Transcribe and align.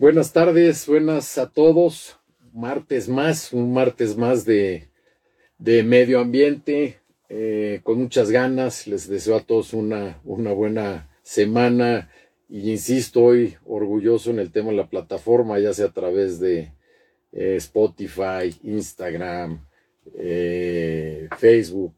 Buenas 0.00 0.32
tardes, 0.32 0.86
buenas 0.86 1.36
a 1.36 1.50
todos. 1.50 2.18
Martes 2.54 3.06
más, 3.06 3.52
un 3.52 3.74
martes 3.74 4.16
más 4.16 4.46
de, 4.46 4.88
medio 5.58 6.20
ambiente, 6.20 7.00
eh, 7.28 7.80
con 7.82 7.98
muchas 7.98 8.30
ganas. 8.30 8.86
Les 8.86 9.10
deseo 9.10 9.36
a 9.36 9.40
todos 9.40 9.74
una, 9.74 10.18
una 10.24 10.54
buena 10.54 11.09
semana 11.30 12.10
y 12.48 12.72
insisto, 12.72 13.22
hoy 13.22 13.56
orgulloso 13.64 14.30
en 14.30 14.40
el 14.40 14.50
tema 14.50 14.70
de 14.70 14.76
la 14.78 14.88
plataforma, 14.88 15.60
ya 15.60 15.72
sea 15.72 15.86
a 15.86 15.92
través 15.92 16.40
de 16.40 16.72
eh, 17.30 17.54
Spotify, 17.56 18.52
Instagram, 18.64 19.64
eh, 20.18 21.28
Facebook, 21.38 21.94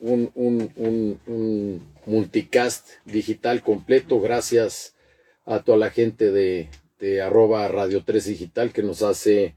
un, 0.00 0.30
un, 0.34 1.82
multicast 2.04 2.88
digital 3.06 3.62
completo. 3.62 4.20
Gracias 4.20 4.94
a 5.46 5.62
toda 5.62 5.78
la 5.78 5.88
gente 5.90 6.30
de 6.30 6.68
arroba 7.22 7.66
Radio 7.68 8.04
3 8.04 8.26
Digital 8.26 8.72
que 8.72 8.82
nos 8.82 9.00
hace 9.02 9.54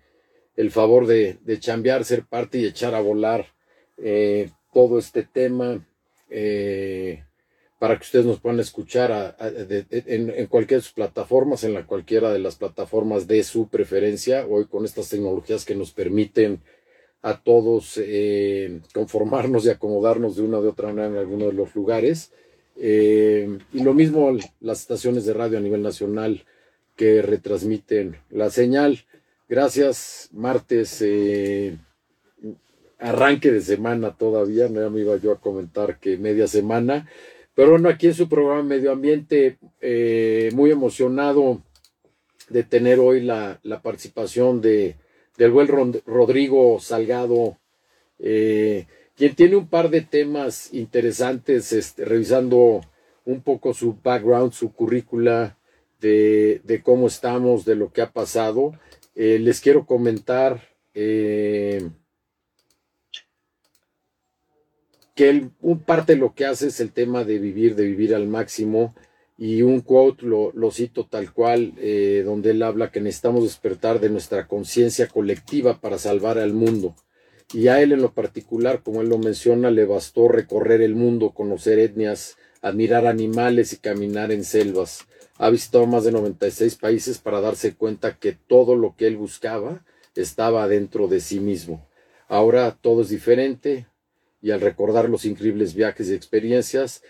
el 0.56 0.72
favor 0.72 1.08
de, 1.08 1.38
de 1.42 1.60
chambear, 1.60 2.06
ser 2.06 2.24
parte 2.24 2.58
y 2.58 2.66
echar 2.66 2.96
a 2.96 3.02
volar 3.02 3.48
eh, 3.98 4.50
todo 4.74 4.98
este 4.98 5.24
tema 5.24 5.86
eh, 6.30 7.24
para 7.80 7.96
que 7.96 8.04
ustedes 8.04 8.26
nos 8.26 8.40
puedan 8.40 8.60
escuchar 8.60 9.36
en, 9.40 10.48
cualquiera 10.48 10.80
de 10.80 10.84
sus 10.84 10.94
plataformas, 10.94 11.64
en 11.64 11.74
la 11.74 11.86
cualquiera 11.86 12.32
de 12.32 12.40
las 12.40 12.56
plataformas 12.56 13.28
de 13.28 13.44
su 13.44 13.68
preferencia, 13.68 14.46
hoy 14.48 14.66
con 14.66 14.86
estas 14.86 15.10
tecnologías 15.10 15.66
que 15.66 15.76
nos 15.76 15.92
permiten 15.92 16.62
a 17.22 17.42
todos 17.42 18.00
eh, 18.02 18.80
conformarnos 18.94 19.66
y 19.66 19.70
acomodarnos 19.70 20.36
de 20.36 20.44
una 20.44 20.60
u 20.60 20.68
otra 20.68 20.88
manera 20.88 21.08
en 21.08 21.18
alguno 21.18 21.48
de 21.48 21.54
los 21.54 21.76
lugares. 21.76 22.32
y 22.76 23.84
lo 23.84 23.94
mismo 23.94 24.38
las 24.60 24.82
estaciones 24.82 25.26
de 25.26 25.34
radio 25.34 25.58
a 25.58 25.62
nivel 25.62 25.82
nacional 25.82 26.46
que 26.98 27.22
retransmiten 27.22 28.18
la 28.30 28.50
señal. 28.50 29.06
Gracias, 29.48 30.30
martes, 30.34 31.02
eh, 31.02 31.78
arranque 33.00 33.52
de 33.52 33.62
semana 33.62 34.18
todavía, 34.18 34.68
no 34.68 34.90
me 34.90 35.02
iba 35.02 35.16
yo 35.18 35.32
a 35.32 35.40
comentar 35.40 36.00
que 36.00 36.18
media 36.18 36.48
semana, 36.48 37.08
pero 37.58 37.72
bueno, 37.72 37.90
aquí 37.90 38.06
en 38.06 38.14
su 38.14 38.30
programa 38.30 38.62
Medio 38.62 38.92
Ambiente, 38.92 39.58
eh, 39.82 40.52
muy 40.54 40.70
emocionado 40.70 41.64
de 42.50 42.62
tener 42.62 43.00
hoy 43.00 43.20
la, 43.22 43.60
participación 43.82 44.62
de, 44.62 44.96
del 45.38 45.50
buen 45.50 45.68
Rodrigo 46.06 46.80
Salgado, 46.80 47.58
eh, 48.20 48.86
quien 49.16 49.34
tiene 49.34 49.56
un 49.56 49.68
par 49.68 49.90
de 49.90 50.02
temas 50.02 50.72
interesantes, 50.72 51.74
este, 51.74 52.06
revisando 52.06 52.82
un 53.26 53.42
poco 53.42 53.74
su 53.74 53.98
background, 54.04 54.54
su 54.54 54.72
currícula, 54.72 55.58
de, 56.00 56.82
cómo 56.84 57.08
estamos, 57.08 57.66
de 57.66 57.76
lo 57.76 57.92
que 57.92 58.04
ha 58.04 58.12
pasado. 58.12 58.74
Eh, 59.16 59.40
les 59.40 59.62
quiero 59.62 59.88
comentar 59.88 60.62
que 65.18 65.50
un 65.60 65.80
parte 65.80 66.16
lo 66.16 66.34
que 66.34 66.46
hace 66.46 66.68
es 66.68 66.80
el 66.80 66.94
tema 66.94 67.26
de 67.26 67.40
vivir, 67.40 67.76
de 67.76 67.84
vivir 67.84 68.16
al 68.16 68.28
máximo. 68.28 68.96
Y 69.38 69.64
un 69.64 69.82
quote 69.82 70.26
lo, 70.26 70.72
cito 70.72 71.06
tal 71.06 71.34
cual, 71.34 71.74
eh, 71.78 72.24
donde 72.26 72.52
él 72.52 72.64
habla 72.64 72.92
que 72.92 73.02
necesitamos 73.02 73.44
despertar 73.44 74.00
de 74.00 74.10
nuestra 74.10 74.48
conciencia 74.48 75.08
colectiva 75.08 75.82
para 75.82 75.98
salvar 75.98 76.40
al 76.40 76.54
mundo. 76.54 76.96
Y 77.54 77.68
a 77.68 77.82
él 77.82 77.92
en 77.92 78.02
lo 78.02 78.14
particular, 78.14 78.82
como 78.82 79.02
él 79.02 79.10
lo 79.10 79.18
menciona, 79.18 79.70
le 79.70 79.86
bastó 79.86 80.30
recorrer 80.30 80.82
el 80.82 80.96
mundo, 80.96 81.32
conocer 81.32 81.80
etnias, 81.80 82.38
admirar 82.62 83.06
animales 83.06 83.74
y 83.74 83.78
caminar 83.78 84.32
en 84.32 84.44
selvas 84.46 85.08
ha 85.38 85.50
visitado 85.50 85.86
más 85.86 86.04
de 86.04 86.12
96 86.12 86.76
países 86.76 87.20
para 87.20 87.42
darse 87.42 87.76
cuenta 87.76 88.18
que 88.18 88.34
todo 88.34 88.76
lo 88.76 88.96
que 88.96 89.08
él 89.08 89.18
buscaba 89.18 89.84
estaba 90.16 90.68
dentro 90.68 91.08
de 91.08 91.20
sí 91.20 91.40
mismo. 91.40 91.88
Ahora 92.28 92.78
todo 92.82 93.02
es 93.02 93.10
diferente 93.10 93.88
y 94.42 94.52
al 94.52 94.62
recordar 94.62 95.10
los 95.10 95.26
increíbles 95.26 95.74
viajes 95.74 96.10
y 96.10 96.14
experiencias, 96.14 97.04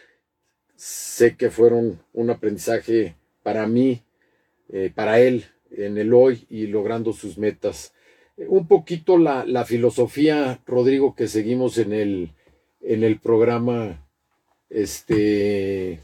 sé 0.76 1.36
que 1.36 1.50
fueron 1.50 2.00
un 2.14 2.30
aprendizaje 2.30 3.16
para 3.44 3.68
mí, 3.68 4.04
eh, 4.70 4.92
para 4.94 5.20
él, 5.20 5.46
en 5.72 5.98
el 5.98 6.14
hoy 6.14 6.46
y 6.50 6.68
logrando 6.68 7.14
sus 7.14 7.38
metas. 7.38 7.94
Un 8.38 8.68
poquito 8.68 9.18
la, 9.18 9.66
filosofía, 9.66 10.62
Rodrigo, 10.66 11.16
que 11.16 11.28
seguimos 11.28 11.78
en 11.78 11.94
el, 11.94 12.34
en 12.82 13.04
el 13.04 13.20
programa 13.20 14.08
este, 14.70 16.02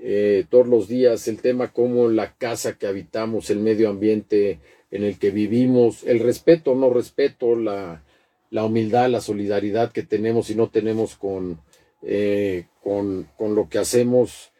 eh, 0.00 0.44
todos 0.50 0.66
los 0.66 0.88
días, 0.88 1.28
el 1.28 1.40
tema 1.40 1.72
como 1.72 2.08
la 2.08 2.34
casa 2.34 2.76
que 2.76 2.86
habitamos, 2.86 3.50
el 3.50 3.60
medio 3.60 3.88
ambiente 3.88 4.58
en 4.90 5.04
el 5.04 5.18
que 5.18 5.30
vivimos, 5.30 6.02
el 6.04 6.18
respeto, 6.18 6.74
no 6.74 6.90
respeto, 6.90 7.54
la, 7.54 8.02
la 8.50 8.64
humildad, 8.64 9.08
la 9.08 9.20
solidaridad 9.20 9.92
que 9.92 10.02
tenemos 10.02 10.50
y 10.50 10.54
no 10.54 10.68
tenemos 10.68 11.16
con, 11.16 11.60
eh, 12.02 12.66
con, 12.82 13.28
con, 13.36 13.54
lo 13.54 13.68
que 13.68 13.78
hacemos, 13.78 14.52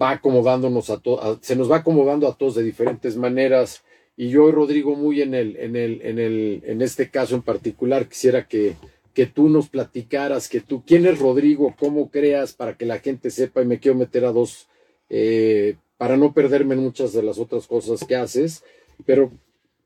va 0.00 0.10
acomodándonos 0.10 0.90
a 0.90 0.98
todos, 0.98 1.38
se 1.42 1.56
nos 1.56 1.70
va 1.70 1.78
acomodando 1.78 2.28
a 2.28 2.36
todos 2.36 2.54
de 2.54 2.62
diferentes 2.62 3.16
maneras. 3.16 3.82
Y 4.16 4.28
yo, 4.28 4.50
Rodrigo, 4.52 4.94
muy 4.94 5.20
en 5.22 5.34
el, 5.34 5.56
en 5.56 5.74
el, 5.74 6.00
en 6.02 6.18
el, 6.20 6.62
en 6.64 6.82
este 6.82 7.10
caso 7.10 7.34
en 7.34 7.42
particular, 7.42 8.08
quisiera 8.08 8.46
que, 8.46 8.76
que 9.12 9.26
tú 9.26 9.48
nos 9.48 9.68
platicaras, 9.68 10.48
que 10.48 10.60
tú, 10.60 10.84
quién 10.86 11.04
es 11.06 11.18
Rodrigo, 11.18 11.74
cómo 11.78 12.10
creas, 12.10 12.52
para 12.52 12.76
que 12.76 12.86
la 12.86 13.00
gente 13.00 13.30
sepa, 13.30 13.62
y 13.62 13.66
me 13.66 13.80
quiero 13.80 13.98
meter 13.98 14.24
a 14.24 14.32
dos, 14.32 14.68
eh, 15.10 15.76
para 15.96 16.16
no 16.16 16.32
perderme 16.32 16.74
en 16.74 16.82
muchas 16.82 17.12
de 17.12 17.24
las 17.24 17.38
otras 17.38 17.66
cosas 17.66 18.04
que 18.04 18.14
haces, 18.14 18.62
pero 19.04 19.32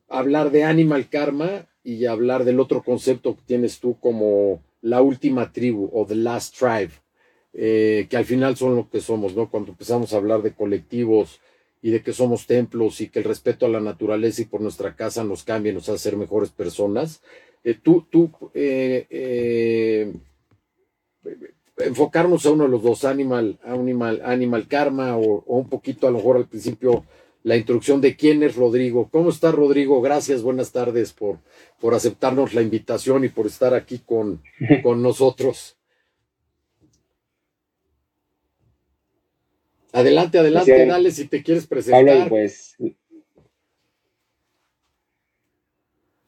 hablar 0.08 0.50
de 0.50 0.64
Animal 0.64 1.08
Karma 1.08 1.66
y 1.88 2.04
hablar 2.04 2.44
del 2.44 2.60
otro 2.60 2.82
concepto 2.82 3.34
que 3.34 3.42
tienes 3.46 3.80
tú 3.80 3.98
como 3.98 4.62
la 4.82 5.00
última 5.00 5.52
tribu 5.52 5.88
o 5.90 6.04
the 6.04 6.16
last 6.16 6.54
tribe, 6.54 6.90
eh, 7.54 8.06
que 8.10 8.16
al 8.18 8.26
final 8.26 8.58
son 8.58 8.76
lo 8.76 8.90
que 8.90 9.00
somos, 9.00 9.34
¿no? 9.34 9.50
Cuando 9.50 9.70
empezamos 9.70 10.12
a 10.12 10.18
hablar 10.18 10.42
de 10.42 10.52
colectivos 10.52 11.40
y 11.80 11.90
de 11.90 12.02
que 12.02 12.12
somos 12.12 12.46
templos 12.46 13.00
y 13.00 13.08
que 13.08 13.20
el 13.20 13.24
respeto 13.24 13.64
a 13.64 13.70
la 13.70 13.80
naturaleza 13.80 14.42
y 14.42 14.44
por 14.44 14.60
nuestra 14.60 14.96
casa 14.96 15.24
nos 15.24 15.44
cambia 15.44 15.72
y 15.72 15.74
nos 15.74 15.88
hace 15.88 16.10
ser 16.10 16.18
mejores 16.18 16.50
personas. 16.50 17.22
Eh, 17.64 17.72
tú, 17.82 18.06
tú 18.10 18.30
enfocarnos 21.78 22.44
a 22.44 22.50
uno 22.50 22.64
de 22.64 22.70
los 22.70 22.82
dos, 22.82 23.06
Animal, 23.06 23.58
Animal, 23.64 24.20
Animal 24.24 24.68
Karma, 24.68 25.16
o, 25.16 25.42
un 25.46 25.70
poquito 25.70 26.06
a 26.06 26.10
lo 26.10 26.18
mejor 26.18 26.36
al 26.36 26.48
principio 26.48 27.04
la 27.48 27.56
introducción 27.56 28.02
de 28.02 28.14
quién 28.14 28.42
es 28.42 28.56
Rodrigo. 28.56 29.08
¿Cómo 29.10 29.30
está 29.30 29.50
Rodrigo? 29.50 30.02
Gracias, 30.02 30.42
buenas 30.42 30.70
tardes 30.70 31.14
por, 31.14 31.38
por 31.80 31.94
aceptarnos 31.94 32.52
la 32.52 32.60
invitación 32.60 33.24
y 33.24 33.30
por 33.30 33.46
estar 33.46 33.72
aquí 33.72 34.00
con, 34.04 34.42
con 34.82 35.02
nosotros. 35.02 35.78
Adelante, 39.92 40.38
adelante, 40.38 40.86
dale 40.86 41.10
si 41.10 41.26
te 41.26 41.42
quieres 41.42 41.66
presentar. 41.66 42.28
pues. 42.28 42.76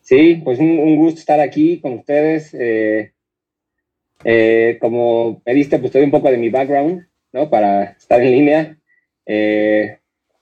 Sí, 0.00 0.40
pues 0.42 0.58
un, 0.58 0.96
gusto 0.96 1.20
estar 1.20 1.38
aquí 1.38 1.80
con 1.80 1.92
ustedes. 1.98 2.54
Eh, 2.54 3.12
eh, 4.24 4.78
como 4.80 5.42
me 5.44 5.52
diste, 5.52 5.78
pues 5.78 5.92
te 5.92 5.98
doy 5.98 6.06
un 6.06 6.10
poco 6.10 6.30
de 6.30 6.38
mi 6.38 6.48
background, 6.48 7.06
¿no? 7.32 7.50
Para 7.50 7.90
estar 7.90 8.22
en 8.22 8.30
línea. 8.32 8.78
Eh, 9.26 9.99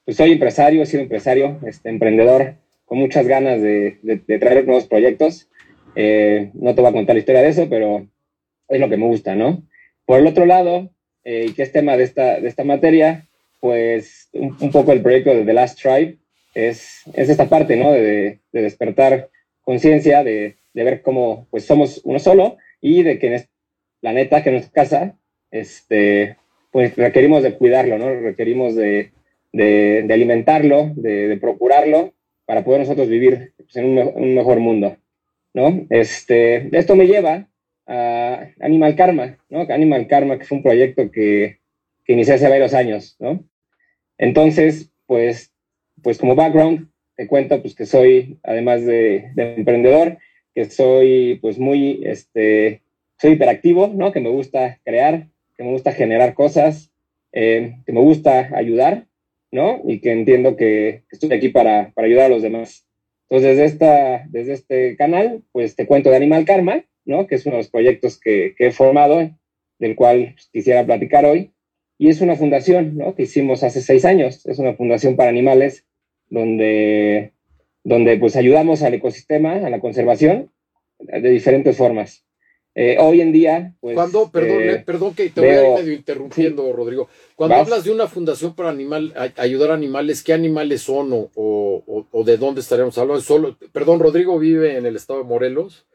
pues 0.08 0.16
soy 0.16 0.32
empresario, 0.32 0.80
he 0.80 0.86
sido 0.86 1.02
empresario, 1.02 1.58
este, 1.66 1.90
emprendedor, 1.90 2.54
con 2.86 2.96
muchas 2.96 3.26
ganas 3.26 3.60
de, 3.60 3.98
de, 4.00 4.38
traer 4.38 4.64
nuevos 4.64 4.86
proyectos. 4.86 5.50
Eh, 5.96 6.48
no 6.54 6.74
te 6.74 6.80
voy 6.80 6.88
a 6.88 6.94
contar 6.94 7.14
la 7.14 7.20
historia 7.20 7.42
de 7.42 7.48
eso, 7.48 7.68
pero 7.68 8.06
es 8.68 8.80
lo 8.80 8.88
que 8.88 8.96
me 8.96 9.04
gusta, 9.04 9.34
¿no? 9.34 9.62
Por 10.06 10.20
el 10.20 10.26
otro 10.26 10.46
lado, 10.46 10.88
y 11.26 11.52
que 11.52 11.62
es 11.62 11.72
tema 11.72 11.98
de 11.98 12.04
esta, 12.04 12.40
de 12.40 12.48
esta 12.48 12.64
materia, 12.64 13.26
pues 13.60 14.30
un, 14.32 14.70
poco 14.72 14.92
el 14.92 15.02
proyecto 15.02 15.34
de 15.34 15.44
The 15.44 15.52
Last 15.52 15.78
Tribe 15.78 16.16
es, 16.54 17.02
es 17.12 17.28
esta 17.28 17.50
parte, 17.50 17.76
¿no? 17.76 17.92
De, 17.92 18.38
de 18.50 18.62
despertar 18.62 19.28
conciencia, 19.60 20.24
de, 20.24 20.56
de, 20.72 20.84
ver 20.84 21.02
cómo 21.02 21.46
pues 21.50 21.66
somos 21.66 22.00
uno 22.04 22.18
solo 22.18 22.56
y 22.80 23.02
de 23.02 23.18
que 23.18 23.26
en, 23.26 23.44
la 24.00 24.14
neta 24.14 24.42
que 24.42 24.52
nuestra 24.52 24.72
casa, 24.72 25.18
este, 25.50 26.38
pues 26.70 26.96
requerimos 26.96 27.42
de 27.42 27.52
cuidarlo, 27.58 27.98
¿no? 27.98 28.18
Requerimos 28.18 28.74
de, 28.74 29.12
de, 29.52 30.06
alimentarlo, 30.10 30.92
de, 30.94 31.36
procurarlo 31.40 32.14
para 32.46 32.64
poder 32.64 32.80
nosotros 32.80 33.08
vivir 33.08 33.52
pues, 33.56 33.76
en 33.76 33.86
un, 33.86 34.34
mejor 34.34 34.60
mundo, 34.60 34.96
¿no? 35.54 35.86
Este, 35.90 36.76
esto 36.76 36.96
me 36.96 37.06
lleva 37.06 37.48
a 37.86 38.48
Animal 38.60 38.96
Karma, 38.96 39.38
¿no? 39.48 39.60
Animal 39.68 40.06
Karma, 40.06 40.38
que 40.38 40.44
fue 40.44 40.58
un 40.58 40.62
proyecto 40.62 41.10
que, 41.10 41.58
que 42.04 42.12
inicié 42.12 42.34
hace 42.34 42.48
varios 42.48 42.74
años, 42.74 43.16
¿no? 43.18 43.44
Entonces, 44.16 44.90
pues, 45.06 45.52
pues 46.02 46.18
como 46.18 46.34
background, 46.34 46.88
te 47.18 47.26
cuento 47.26 47.60
pues 47.60 47.74
que 47.74 47.84
soy, 47.84 48.38
además 48.44 48.86
de, 48.86 49.32
emprendedor, 49.36 50.18
que 50.54 50.66
soy 50.66 51.40
pues 51.42 51.58
muy, 51.58 52.00
este, 52.04 52.82
soy 53.16 53.32
hiperactivo, 53.32 53.88
¿no? 53.88 54.12
Que 54.12 54.20
me 54.20 54.30
gusta 54.30 54.78
crear, 54.84 55.26
que 55.56 55.64
me 55.64 55.72
gusta 55.72 55.90
generar 55.90 56.34
cosas, 56.34 56.92
eh, 57.32 57.74
que 57.84 57.92
me 57.92 58.00
gusta 58.00 58.50
ayudar, 58.54 59.07
¿no? 59.50 59.80
Y 59.84 60.00
que 60.00 60.12
entiendo 60.12 60.56
que, 60.56 61.04
estoy 61.10 61.32
aquí 61.32 61.48
para, 61.48 61.92
para, 61.94 62.06
ayudar 62.06 62.26
a 62.26 62.28
los 62.30 62.42
demás. 62.42 62.86
Entonces, 63.28 63.56
desde, 63.56 63.64
esta, 63.64 64.24
desde 64.28 64.52
este 64.52 64.96
canal, 64.96 65.42
pues 65.52 65.76
te 65.76 65.86
cuento 65.86 66.10
de 66.10 66.16
Animal 66.16 66.44
Karma, 66.44 66.84
¿no? 67.04 67.26
Que 67.26 67.36
es 67.36 67.46
uno 67.46 67.56
de 67.56 67.62
los 67.62 67.70
proyectos 67.70 68.18
que, 68.18 68.54
que 68.56 68.68
he 68.68 68.70
formado, 68.70 69.30
del 69.78 69.96
cual 69.96 70.32
pues, 70.34 70.48
quisiera 70.52 70.84
platicar 70.84 71.24
hoy. 71.24 71.52
Y 71.98 72.08
es 72.08 72.20
una 72.20 72.36
fundación, 72.36 72.96
¿no? 72.96 73.14
Que 73.14 73.24
hicimos 73.24 73.62
hace 73.64 73.80
seis 73.80 74.04
años. 74.04 74.46
Es 74.46 74.58
una 74.58 74.74
fundación 74.74 75.16
para 75.16 75.30
animales 75.30 75.84
donde, 76.28 77.32
donde 77.84 78.16
pues 78.18 78.36
ayudamos 78.36 78.82
al 78.82 78.94
ecosistema, 78.94 79.54
a 79.54 79.70
la 79.70 79.80
conservación, 79.80 80.50
de 80.98 81.30
diferentes 81.30 81.76
formas. 81.76 82.24
Eh, 82.80 82.96
hoy 83.00 83.20
en 83.20 83.32
día, 83.32 83.74
pues... 83.80 83.96
Cuando, 83.96 84.30
perdón, 84.30 84.62
eh, 84.62 84.82
perdón 84.86 85.12
que 85.12 85.30
te 85.30 85.40
voy 85.40 85.50
a 85.50 85.68
ir 85.68 85.78
medio 85.80 85.92
interrumpiendo, 85.94 86.72
Rodrigo. 86.72 87.08
Cuando 87.34 87.56
hablas 87.56 87.82
de 87.82 87.90
una 87.90 88.06
fundación 88.06 88.54
para 88.54 88.68
animal, 88.68 89.12
ayudar 89.36 89.72
a 89.72 89.74
animales, 89.74 90.22
¿qué 90.22 90.32
animales 90.32 90.82
son 90.82 91.12
o, 91.12 91.28
o, 91.34 92.06
o, 92.08 92.22
de 92.22 92.36
dónde 92.36 92.60
estaríamos 92.60 92.96
hablando? 92.96 93.20
Solo, 93.20 93.58
perdón, 93.72 93.98
Rodrigo 93.98 94.38
vive 94.38 94.76
en 94.76 94.86
el 94.86 94.94
estado 94.94 95.18
de 95.18 95.24
Morelos, 95.24 95.86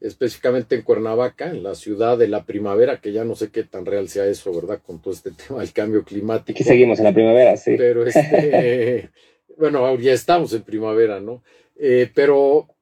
específicamente 0.00 0.74
en 0.74 0.82
Cuernavaca, 0.82 1.48
en 1.48 1.62
la 1.62 1.76
ciudad 1.76 2.18
de 2.18 2.26
la 2.26 2.44
primavera, 2.44 3.00
que 3.00 3.12
ya 3.12 3.22
no 3.22 3.36
sé 3.36 3.52
qué 3.52 3.62
tan 3.62 3.86
real 3.86 4.08
sea 4.08 4.26
eso, 4.26 4.52
¿verdad? 4.52 4.80
Con 4.84 5.00
todo 5.00 5.14
este 5.14 5.30
tema 5.46 5.60
del 5.60 5.72
cambio 5.72 6.02
climático. 6.02 6.56
Aquí 6.56 6.64
seguimos 6.64 6.98
en 6.98 7.04
la 7.04 7.14
primavera, 7.14 7.56
sí. 7.56 7.76
Pero 7.78 8.04
este, 8.04 9.10
bueno, 9.58 9.96
ya 10.00 10.12
estamos 10.12 10.52
en 10.54 10.62
primavera, 10.62 11.20
¿no? 11.20 11.44
Eh, 11.76 12.10
pero, 12.12 12.66
eh, 12.66 12.74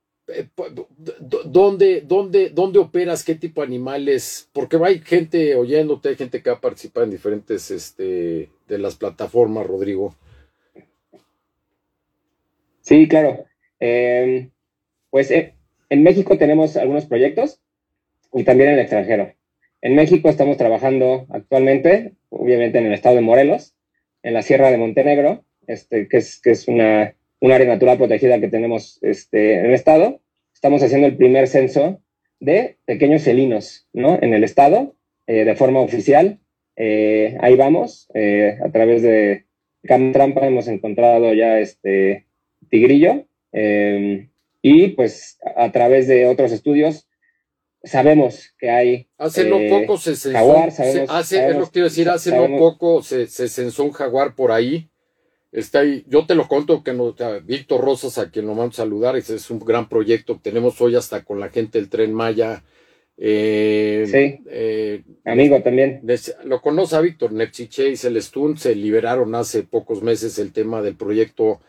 ¿dónde, 1.46 2.02
dónde, 2.02 2.50
¿dónde 2.50 2.78
operas? 2.78 3.24
¿Qué 3.24 3.34
tipo 3.34 3.60
de 3.60 3.66
animales? 3.66 4.48
Porque 4.52 4.78
hay 4.82 5.00
gente 5.00 5.54
oyéndote, 5.54 6.10
hay 6.10 6.16
gente 6.16 6.42
que 6.42 6.50
ha 6.50 6.60
participado 6.60 7.04
en 7.04 7.10
diferentes 7.10 7.70
este, 7.70 8.50
de 8.68 8.78
las 8.78 8.96
plataformas, 8.96 9.66
Rodrigo. 9.66 10.14
Sí, 12.80 13.06
claro. 13.08 13.44
Em, 13.78 14.50
pues 15.10 15.30
eh, 15.30 15.54
en 15.88 16.02
México 16.02 16.38
tenemos 16.38 16.76
algunos 16.76 17.06
proyectos 17.06 17.60
y 18.32 18.44
también 18.44 18.70
en 18.70 18.74
el 18.76 18.80
extranjero. 18.80 19.32
En 19.82 19.94
México 19.94 20.28
estamos 20.28 20.56
trabajando 20.56 21.26
actualmente, 21.30 22.14
obviamente 22.28 22.78
en 22.78 22.86
el 22.86 22.92
estado 22.92 23.16
de 23.16 23.22
Morelos, 23.22 23.74
en 24.22 24.34
la 24.34 24.42
Sierra 24.42 24.70
de 24.70 24.78
Montenegro, 24.78 25.44
este, 25.66 26.08
que 26.08 26.18
es, 26.18 26.40
que 26.40 26.50
es 26.50 26.68
una, 26.68 27.14
un 27.40 27.52
área 27.52 27.66
natural 27.66 27.98
protegida 27.98 28.40
que 28.40 28.48
tenemos 28.48 28.98
este, 29.02 29.58
en 29.58 29.66
el 29.66 29.74
estado. 29.74 30.20
Estamos 30.54 30.82
haciendo 30.82 31.06
el 31.06 31.16
primer 31.16 31.48
censo 31.48 32.02
de 32.38 32.76
pequeños 32.84 33.22
felinos 33.22 33.88
¿no? 33.92 34.18
en 34.20 34.34
el 34.34 34.44
estado, 34.44 34.94
eh, 35.26 35.44
de 35.44 35.56
forma 35.56 35.80
oficial. 35.80 36.38
Eh, 36.76 37.36
ahí 37.40 37.56
vamos, 37.56 38.08
eh, 38.14 38.58
a 38.64 38.70
través 38.70 39.02
de 39.02 39.46
Cam 39.82 40.12
Trampa 40.12 40.46
hemos 40.46 40.68
encontrado 40.68 41.32
ya 41.34 41.58
este 41.58 42.26
tigrillo 42.70 43.26
y 44.62 44.88
pues 44.88 45.38
a 45.56 45.72
través 45.72 46.06
de 46.06 46.26
otros 46.26 46.52
estudios 46.52 47.08
sabemos 47.82 48.54
que 48.58 48.70
hay. 48.70 49.08
Hace 49.18 49.44
no 49.44 49.58
poco 49.68 49.96
se 49.96 50.14
censó. 50.14 50.38
Jaguar, 50.38 50.68
hace, 50.68 51.48
es 51.48 51.56
lo 51.56 51.64
que 51.64 51.70
quiero 51.72 51.88
decir, 51.88 52.08
hace 52.08 52.30
no 52.30 52.58
poco 52.58 53.02
se, 53.02 53.26
se 53.26 53.48
censó 53.48 53.84
un 53.84 53.92
jaguar 53.92 54.34
por 54.34 54.52
ahí. 54.52 54.89
Está 55.52 55.80
ahí, 55.80 56.04
yo 56.06 56.26
te 56.26 56.36
lo 56.36 56.46
conto 56.46 56.84
que 56.84 56.92
no, 56.92 57.14
Víctor 57.44 57.80
Rosas, 57.80 58.18
a 58.18 58.30
quien 58.30 58.46
lo 58.46 58.54
vamos 58.54 58.78
a 58.78 58.82
saludar, 58.82 59.16
ese 59.16 59.34
es 59.34 59.50
un 59.50 59.58
gran 59.58 59.88
proyecto 59.88 60.34
que 60.34 60.50
tenemos 60.50 60.80
hoy 60.80 60.94
hasta 60.94 61.24
con 61.24 61.40
la 61.40 61.48
gente 61.48 61.78
del 61.78 61.88
Tren 61.88 62.14
Maya. 62.14 62.62
Eh, 63.16 64.06
sí, 64.06 64.44
eh, 64.48 65.02
amigo 65.24 65.60
también. 65.62 66.02
Lo 66.44 66.62
conoce 66.62 66.96
a 66.96 67.00
Víctor, 67.00 67.32
Nepsiche 67.32 67.88
y 67.90 67.96
Celestún 67.96 68.56
se 68.56 68.74
liberaron 68.76 69.34
hace 69.34 69.64
pocos 69.64 70.02
meses 70.02 70.38
el 70.38 70.52
tema 70.52 70.82
del 70.82 70.94
proyecto 70.94 71.60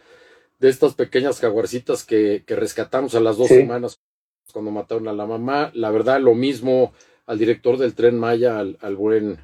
de 0.60 0.70
estas 0.70 0.94
pequeñas 0.94 1.40
jaguarcitas 1.40 2.04
que, 2.04 2.44
que 2.46 2.56
rescatamos 2.56 3.16
a 3.16 3.20
las 3.20 3.36
dos 3.36 3.48
semanas 3.48 4.00
cuando 4.54 4.70
mataron 4.70 5.08
a 5.08 5.14
la 5.14 5.26
mamá. 5.26 5.72
La 5.74 5.90
verdad, 5.90 6.22
lo 6.22 6.36
mismo 6.36 6.94
al 7.26 7.40
director 7.40 7.78
del 7.78 7.96
Tren 7.96 8.18
Maya, 8.18 8.60
al, 8.60 8.78
al 8.80 8.96
buen 8.96 9.40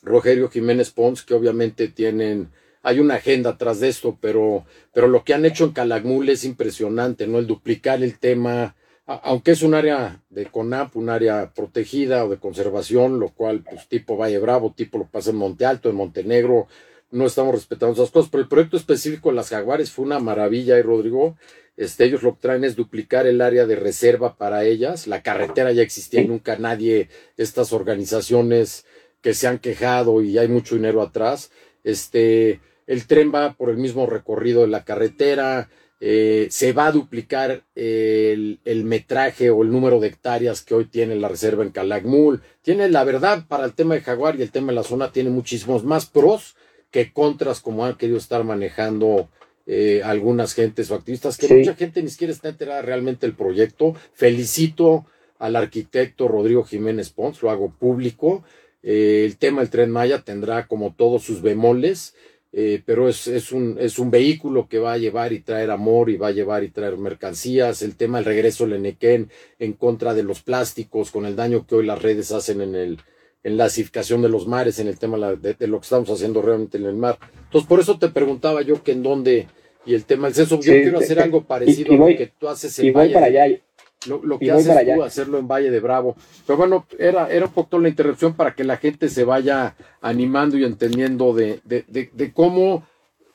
Rogerio 0.00 0.48
Jiménez 0.48 0.92
Pons, 0.92 1.22
que 1.22 1.34
obviamente 1.34 1.88
tienen 1.88 2.50
hay 2.82 3.00
una 3.00 3.14
agenda 3.14 3.50
atrás 3.50 3.80
de 3.80 3.88
esto, 3.88 4.18
pero, 4.20 4.64
pero 4.92 5.06
lo 5.08 5.24
que 5.24 5.34
han 5.34 5.44
hecho 5.44 5.64
en 5.64 5.72
Calakmul 5.72 6.28
es 6.28 6.44
impresionante, 6.44 7.26
¿no? 7.26 7.38
El 7.38 7.46
duplicar 7.46 8.02
el 8.02 8.18
tema, 8.18 8.74
aunque 9.06 9.52
es 9.52 9.62
un 9.62 9.74
área 9.74 10.20
de 10.30 10.46
CONAP, 10.46 10.96
un 10.96 11.08
área 11.08 11.52
protegida 11.54 12.24
o 12.24 12.28
de 12.28 12.38
conservación, 12.38 13.20
lo 13.20 13.28
cual, 13.30 13.62
pues, 13.62 13.88
tipo 13.88 14.16
Valle 14.16 14.38
Bravo, 14.38 14.74
tipo 14.76 14.98
lo 14.98 15.06
pasa 15.06 15.30
en 15.30 15.36
Monte 15.36 15.64
Alto, 15.64 15.90
en 15.90 15.96
Montenegro, 15.96 16.66
no 17.12 17.26
estamos 17.26 17.54
respetando 17.54 17.94
esas 17.94 18.10
cosas, 18.10 18.30
pero 18.30 18.42
el 18.42 18.48
proyecto 18.48 18.76
específico 18.76 19.28
de 19.28 19.36
las 19.36 19.50
Jaguares 19.50 19.90
fue 19.90 20.04
una 20.04 20.18
maravilla, 20.18 20.78
y 20.78 20.82
Rodrigo, 20.82 21.36
este, 21.76 22.04
ellos 22.04 22.22
lo 22.22 22.34
que 22.34 22.40
traen 22.40 22.64
es 22.64 22.74
duplicar 22.74 23.26
el 23.26 23.40
área 23.40 23.66
de 23.66 23.76
reserva 23.76 24.36
para 24.36 24.64
ellas, 24.64 25.06
la 25.06 25.22
carretera 25.22 25.72
ya 25.72 25.82
existía 25.82 26.22
y 26.22 26.28
nunca 26.28 26.56
nadie, 26.56 27.08
estas 27.36 27.72
organizaciones 27.72 28.86
que 29.20 29.34
se 29.34 29.46
han 29.46 29.58
quejado 29.58 30.20
y 30.20 30.36
hay 30.38 30.48
mucho 30.48 30.74
dinero 30.74 31.00
atrás, 31.00 31.50
este, 31.84 32.60
el 32.86 33.06
tren 33.06 33.32
va 33.34 33.54
por 33.54 33.70
el 33.70 33.76
mismo 33.76 34.06
recorrido 34.06 34.62
de 34.62 34.68
la 34.68 34.84
carretera, 34.84 35.68
eh, 36.04 36.48
se 36.50 36.72
va 36.72 36.86
a 36.86 36.92
duplicar 36.92 37.62
el, 37.76 38.58
metraje 38.84 39.50
o 39.50 39.62
el 39.62 39.70
número 39.70 40.00
de 40.00 40.08
hectáreas 40.08 40.62
que 40.62 40.74
hoy 40.74 40.86
tiene 40.86 41.14
la 41.14 41.28
reserva 41.28 41.62
en 41.62 41.70
Calakmul. 41.70 42.42
Tiene 42.62 42.88
la 42.88 43.04
verdad 43.04 43.44
para 43.46 43.64
el 43.64 43.74
tema 43.74 43.94
de 43.94 44.00
Jaguar 44.00 44.34
y 44.34 44.42
el 44.42 44.50
tema 44.50 44.72
de 44.72 44.74
la 44.74 44.82
zona 44.82 45.12
tiene 45.12 45.30
muchísimos 45.30 45.84
más 45.84 46.06
pros 46.06 46.56
que 46.90 47.12
contras 47.12 47.60
como 47.60 47.86
han 47.86 47.96
querido 47.96 48.18
estar 48.18 48.42
manejando 48.42 49.28
eh, 49.66 50.02
algunas 50.04 50.54
gentes 50.54 50.90
o 50.90 50.96
activistas, 50.96 51.38
que 51.38 51.54
mucha 51.54 51.76
gente 51.76 52.02
ni 52.02 52.10
siquiera 52.10 52.32
está 52.32 52.48
enterada 52.48 52.82
realmente 52.82 53.24
del 53.24 53.36
proyecto. 53.36 53.94
Felicito 54.12 55.06
al 55.38 55.54
arquitecto 55.54 56.26
Rodrigo 56.26 56.64
Jiménez 56.64 57.10
Pons, 57.10 57.42
lo 57.42 57.50
hago 57.50 57.70
público. 57.70 58.42
Eh, 58.82 59.22
el 59.24 59.36
tema 59.36 59.60
del 59.60 59.70
tren 59.70 59.90
Maya 59.92 60.22
tendrá 60.22 60.66
como 60.66 60.94
todos 60.94 61.22
sus 61.22 61.42
bemoles 61.42 62.16
eh, 62.54 62.82
pero 62.84 63.08
es, 63.08 63.26
es, 63.28 63.50
un, 63.50 63.78
es 63.80 63.98
un 63.98 64.10
vehículo 64.10 64.68
que 64.68 64.78
va 64.78 64.92
a 64.92 64.98
llevar 64.98 65.32
y 65.32 65.40
traer 65.40 65.70
amor 65.70 66.10
y 66.10 66.16
va 66.16 66.28
a 66.28 66.32
llevar 66.32 66.62
y 66.64 66.68
traer 66.68 66.98
mercancías. 66.98 67.80
El 67.80 67.96
tema 67.96 68.18
del 68.18 68.26
regreso 68.26 68.64
del 68.66 68.74
Enequén 68.74 69.30
en 69.58 69.72
contra 69.72 70.12
de 70.12 70.22
los 70.22 70.42
plásticos, 70.42 71.10
con 71.10 71.24
el 71.24 71.34
daño 71.34 71.66
que 71.66 71.76
hoy 71.76 71.86
las 71.86 72.02
redes 72.02 72.30
hacen 72.30 72.60
en, 72.60 72.74
el, 72.74 72.98
en 73.42 73.56
la 73.56 73.64
acidificación 73.64 74.20
de 74.20 74.28
los 74.28 74.46
mares, 74.46 74.78
en 74.78 74.88
el 74.88 74.98
tema 74.98 75.16
de, 75.16 75.66
lo 75.66 75.80
que 75.80 75.84
estamos 75.84 76.10
haciendo 76.10 76.42
realmente 76.42 76.76
en 76.76 76.84
el 76.84 76.94
mar. 76.94 77.18
Entonces, 77.44 77.66
por 77.66 77.80
eso 77.80 77.98
te 77.98 78.08
preguntaba 78.08 78.60
yo 78.60 78.82
que 78.82 78.92
en 78.92 79.02
dónde, 79.02 79.48
y 79.86 79.94
el 79.94 80.04
tema 80.04 80.26
del 80.26 80.34
censo, 80.34 80.60
yo 80.60 80.72
quiero 80.72 80.98
hacer 80.98 81.20
algo 81.20 81.44
parecido 81.44 81.94
a 81.94 81.96
lo 81.96 82.06
que 82.06 82.32
tú 82.38 82.48
haces 82.48 82.78
en 82.78 82.86
y 82.86 82.90
voy 82.90 83.08
para 83.14 83.26
allá 83.26 83.46
lo, 84.06 84.38
que 84.38 84.50
haces 84.50 84.94
tú, 84.94 85.02
hacerlo 85.02 85.38
en 85.38 85.48
Valle 85.48 85.70
de 85.70 85.80
Bravo. 85.80 86.16
Pero 86.46 86.56
bueno, 86.56 86.86
era, 86.98 87.30
era 87.30 87.46
un 87.46 87.52
poco 87.52 87.78
la 87.78 87.88
interrupción 87.88 88.34
para 88.34 88.54
que 88.54 88.64
la 88.64 88.76
gente 88.76 89.08
se 89.08 89.24
vaya 89.24 89.76
animando 90.00 90.56
y 90.56 90.64
entendiendo 90.64 91.32
de, 91.32 91.60
de, 91.64 91.84
de, 92.12 92.32
cómo, 92.32 92.86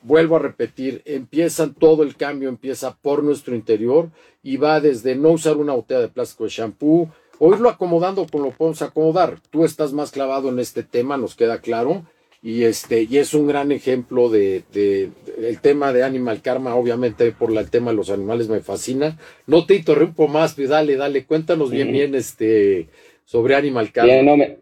vuelvo 0.01 0.35
a 0.35 0.39
repetir, 0.39 1.01
empieza 1.05 1.71
todo 1.73 2.03
el 2.03 2.15
cambio, 2.15 2.49
empieza 2.49 2.95
por 2.95 3.23
nuestro 3.23 3.55
interior 3.55 4.09
y 4.43 4.57
va 4.57 4.79
desde 4.79 5.15
no 5.15 5.31
usar 5.31 5.57
una 5.57 5.73
botella 5.73 6.01
de 6.01 6.09
plástico 6.09 6.45
de 6.45 6.49
shampoo, 6.49 7.09
o 7.39 7.53
irlo 7.53 7.69
acomodando 7.69 8.25
como 8.25 8.45
lo 8.45 8.51
podemos 8.51 8.81
acomodar. 8.81 9.39
Tú 9.51 9.63
estás 9.63 9.93
más 9.93 10.11
clavado 10.11 10.49
en 10.49 10.59
este 10.59 10.83
tema, 10.83 11.17
nos 11.17 11.35
queda 11.35 11.59
claro 11.61 12.03
y 12.41 12.63
este 12.63 13.03
y 13.09 13.17
es 13.17 13.33
un 13.33 13.47
gran 13.47 13.71
ejemplo 13.71 14.29
de, 14.29 14.63
de, 14.71 15.09
el 15.37 15.59
tema 15.59 15.91
de 15.91 16.03
Animal 16.03 16.41
Karma 16.41 16.75
obviamente 16.75 17.31
por 17.31 17.55
el 17.55 17.69
tema 17.69 17.91
de 17.91 17.97
los 17.97 18.09
animales 18.09 18.47
me 18.47 18.59
fascina. 18.61 19.17
No 19.47 19.65
te 19.65 19.75
interrumpo 19.75 20.27
más 20.27 20.53
pero 20.53 20.69
dale 20.69 20.95
dale 20.95 21.25
cuéntanos 21.25 21.71
bien 21.71 21.91
bien 21.91 22.15
este 22.15 22.89
sobre 23.25 23.55
Animal 23.55 23.91
Karma. 23.91 24.21
No, 24.21 24.37
me, 24.37 24.59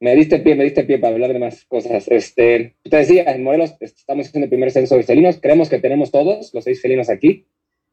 me, 0.00 0.14
diste 0.14 0.38
pie 0.40 0.54
me 0.54 0.64
diste 0.64 0.84
pie 0.84 0.98
para 0.98 1.14
hablar 1.14 1.32
de 1.32 1.38
más 1.38 1.64
cosas. 1.64 2.06
Este 2.08 2.76
te 2.82 2.96
decía 2.96 3.24
en 3.24 3.42
Morelos 3.42 3.74
estamos 3.80 4.26
haciendo 4.26 4.44
el 4.44 4.50
primer 4.50 4.70
censo 4.70 4.96
de 4.96 5.02
felinos 5.02 5.38
creemos 5.40 5.70
que 5.70 5.78
tenemos 5.78 6.10
todos 6.10 6.52
los 6.52 6.64
seis 6.64 6.82
felinos 6.82 7.08
aquí. 7.08 7.46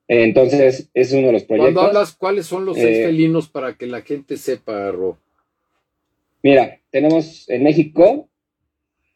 Entonces 0.07 0.89
es 0.93 1.13
uno 1.13 1.27
de 1.27 1.33
los 1.33 1.43
proyectos. 1.45 1.73
cuando 1.73 1.89
hablas 1.89 2.13
cuáles 2.13 2.45
son 2.45 2.65
los 2.65 2.75
seis 2.75 2.97
eh, 2.97 3.05
felinos 3.05 3.47
para 3.47 3.77
que 3.77 3.87
la 3.87 4.01
gente 4.01 4.35
sepa 4.35 4.91
Ro 4.91 5.17
mira 6.43 6.79
tenemos 6.89 7.47
en 7.49 7.63
México 7.63 8.27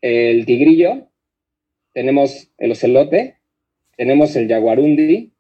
el 0.06 0.46
tigrillo, 0.46 1.08
tenemos 1.94 2.50
el 2.58 2.72
ocelote, 2.72 3.38
tenemos 3.98 4.36
el 4.36 4.48
jaguarundi, 4.48 5.32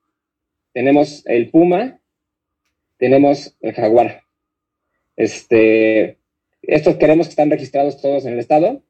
tenemos 0.73 1.25
el 1.25 1.49
puma, 1.49 1.99
tenemos 2.97 3.55
el 3.61 3.73
jaguar. 3.73 4.23
Este, 5.15 6.17
estos 6.61 6.95
queremos 6.97 7.27
que 7.27 7.31
están 7.31 7.49
registrados 7.49 8.01
todos 8.01 8.25
en 8.25 8.33
el 8.33 8.39
estado 8.39 8.81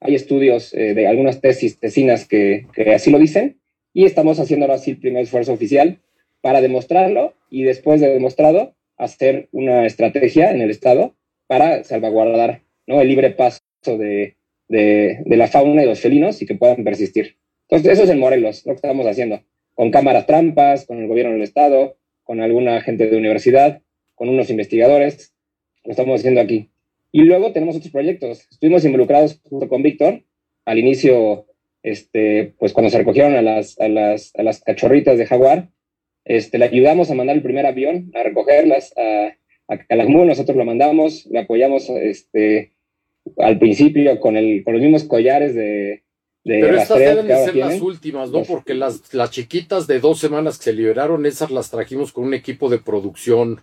hay 0.00 0.14
estudios 0.14 0.72
eh, 0.74 0.94
de 0.94 1.06
algunas 1.06 1.40
tesis, 1.40 1.78
tesinas 1.78 2.26
que, 2.26 2.66
así 2.94 3.10
lo 3.10 3.18
dicen, 3.18 3.58
y 3.92 4.06
estamos 4.06 4.40
haciendo 4.40 4.66
ahora 4.66 4.78
sí 4.78 4.92
el 4.92 4.96
primer 4.98 5.22
esfuerzo 5.22 5.52
oficial 5.52 5.98
para 6.40 6.60
demostrarlo 6.60 7.34
y 7.50 7.64
después 7.64 8.00
de 8.00 8.08
demostrado, 8.08 8.74
hacer 8.96 9.48
una 9.52 9.86
estrategia 9.86 10.50
en 10.52 10.60
el 10.60 10.70
Estado 10.70 11.14
para 11.46 11.84
salvaguardar 11.84 12.62
¿no? 12.86 13.00
el 13.00 13.08
libre 13.08 13.30
paso 13.30 13.62
de, 13.86 14.36
de, 14.70 15.36
la 15.36 15.48
fauna 15.48 15.82
y 15.82 15.86
los 15.86 16.00
felinos 16.00 16.40
y 16.40 16.46
que 16.46 16.54
puedan 16.54 16.84
persistir. 16.84 17.36
Entonces, 17.68 17.92
eso 17.92 18.04
es 18.04 18.10
en 18.10 18.18
Morelos, 18.18 18.64
lo 18.64 18.72
que 18.72 18.76
estamos 18.76 19.06
haciendo, 19.06 19.42
con 19.74 19.90
cámaras 19.90 20.26
trampas, 20.26 20.86
con 20.86 20.98
el 20.98 21.08
gobierno 21.08 21.32
del 21.32 21.42
Estado, 21.42 21.96
con 22.22 22.40
alguna 22.40 22.80
gente 22.80 23.08
de 23.08 23.16
universidad, 23.16 23.82
con 24.14 24.28
unos 24.28 24.50
investigadores, 24.50 25.34
lo 25.84 25.90
estamos 25.90 26.20
haciendo 26.20 26.40
aquí. 26.40 26.70
Y 27.12 27.22
luego 27.22 27.52
tenemos 27.52 27.76
otros 27.76 27.90
proyectos. 27.90 28.46
Estuvimos 28.50 28.84
involucrados 28.84 29.40
junto 29.42 29.68
con 29.68 29.82
Víctor 29.82 30.22
al 30.64 30.78
inicio, 30.78 31.46
este, 31.82 32.54
pues 32.58 32.72
cuando 32.72 32.90
se 32.90 32.98
recogieron 32.98 33.34
a 33.34 33.42
las, 33.42 33.80
a 33.80 33.88
las, 33.88 34.32
a 34.36 34.42
las 34.42 34.60
cachorritas 34.60 35.18
de 35.18 35.26
jaguar, 35.26 35.70
este, 36.24 36.58
le 36.58 36.66
ayudamos 36.66 37.10
a 37.10 37.14
mandar 37.14 37.34
el 37.34 37.42
primer 37.42 37.66
avión 37.66 38.12
a 38.14 38.22
recogerlas 38.22 38.94
a, 38.96 39.34
a 39.66 39.78
Calakmul, 39.78 40.28
nosotros 40.28 40.56
lo 40.56 40.64
mandamos, 40.64 41.26
le 41.26 41.40
apoyamos 41.40 41.88
este, 41.90 42.72
al 43.38 43.58
principio 43.58 44.18
con, 44.20 44.36
el, 44.36 44.64
con 44.64 44.74
los 44.74 44.82
mismos 44.82 45.04
collares 45.04 45.54
de, 45.54 46.02
de 46.44 46.60
Pero 46.60 46.76
estas 46.76 46.98
deben 46.98 47.26
de 47.26 47.44
ser 47.44 47.56
las 47.56 47.80
últimas, 47.80 48.30
¿no? 48.30 48.42
Porque 48.42 48.74
las, 48.74 49.12
las 49.14 49.30
chiquitas 49.30 49.86
de 49.86 50.00
dos 50.00 50.18
semanas 50.18 50.58
que 50.58 50.64
se 50.64 50.72
liberaron, 50.72 51.26
esas 51.26 51.50
las 51.50 51.70
trajimos 51.70 52.12
con 52.12 52.24
un 52.24 52.34
equipo 52.34 52.68
de 52.68 52.78
producción 52.78 53.60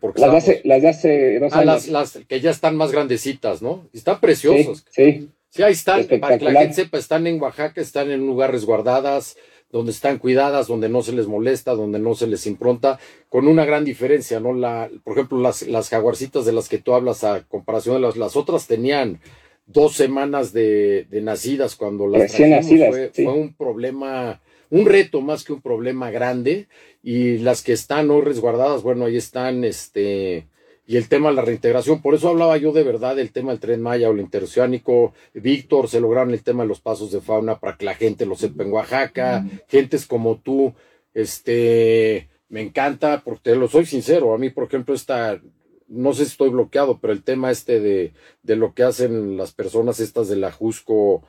porque 0.00 0.20
las, 0.20 0.30
de 0.30 0.36
hace, 0.38 0.60
las 0.64 0.82
de 0.82 0.88
hace 0.88 1.38
dos 1.40 1.52
ah, 1.52 1.60
años. 1.60 1.88
Las, 1.88 2.18
que 2.28 2.40
ya 2.40 2.50
están 2.50 2.76
más 2.76 2.92
grandecitas, 2.92 3.62
¿no? 3.62 3.88
Están 3.92 4.20
preciosas. 4.20 4.84
Sí, 4.90 5.28
sí. 5.50 5.62
ahí 5.62 5.72
están. 5.72 6.06
Para 6.20 6.38
que 6.38 6.44
la 6.44 6.60
gente 6.60 6.74
sepa, 6.74 6.98
están 6.98 7.26
en 7.26 7.40
Oaxaca, 7.40 7.80
están 7.80 8.10
en 8.10 8.20
un 8.20 8.28
lugar 8.28 8.52
resguardadas, 8.52 9.36
donde 9.70 9.92
están 9.92 10.18
cuidadas, 10.18 10.68
donde 10.68 10.88
no 10.88 11.02
se 11.02 11.12
les 11.12 11.26
molesta, 11.26 11.74
donde 11.74 11.98
no 11.98 12.14
se 12.14 12.26
les 12.26 12.46
impronta, 12.46 12.98
con 13.28 13.48
una 13.48 13.64
gran 13.64 13.84
diferencia, 13.84 14.40
¿no? 14.40 14.52
La, 14.52 14.90
por 15.04 15.14
ejemplo, 15.14 15.40
las, 15.40 15.62
las 15.62 15.88
jaguarcitas 15.88 16.44
de 16.44 16.52
las 16.52 16.68
que 16.68 16.78
tú 16.78 16.94
hablas, 16.94 17.24
a 17.24 17.42
comparación 17.44 17.96
de 17.96 18.00
las, 18.02 18.16
las 18.16 18.36
otras, 18.36 18.66
tenían 18.66 19.20
dos 19.66 19.94
semanas 19.94 20.52
de, 20.52 21.06
de 21.10 21.20
nacidas 21.22 21.74
cuando 21.74 22.06
las 22.06 22.22
Recién 22.22 22.50
nacidas, 22.50 22.90
fue, 22.90 23.10
fue 23.24 23.32
un 23.32 23.54
problema 23.54 24.40
un 24.70 24.86
reto 24.86 25.20
más 25.20 25.44
que 25.44 25.52
un 25.52 25.60
problema 25.60 26.10
grande 26.10 26.68
y 27.02 27.38
las 27.38 27.62
que 27.62 27.72
están 27.72 28.10
hoy 28.10 28.22
resguardadas, 28.22 28.82
bueno, 28.82 29.04
ahí 29.04 29.16
están, 29.16 29.64
este, 29.64 30.46
y 30.86 30.96
el 30.96 31.08
tema 31.08 31.30
de 31.30 31.34
la 31.34 31.42
reintegración, 31.42 32.00
por 32.00 32.14
eso 32.14 32.28
hablaba 32.28 32.56
yo 32.56 32.72
de 32.72 32.84
verdad 32.84 33.16
del 33.16 33.32
tema 33.32 33.50
del 33.50 33.60
tren 33.60 33.82
Maya 33.82 34.08
o 34.08 34.12
el 34.12 34.20
interoceánico, 34.20 35.14
Víctor, 35.34 35.88
se 35.88 36.00
lograron 36.00 36.32
el 36.32 36.42
tema 36.44 36.62
de 36.62 36.68
los 36.68 36.80
pasos 36.80 37.10
de 37.10 37.20
fauna 37.20 37.58
para 37.58 37.76
que 37.76 37.84
la 37.84 37.94
gente 37.94 38.24
lo 38.24 38.36
sepa 38.36 38.62
en 38.62 38.72
Oaxaca, 38.72 39.44
gentes 39.68 40.06
como 40.06 40.38
tú, 40.38 40.74
este, 41.12 42.28
me 42.48 42.60
encanta, 42.60 43.22
porque 43.24 43.50
te 43.50 43.56
lo 43.56 43.66
soy 43.66 43.86
sincero, 43.86 44.32
a 44.32 44.38
mí, 44.38 44.50
por 44.50 44.64
ejemplo, 44.64 44.94
esta, 44.94 45.40
no 45.88 46.12
sé 46.12 46.24
si 46.24 46.30
estoy 46.30 46.50
bloqueado, 46.50 47.00
pero 47.00 47.12
el 47.12 47.24
tema 47.24 47.50
este 47.50 47.80
de, 47.80 48.12
de 48.42 48.56
lo 48.56 48.72
que 48.72 48.84
hacen 48.84 49.36
las 49.36 49.52
personas 49.52 49.98
estas 49.98 50.28
de 50.28 50.36
la 50.36 50.52
Jusco, 50.52 51.24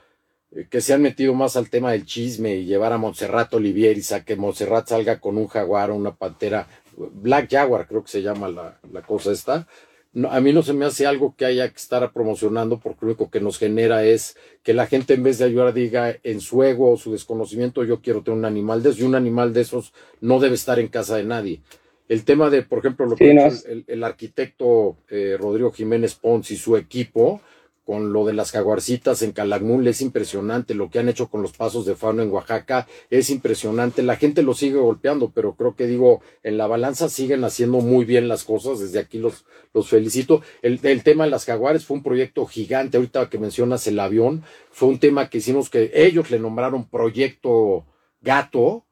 eh, 0.51 0.67
que 0.69 0.81
se 0.81 0.93
han 0.93 1.01
metido 1.01 1.33
más 1.33 1.57
al 1.57 1.69
tema 1.69 1.91
del 1.91 2.05
chisme 2.05 2.55
y 2.55 2.65
llevar 2.65 2.93
a 2.93 2.97
Montserrat 2.97 3.53
Olivier 3.53 3.97
y 3.97 4.13
a 4.13 4.23
que 4.23 4.35
Montserrat 4.35 4.87
salga 4.87 5.19
con 5.19 5.37
un 5.37 5.47
jaguar 5.47 5.91
o 5.91 5.95
una 5.95 6.15
pantera, 6.15 6.67
Black 6.97 7.49
Jaguar 7.51 7.87
creo 7.87 8.03
que 8.03 8.09
se 8.09 8.21
llama 8.21 8.49
la, 8.49 8.79
la 8.91 9.01
cosa 9.01 9.31
esta. 9.31 9.67
No, 10.13 10.31
a 10.31 10.41
mí 10.41 10.51
no 10.51 10.63
se 10.63 10.73
me 10.73 10.85
hace 10.85 11.05
algo 11.05 11.35
que 11.37 11.45
haya 11.45 11.69
que 11.69 11.77
estar 11.77 12.11
promocionando 12.11 12.79
porque 12.79 12.99
lo 13.01 13.07
único 13.09 13.29
que 13.29 13.39
nos 13.39 13.59
genera 13.59 14.03
es 14.03 14.35
que 14.63 14.73
la 14.73 14.87
gente 14.87 15.13
en 15.13 15.23
vez 15.23 15.37
de 15.37 15.45
ayudar 15.45 15.73
diga 15.73 16.15
en 16.23 16.41
su 16.41 16.63
ego 16.63 16.91
o 16.91 16.97
su 16.97 17.11
desconocimiento 17.11 17.83
yo 17.83 18.01
quiero 18.01 18.23
tener 18.23 18.39
un 18.39 18.45
animal 18.45 18.81
de 18.81 18.89
esos 18.89 19.01
y 19.01 19.05
un 19.05 19.15
animal 19.15 19.53
de 19.53 19.61
esos 19.61 19.93
no 20.21 20.39
debe 20.39 20.55
estar 20.55 20.79
en 20.79 20.87
casa 20.87 21.17
de 21.17 21.23
nadie. 21.23 21.61
El 22.09 22.23
tema 22.23 22.49
de, 22.49 22.63
por 22.63 22.79
ejemplo, 22.79 23.05
lo 23.05 23.15
que 23.15 23.31
el, 23.31 23.83
el, 23.85 24.03
arquitecto 24.03 24.95
eh, 25.09 25.35
Rodrigo 25.37 25.71
Jiménez 25.71 26.15
Pons 26.15 26.49
y 26.51 26.55
su 26.55 26.77
equipo, 26.77 27.41
con 27.87 28.11
lo 28.11 28.25
de 28.25 28.33
las 28.33 28.51
jaguarcitas 28.51 29.21
en 29.21 29.31
Calakmul 29.31 29.87
es 29.87 30.01
impresionante, 30.01 30.73
lo 30.73 30.89
que 30.89 30.99
han 30.99 31.07
hecho 31.07 31.29
con 31.29 31.41
los 31.41 31.53
pasos 31.53 31.85
de 31.85 31.95
fauno 31.95 32.21
en 32.21 32.29
Oaxaca 32.29 32.85
es 33.09 33.29
impresionante, 33.29 34.03
la 34.03 34.17
gente 34.17 34.43
lo 34.43 34.53
sigue 34.53 34.77
golpeando, 34.77 35.31
pero 35.33 35.55
creo 35.55 35.73
que 35.73 35.87
digo, 35.87 36.19
en 36.43 36.57
la 36.57 36.67
balanza 36.67 37.07
siguen 37.07 37.45
haciendo 37.45 37.77
muy 37.79 38.03
bien 38.03 38.27
las 38.27 38.43
cosas, 38.43 38.81
desde 38.81 38.99
aquí 38.99 39.19
los, 39.19 39.45
los 39.73 39.87
felicito. 39.87 40.41
El, 40.61 40.81
el 40.83 41.01
tema 41.01 41.23
de 41.23 41.29
las 41.29 41.45
jaguares 41.45 41.85
fue 41.85 41.95
un 41.95 42.03
proyecto 42.03 42.45
gigante, 42.45 42.97
ahorita 42.97 43.29
que 43.29 43.39
mencionas 43.39 43.87
el 43.87 44.01
avión, 44.01 44.43
fue 44.69 44.89
un 44.89 44.99
tema 44.99 45.29
que 45.29 45.37
hicimos 45.37 45.69
que 45.69 45.89
ellos 45.93 46.29
le 46.29 46.39
nombraron 46.39 46.89
proyecto 46.89 47.85
gato 48.19 48.83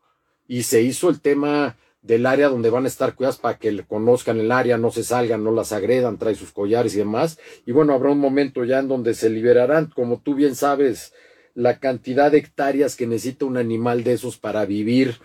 y 0.47 0.63
se 0.63 0.83
hizo 0.83 1.09
el 1.09 1.19
tema 1.19 1.75
del 2.05 2.27
área 2.27 2.49
donde 2.49 2.69
van 2.69 2.85
a 2.85 2.87
estar 2.87 3.15
cuidadas 3.15 3.39
para 3.39 3.57
que 3.57 3.83
conozcan 3.83 4.39
el 4.39 4.51
área, 4.51 4.77
no 4.77 4.91
se 4.91 5.03
salgan, 5.03 5.43
no 5.43 5.51
las 5.51 5.71
agredan, 5.71 6.19
trae 6.19 6.35
sus 6.35 6.51
collares 6.51 6.93
y 6.93 6.99
demás. 6.99 7.39
Y 7.65 7.71
bueno, 7.71 7.93
habrá 7.93 8.11
un 8.11 8.19
momento 8.19 8.63
ya 8.63 8.79
en 8.79 8.87
donde 8.87 9.15
se 9.15 9.29
liberarán, 9.29 9.87
como 9.87 10.19
tú 10.21 10.35
bien 10.35 10.55
sabes, 10.55 11.13
la 11.55 11.79
cantidad 11.79 12.31
de 12.31 12.37
hectáreas 12.37 12.95
que 12.95 13.07
necesita 13.07 13.45
un 13.45 13.57
animal 13.57 14.03
de 14.03 14.13
esos 14.13 14.37
para 14.37 14.65
vivir 14.65 15.15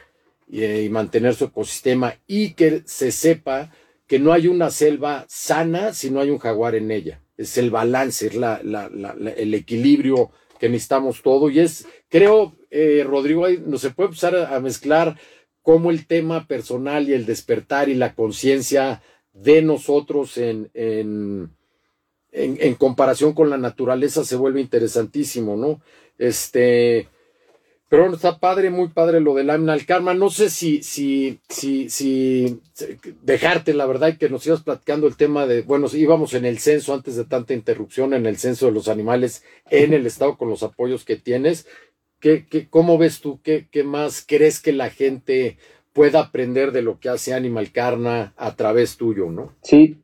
y, 0.48 0.62
eh, 0.62 0.84
y 0.84 0.88
mantener 0.88 1.34
su 1.34 1.44
ecosistema 1.44 2.14
y 2.26 2.54
que 2.54 2.82
se 2.86 3.12
sepa 3.12 3.70
que 4.06 4.18
no 4.18 4.32
hay 4.32 4.48
una 4.48 4.70
selva 4.70 5.26
sana 5.28 5.92
si 5.92 6.10
no 6.10 6.20
hay 6.20 6.30
un 6.30 6.38
jaguar 6.38 6.74
en 6.74 6.90
ella. 6.90 7.20
Es 7.36 7.58
el 7.58 7.70
balance, 7.70 8.28
es 8.28 8.34
la, 8.34 8.60
el 9.36 9.54
equilibrio 9.54 10.30
que 10.58 10.68
necesitamos 10.68 11.22
todo. 11.22 11.50
Y 11.50 11.60
es, 11.60 11.86
creo, 12.08 12.56
eh, 12.70 13.04
Rodrigo, 13.06 13.46
no 13.66 13.78
se 13.78 13.90
puede 13.90 14.08
empezar 14.08 14.34
a 14.36 14.58
mezclar 14.60 15.16
cómo 15.62 15.90
el 15.90 16.06
tema 16.06 16.46
personal 16.46 17.08
y 17.08 17.12
el 17.12 17.26
despertar 17.26 17.88
y 17.88 17.94
la 17.94 18.14
conciencia 18.14 19.02
de 19.32 19.62
nosotros 19.62 20.36
en, 20.38 20.70
en, 20.74 21.50
en, 22.32 22.74
comparación 22.74 23.32
con 23.32 23.50
la 23.50 23.58
naturaleza 23.58 24.24
se 24.24 24.36
vuelve 24.36 24.60
interesantísimo, 24.60 25.56
¿no? 25.56 25.80
Este, 26.18 27.08
pero 27.90 28.14
está 28.14 28.38
padre, 28.38 28.70
muy 28.70 28.86
padre 28.86 29.20
lo 29.20 29.34
del 29.34 29.50
al 29.50 29.84
karma. 29.84 30.14
No 30.14 30.30
sé 30.30 30.48
si, 30.48 30.80
si, 30.84 31.40
si, 31.48 31.90
si 31.90 32.60
dejarte, 33.22 33.74
la 33.74 33.84
verdad, 33.84 34.16
que 34.16 34.28
nos 34.28 34.46
ibas 34.46 34.62
platicando 34.62 35.08
el 35.08 35.16
tema 35.16 35.44
de, 35.46 35.62
bueno, 35.62 35.88
íbamos 35.92 36.34
en 36.34 36.44
el 36.44 36.60
censo 36.60 36.94
antes 36.94 37.16
de 37.16 37.24
tanta 37.24 37.52
interrupción, 37.52 38.14
en 38.14 38.26
el 38.26 38.36
censo 38.36 38.66
de 38.66 38.72
los 38.72 38.86
animales 38.86 39.42
en 39.70 39.92
el 39.92 40.06
estado 40.06 40.38
con 40.38 40.48
los 40.48 40.62
apoyos 40.62 41.04
que 41.04 41.16
tienes. 41.16 41.66
¿Qué, 42.20 42.44
qué, 42.48 42.68
cómo 42.68 42.98
ves 42.98 43.20
tú? 43.20 43.40
¿Qué, 43.42 43.66
¿Qué 43.70 43.82
más 43.82 44.24
crees 44.26 44.60
que 44.60 44.72
la 44.72 44.90
gente 44.90 45.56
pueda 45.92 46.20
aprender 46.20 46.72
de 46.72 46.82
lo 46.82 47.00
que 47.00 47.08
hace 47.08 47.34
Animal 47.34 47.72
Carna 47.72 48.34
a 48.36 48.56
través 48.56 48.96
tuyo, 48.96 49.30
no? 49.30 49.56
Sí, 49.62 49.96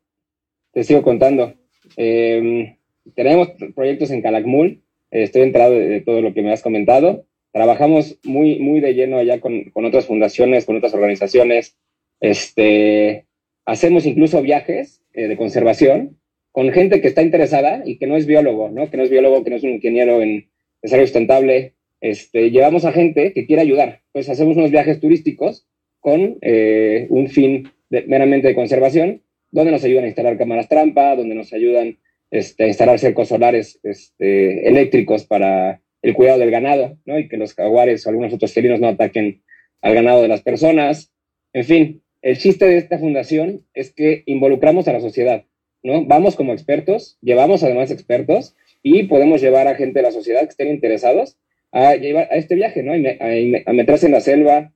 te 0.73 0.85
sigo 0.85 1.03
contando. 1.03 1.55
Eh, 1.97 2.77
tenemos 3.15 3.49
proyectos 3.75 4.11
en 4.11 4.23
Calakmul, 4.23 4.83
estoy 5.11 5.43
enterado 5.43 5.73
de, 5.73 5.89
de, 5.89 6.01
todo 6.01 6.21
lo 6.21 6.35
que 6.35 6.43
me 6.43 6.53
has 6.53 6.63
comentado. 6.63 7.27
Trabajamos 7.53 8.19
muy, 8.25 8.59
muy 8.59 8.81
de 8.81 8.95
lleno 8.95 9.19
allá 9.19 9.41
con, 9.41 9.71
con 9.71 9.85
otras 9.85 10.07
fundaciones, 10.07 10.65
con 10.65 10.77
otras 10.77 10.95
organizaciones. 10.95 11.79
Este, 12.21 13.27
hacemos 13.65 14.07
incluso 14.07 14.43
viajes 14.43 15.03
eh, 15.13 15.29
de 15.29 15.37
conservación 15.37 16.19
con 16.53 16.71
gente 16.73 17.01
que 17.01 17.09
está 17.09 17.23
interesada 17.23 17.83
y 17.85 17.99
que 17.99 18.07
no 18.07 18.17
es 18.17 18.27
biólogo, 18.27 18.71
¿no? 18.71 18.91
Que 18.91 18.97
no 18.97 19.03
es 19.03 19.11
biólogo, 19.11 19.45
que 19.45 19.51
no 19.51 19.57
es 19.57 19.63
un 19.63 19.71
ingeniero 19.71 20.23
en 20.23 20.51
desarrollo 20.83 21.07
sustentable, 21.07 21.76
este, 22.01 22.51
llevamos 22.51 22.85
a 22.85 22.93
gente 22.93 23.33
que 23.33 23.47
quiere 23.47 23.63
ayudar. 23.63 24.03
Pues 24.13 24.29
hacemos 24.29 24.57
unos 24.57 24.71
viajes 24.71 25.01
turísticos 25.01 25.67
con 26.01 26.39
eh, 26.41 27.07
un 27.11 27.29
fin 27.29 27.71
de, 27.91 28.03
meramente 28.07 28.49
de 28.49 28.55
conservación, 28.55 29.23
donde 29.51 29.73
nos 29.73 29.85
ayudan 29.85 30.05
a 30.05 30.09
instalar 30.09 30.39
cámaras 30.39 30.69
trampa, 30.69 31.17
donde 31.17 31.35
nos 31.35 31.53
ayudan 31.53 31.99
este, 32.31 32.65
a 32.65 32.69
instalar 32.69 32.99
cercos 32.99 33.29
solares 33.29 33.81
este, 33.83 34.69
eléctricos 34.69 35.25
para 35.25 35.81
el 36.03 36.15
cuidado 36.15 36.39
del 36.39 36.51
ganado, 36.51 36.99
¿no? 37.05 37.19
Y 37.19 37.29
que 37.29 37.37
los 37.37 37.55
jaguares 37.55 38.07
o 38.07 38.11
algunos 38.11 38.33
otros 38.33 38.53
felinos 38.53 38.81
no 38.81 38.89
ataquen 38.89 39.43
al 39.81 39.95
ganado 39.95 40.23
de 40.23 40.29
las 40.29 40.43
personas. 40.43 41.13
En 41.53 41.65
fin, 41.65 42.03
el 42.23 42.39
chiste 42.39 42.67
de 42.67 42.77
esta 42.77 42.99
fundación 42.99 43.65
es 43.75 43.93
que 43.93 44.23
involucramos 44.27 44.89
a 44.89 44.93
la 44.93 45.01
sociedad, 45.01 45.45
¿no? 45.83 46.05
Vamos 46.05 46.37
como 46.37 46.53
expertos, 46.53 47.19
llevamos 47.23 47.63
además 47.63 47.91
expertos 47.91 48.55
y 48.83 49.05
podemos 49.05 49.41
llevar 49.41 49.69
a 49.69 49.75
gente 49.75 50.01
de 50.01 50.03
la 50.05 50.13
sociedad 50.13 50.43
que 50.43 50.51
estén 50.51 50.69
interesados 50.69 51.37
a, 51.77 51.97
llevar, 51.97 52.29
a 52.31 52.37
este 52.37 52.55
viaje, 52.55 52.83
¿no? 52.83 52.93
A, 52.93 53.71
a, 53.71 53.73
meterse 53.73 54.07
en 54.07 54.13
la 54.13 54.21
selva, 54.21 54.73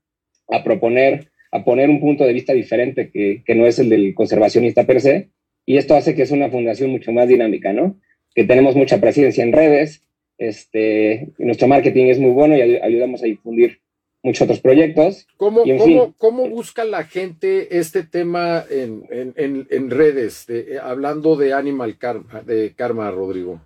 a 0.49 0.65
proponer, 0.65 1.29
a 1.51 1.65
poner 1.65 1.89
un 1.89 2.01
punto 2.01 2.25
de 2.25 2.33
vista 2.33 2.53
diferente 2.53 3.11
que, 3.11 3.43
que 3.45 3.55
no 3.55 3.67
es 3.67 3.79
el 3.79 3.89
del 3.89 4.15
conservacionista 4.15 4.85
per 4.85 5.01
se. 5.01 5.31
Y 5.65 5.79
esto 5.79 5.95
hace 5.95 6.15
que 6.15 6.23
es 6.23 6.31
una 6.31 6.51
fundación 6.51 6.91
mucho 6.91 7.13
más 7.13 7.29
dinámica, 7.29 7.73
¿no? 7.73 7.99
Que 8.35 8.45
tenemos 8.45 8.77
mucha 8.77 9.01
presencia 9.01 9.43
en 9.43 9.53
redes, 9.53 10.05
este, 10.37 11.33
nuestro 11.39 11.69
marketing 11.69 12.07
es 12.07 12.19
muy 12.19 12.31
bueno 12.31 12.57
y 12.57 12.63
ayudamos 12.63 13.23
a 13.23 13.27
difundir 13.27 13.81
muchos 14.23 14.43
otros 14.43 14.61
proyectos. 14.61 15.27
¿Cómo, 15.37 15.63
cómo, 15.63 15.85
fin, 15.85 16.15
¿cómo 16.17 16.49
busca 16.49 16.85
la 16.85 17.05
gente 17.05 17.79
este 17.79 18.05
tema 18.05 18.65
en, 18.71 19.05
en, 19.11 19.67
en 19.71 19.91
redes, 19.91 20.47
de, 20.47 20.79
hablando 20.83 21.37
de 21.37 21.53
Animal 21.53 21.99
Karma, 21.99 22.43
de 22.43 22.75
Karma, 22.75 23.11
Rodrigo? 23.11 23.61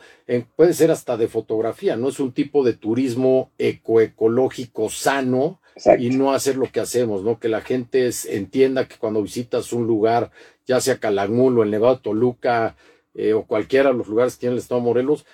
puede 0.55 0.73
ser 0.73 0.91
hasta 0.91 1.17
de 1.17 1.27
fotografía, 1.27 1.97
¿no? 1.97 2.07
Es 2.09 2.19
un 2.19 2.31
tipo 2.31 2.63
de 2.63 2.73
turismo 2.73 3.51
ecoecológico 3.57 4.89
sano 4.89 5.59
y 5.99 6.09
no 6.09 6.33
hacer 6.33 6.55
lo 6.55 6.71
que 6.71 6.79
hacemos, 6.79 7.23
¿no? 7.23 7.37
Que 7.37 7.49
la 7.49 7.61
gente 7.61 8.09
entienda 8.29 8.87
que 8.87 8.97
cuando 8.97 9.21
visitas 9.21 9.73
un 9.73 9.85
lugar, 9.87 10.31
ya 10.65 10.79
sea 10.79 10.99
Calakmul 10.99 11.59
o 11.59 11.63
el 11.63 11.71
Nevado 11.71 11.95
de 11.95 12.01
Toluca, 12.01 12.77
eh, 13.13 13.33
o 13.33 13.43
cualquiera 13.43 13.91
de 13.91 13.97
los 13.97 14.07
lugares 14.07 14.35
que 14.35 14.41
tiene 14.41 14.53
el 14.53 14.59
Estado 14.59 14.79
de 14.79 14.85
Morelos, 14.85 15.25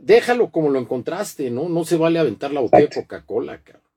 déjalo 0.00 0.50
como 0.50 0.70
lo 0.70 0.78
encontraste, 0.78 1.50
¿no? 1.50 1.68
No 1.68 1.84
se 1.84 1.96
vale 1.96 2.20
aventar 2.20 2.52
la 2.52 2.60
botella 2.60 2.86
de 2.86 2.94
Coca-Cola, 2.94 3.58
cabrón. 3.62 3.87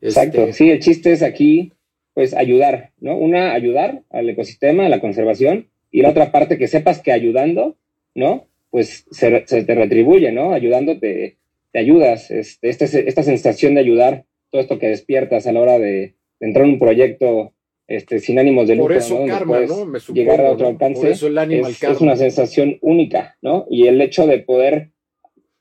Exacto, 0.00 0.42
este, 0.42 0.52
sí, 0.52 0.70
el 0.70 0.80
chiste 0.80 1.12
es 1.12 1.22
aquí, 1.22 1.72
pues 2.14 2.34
ayudar, 2.34 2.92
¿no? 2.98 3.16
Una, 3.16 3.52
ayudar 3.52 4.02
al 4.10 4.28
ecosistema, 4.28 4.86
a 4.86 4.88
la 4.88 5.00
conservación, 5.00 5.68
y 5.90 6.02
la 6.02 6.10
otra 6.10 6.32
parte 6.32 6.58
que 6.58 6.68
sepas 6.68 7.00
que 7.00 7.12
ayudando, 7.12 7.76
¿no? 8.14 8.46
Pues 8.70 9.06
se, 9.10 9.40
te 9.40 9.74
retribuye, 9.74 10.32
¿no? 10.32 10.52
Ayudando 10.52 10.98
te, 10.98 11.36
ayudas, 11.74 12.30
este, 12.30 12.68
este, 12.68 13.08
esta 13.08 13.22
sensación 13.22 13.74
de 13.74 13.80
ayudar, 13.80 14.24
todo 14.50 14.62
esto 14.62 14.78
que 14.78 14.88
despiertas 14.88 15.46
a 15.46 15.52
la 15.52 15.60
hora 15.60 15.78
de, 15.78 16.14
entrar 16.40 16.64
en 16.64 16.72
un 16.72 16.78
proyecto 16.78 17.52
este, 17.86 18.18
sin 18.20 18.38
ánimos 18.38 18.68
de 18.68 18.76
lucro, 18.76 18.94
Por 18.94 18.96
eso 18.96 19.26
karma, 19.26 19.60
¿no? 19.60 19.84
Me 19.84 19.98
llegar 20.12 20.40
a 20.40 20.52
otro 20.52 20.68
alcance, 20.68 21.00
Por 21.00 21.10
eso 21.10 21.26
el 21.26 21.38
es, 21.52 21.82
es, 21.82 22.00
una 22.00 22.16
sensación 22.16 22.78
única, 22.80 23.36
¿no? 23.42 23.66
Y 23.68 23.88
el 23.88 24.00
hecho 24.00 24.26
de 24.26 24.38
poder 24.38 24.90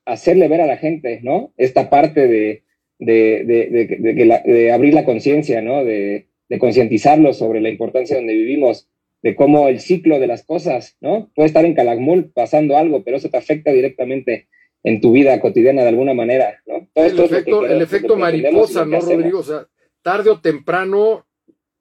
hacerle 0.06 0.48
ver 0.48 0.62
a 0.62 0.68
la 0.68 0.78
gente, 0.78 1.20
¿no? 1.24 1.54
Esta 1.58 1.90
parte 1.90 2.28
de, 2.28 2.64
de, 3.00 4.72
abrir 4.74 4.94
la 4.94 5.06
conciencia, 5.06 5.62
¿no? 5.62 5.84
De, 5.84 6.28
concientizarlos 6.60 7.38
sobre 7.38 7.62
la 7.62 7.70
importancia 7.70 8.16
donde 8.16 8.34
vivimos, 8.34 8.90
de 9.22 9.36
cómo 9.36 9.68
el 9.68 9.80
ciclo 9.80 10.20
de 10.20 10.28
las 10.28 10.44
cosas, 10.44 10.98
¿no? 11.00 11.32
Puede 11.36 11.48
estar 11.48 11.66
en 11.66 11.76
Calakmul 11.76 12.32
pasando 12.32 12.78
algo, 12.78 13.04
pero 13.04 13.18
eso 13.18 13.30
te 13.30 13.38
afecta 13.38 13.72
directamente 13.72 14.48
en 14.84 15.02
tu 15.02 15.12
vida 15.12 15.40
cotidiana 15.42 15.84
de 15.84 15.90
alguna 15.90 16.14
manera, 16.14 16.62
¿no? 16.66 16.88
el, 16.96 17.20
efecto, 17.20 17.66
el 17.66 17.82
efecto 17.82 18.16
mariposa, 18.16 18.86
¿no, 18.86 19.00
Rodrigo? 19.00 19.40
O 19.40 19.44
sea, 19.44 19.68
tarde 20.02 20.30
o 20.30 20.40
temprano 20.40 21.28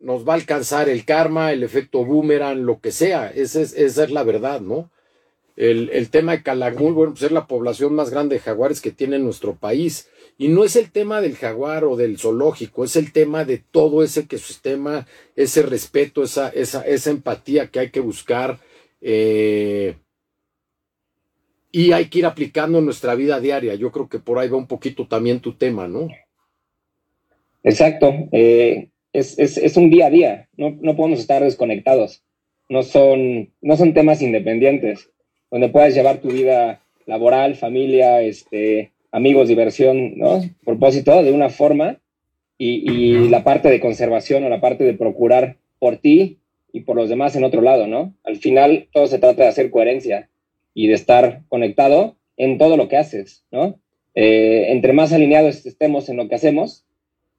nos 0.00 0.28
va 0.28 0.33
a 0.33 0.37
alcanzar 0.37 0.88
el 0.88 1.04
karma, 1.04 1.52
el 1.52 1.62
efecto 1.62 2.04
boomerang, 2.04 2.64
lo 2.64 2.81
que 2.81 2.90
sea. 2.90 3.31
Esa 3.35 3.61
es, 3.61 3.72
esa 3.76 4.04
es 4.04 4.11
la 4.11 4.22
verdad, 4.22 4.61
¿no? 4.61 4.90
El, 5.57 5.90
el 5.92 6.11
tema 6.11 6.33
de 6.33 6.42
Calakmul, 6.42 6.92
bueno, 6.92 7.12
pues 7.12 7.24
es 7.24 7.33
la 7.33 7.46
población 7.46 7.94
más 7.94 8.11
grande 8.11 8.37
de 8.37 8.40
jaguares 8.40 8.81
que 8.81 8.92
tiene 8.92 9.18
nuestro 9.18 9.57
país. 9.57 10.09
Y 10.40 10.46
no 10.48 10.62
es 10.62 10.77
el 10.77 10.92
tema 10.92 11.20
del 11.20 11.35
jaguar 11.35 11.85
o 11.85 11.96
del 11.96 12.16
zoológico, 12.16 12.85
es 12.85 12.94
el 12.94 13.12
tema 13.12 13.44
de 13.44 13.59
todo 13.59 14.05
ese 14.05 14.20
ecosistema, 14.20 15.05
ese 15.35 15.62
respeto, 15.62 16.22
esa, 16.22 16.48
esa, 16.51 16.83
esa 16.83 17.11
empatía 17.11 17.66
que 17.66 17.81
hay 17.81 17.90
que 17.90 17.98
buscar. 17.98 18.61
Eh, 19.01 19.96
y 21.72 21.92
hay 21.92 22.07
que 22.07 22.20
ir 22.20 22.27
aplicando 22.27 22.79
en 22.79 22.85
nuestra 22.85 23.16
vida 23.16 23.40
diaria. 23.40 23.74
Yo 23.74 23.90
creo 23.90 24.09
que 24.09 24.20
por 24.20 24.38
ahí 24.38 24.48
va 24.48 24.57
un 24.57 24.68
poquito 24.68 25.09
también 25.09 25.40
tu 25.40 25.55
tema, 25.55 25.88
¿no? 25.88 26.09
Exacto. 27.64 28.14
Eh, 28.31 28.90
es, 29.12 29.77
un 29.77 29.90
día 29.90 30.07
a 30.07 30.11
día. 30.11 30.48
No, 30.57 30.77
no, 30.81 30.96
podemos 30.96 31.18
estar 31.18 31.42
desconectados. 31.42 32.22
No 32.68 32.85
son, 32.85 33.53
no 33.61 33.77
son 33.77 33.92
temas 33.92 34.22
independientes, 34.22 35.11
donde 35.51 35.68
puedas 35.68 35.94
llevar 35.94 36.20
tu 36.20 36.29
vida 36.29 36.83
laboral, 37.07 37.57
familia, 37.57 38.20
este, 38.22 38.92
amigos, 39.11 39.49
diversión, 39.49 40.16
¿no? 40.16 40.40
Propósito 40.64 41.23
de 41.23 41.33
una 41.33 41.49
forma 41.49 42.01
y, 42.59 43.29
la 43.29 43.44
parte 43.44 43.71
de 43.71 43.81
conservación 43.81 44.44
o 44.44 44.49
la 44.49 44.61
parte 44.61 44.85
de 44.85 44.94
procurar 44.94 45.57
por 45.79 45.97
ti 45.97 46.38
y 46.73 46.81
por 46.81 46.97
los 46.97 47.09
demás 47.09 47.37
en 47.37 47.44
otro 47.44 47.62
lado, 47.62 47.87
¿no? 47.87 48.14
Al 48.25 48.37
final 48.37 48.88
todo 48.92 49.07
se 49.07 49.18
trata 49.18 49.44
de 49.44 49.49
hacer 49.49 49.71
coherencia 49.71 50.29
y 50.75 50.88
de 50.88 50.94
estar 50.94 51.42
conectado 51.49 52.16
en 52.37 52.59
todo 52.59 52.77
lo 52.77 52.88
que 52.88 52.97
haces, 52.97 53.44
¿no? 53.51 53.79
Eh, 54.14 54.66
entre 54.73 54.92
más 54.92 55.12
alineados 55.12 55.64
estemos 55.66 56.09
en 56.09 56.16
lo 56.16 56.29
que 56.29 56.35
hacemos, 56.35 56.85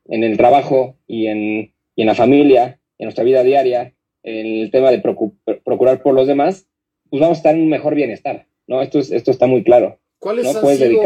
en 0.08 0.24
el 0.24 0.38
trabajo 0.38 0.96
y 1.08 1.28
en, 1.28 1.74
y 1.96 2.02
en 2.02 2.08
la 2.08 2.16
familia, 2.16 2.80
en 2.98 3.06
nuestra 3.06 3.24
vida 3.24 3.44
diaria, 3.44 3.94
en 4.24 4.46
el 4.46 4.72
tema 4.72 4.92
de 4.92 5.00
procurar 5.00 6.02
por 6.02 6.14
los 6.14 6.28
demás, 6.28 6.68
pues 7.10 7.22
vamos 7.22 7.38
a 7.38 7.40
estar 7.40 7.56
en 7.56 7.62
un 7.62 7.70
mejor 7.70 7.96
bienestar, 7.96 8.46
¿no? 8.68 8.82
Esto, 8.82 9.00
es, 9.00 9.12
esto 9.12 9.32
está 9.32 9.48
muy 9.48 9.64
claro. 9.64 9.99
¿Cuáles 10.20 10.54
han 10.54 10.68
sido 10.76 11.02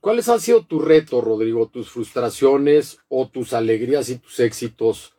¿Cuáles 0.00 0.28
han 0.30 0.40
sido 0.40 0.64
tu 0.64 0.80
reto, 0.80 1.20
Rodrigo, 1.20 1.68
tus 1.68 1.90
frustraciones 1.90 2.98
o 3.08 3.28
tus 3.28 3.52
alegrías 3.52 4.08
y 4.08 4.16
tus 4.16 4.40
éxitos 4.40 5.14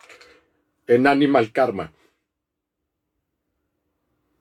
en 0.87 1.05
Animal 1.05 1.51
Karma? 1.51 1.93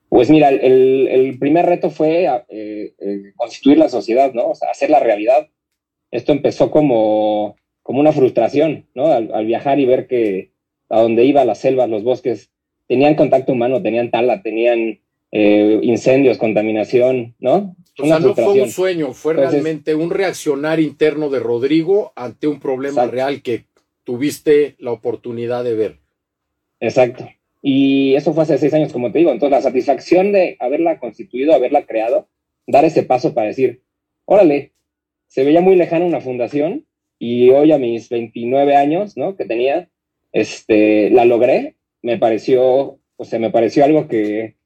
Pues 0.09 0.31
mira, 0.31 0.49
el, 0.49 1.37
primer 1.39 1.67
reto 1.67 1.91
fue 1.91 2.25
eh, 2.27 2.95
eh, 2.99 3.33
constituir 3.37 3.79
la 3.79 3.89
sociedad, 3.89 4.33
¿no? 4.33 4.49
O 4.49 4.55
sea, 4.55 4.71
hacer 4.71 4.89
la 4.91 5.01
realidad. 5.01 5.49
Esto 6.11 6.33
empezó 6.33 6.71
como, 6.71 7.57
como 7.83 8.01
una 8.01 8.13
frustración, 8.13 8.87
¿no? 8.95 9.07
Al, 9.07 9.47
viajar 9.47 9.79
y 9.79 9.87
ver 9.87 10.07
que 10.07 10.53
a 10.89 11.01
donde 11.01 11.25
iba, 11.25 11.45
las 11.45 11.59
selvas, 11.59 11.89
los 11.89 12.03
bosques, 12.03 12.51
tenían 12.89 13.15
contacto 13.15 13.53
humano, 13.53 13.83
tenían 13.83 14.11
tala, 14.11 14.43
tenían 14.43 15.02
eh, 15.33 15.81
incendios, 15.83 16.37
contaminación, 16.37 17.35
¿no? 17.41 17.75
O 17.99 18.07
sea, 18.07 18.19
no 18.19 18.35
fue 18.35 18.63
un 18.63 18.71
sueño, 18.71 19.13
fue 19.13 19.35
realmente 19.35 19.95
un 19.95 20.11
reaccionar 20.11 20.79
interno 20.79 21.31
de 21.31 21.41
Rodrigo 21.41 22.13
ante 22.17 22.47
un 22.47 22.61
problema 22.61 23.07
real 23.07 23.43
que 23.43 23.65
tuviste 24.05 24.77
la 24.79 24.93
oportunidad 24.93 25.65
de 25.65 25.75
ver. 25.75 25.99
Exacto. 26.81 27.29
Y 27.63 28.15
eso 28.15 28.35
fue 28.35 28.43
hace 28.43 28.59
seis 28.59 28.75
años, 28.75 28.93
como 28.93 29.13
te 29.13 29.21
digo. 29.21 29.31
Entonces, 29.31 29.57
la 29.57 29.63
satisfacción 29.63 30.33
de 30.33 30.57
haberla 30.59 30.99
constituido, 30.99 31.55
haberla 31.55 31.87
creado, 31.87 32.29
dar 32.67 32.85
ese 32.85 33.03
paso 33.03 33.35
para 33.35 33.49
decir, 33.49 33.83
órale, 34.25 34.73
se 35.29 35.45
veía 35.45 35.61
muy 35.61 35.77
lejana 35.77 36.05
una 36.05 36.21
fundación 36.21 36.87
y 37.19 37.51
hoy 37.51 37.73
a 37.73 37.79
mis 37.79 38.09
29 38.09 38.77
años, 38.77 39.17
¿no? 39.17 39.37
Que 39.37 39.45
tenía, 39.45 39.89
este, 40.33 41.09
la 41.11 41.25
logré, 41.25 41.77
me 42.03 42.19
pareció, 42.19 42.99
o 43.17 43.25
sea, 43.25 43.39
me 43.39 43.51
pareció 43.51 43.85
algo 43.85 44.09
que, 44.09 44.57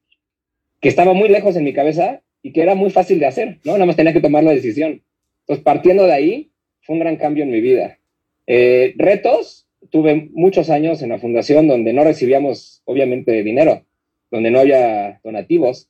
que 0.79 0.89
estaba 0.89 1.13
muy 1.13 1.29
lejos 1.29 1.55
en 1.55 1.63
mi 1.63 1.73
cabeza 1.73 2.21
y 2.41 2.53
que 2.53 2.61
era 2.61 2.75
muy 2.75 2.89
fácil 2.89 3.19
de 3.19 3.25
hacer, 3.25 3.59
¿no? 3.63 3.73
Nada 3.73 3.85
más 3.85 3.95
tenía 3.95 4.13
que 4.13 4.21
tomar 4.21 4.43
la 4.43 4.51
decisión. 4.51 5.03
Entonces, 5.41 5.63
partiendo 5.63 6.05
de 6.05 6.13
ahí, 6.13 6.51
fue 6.81 6.93
un 6.93 6.99
gran 6.99 7.17
cambio 7.17 7.43
en 7.43 7.51
mi 7.51 7.61
vida. 7.61 7.99
Eh, 8.45 8.93
retos, 8.97 9.67
tuve 9.89 10.29
muchos 10.33 10.69
años 10.69 11.01
en 11.01 11.09
la 11.09 11.19
fundación 11.19 11.67
donde 11.67 11.93
no 11.93 12.03
recibíamos, 12.03 12.81
obviamente, 12.85 13.43
dinero, 13.43 13.85
donde 14.31 14.51
no 14.51 14.59
había 14.59 15.19
donativos 15.23 15.89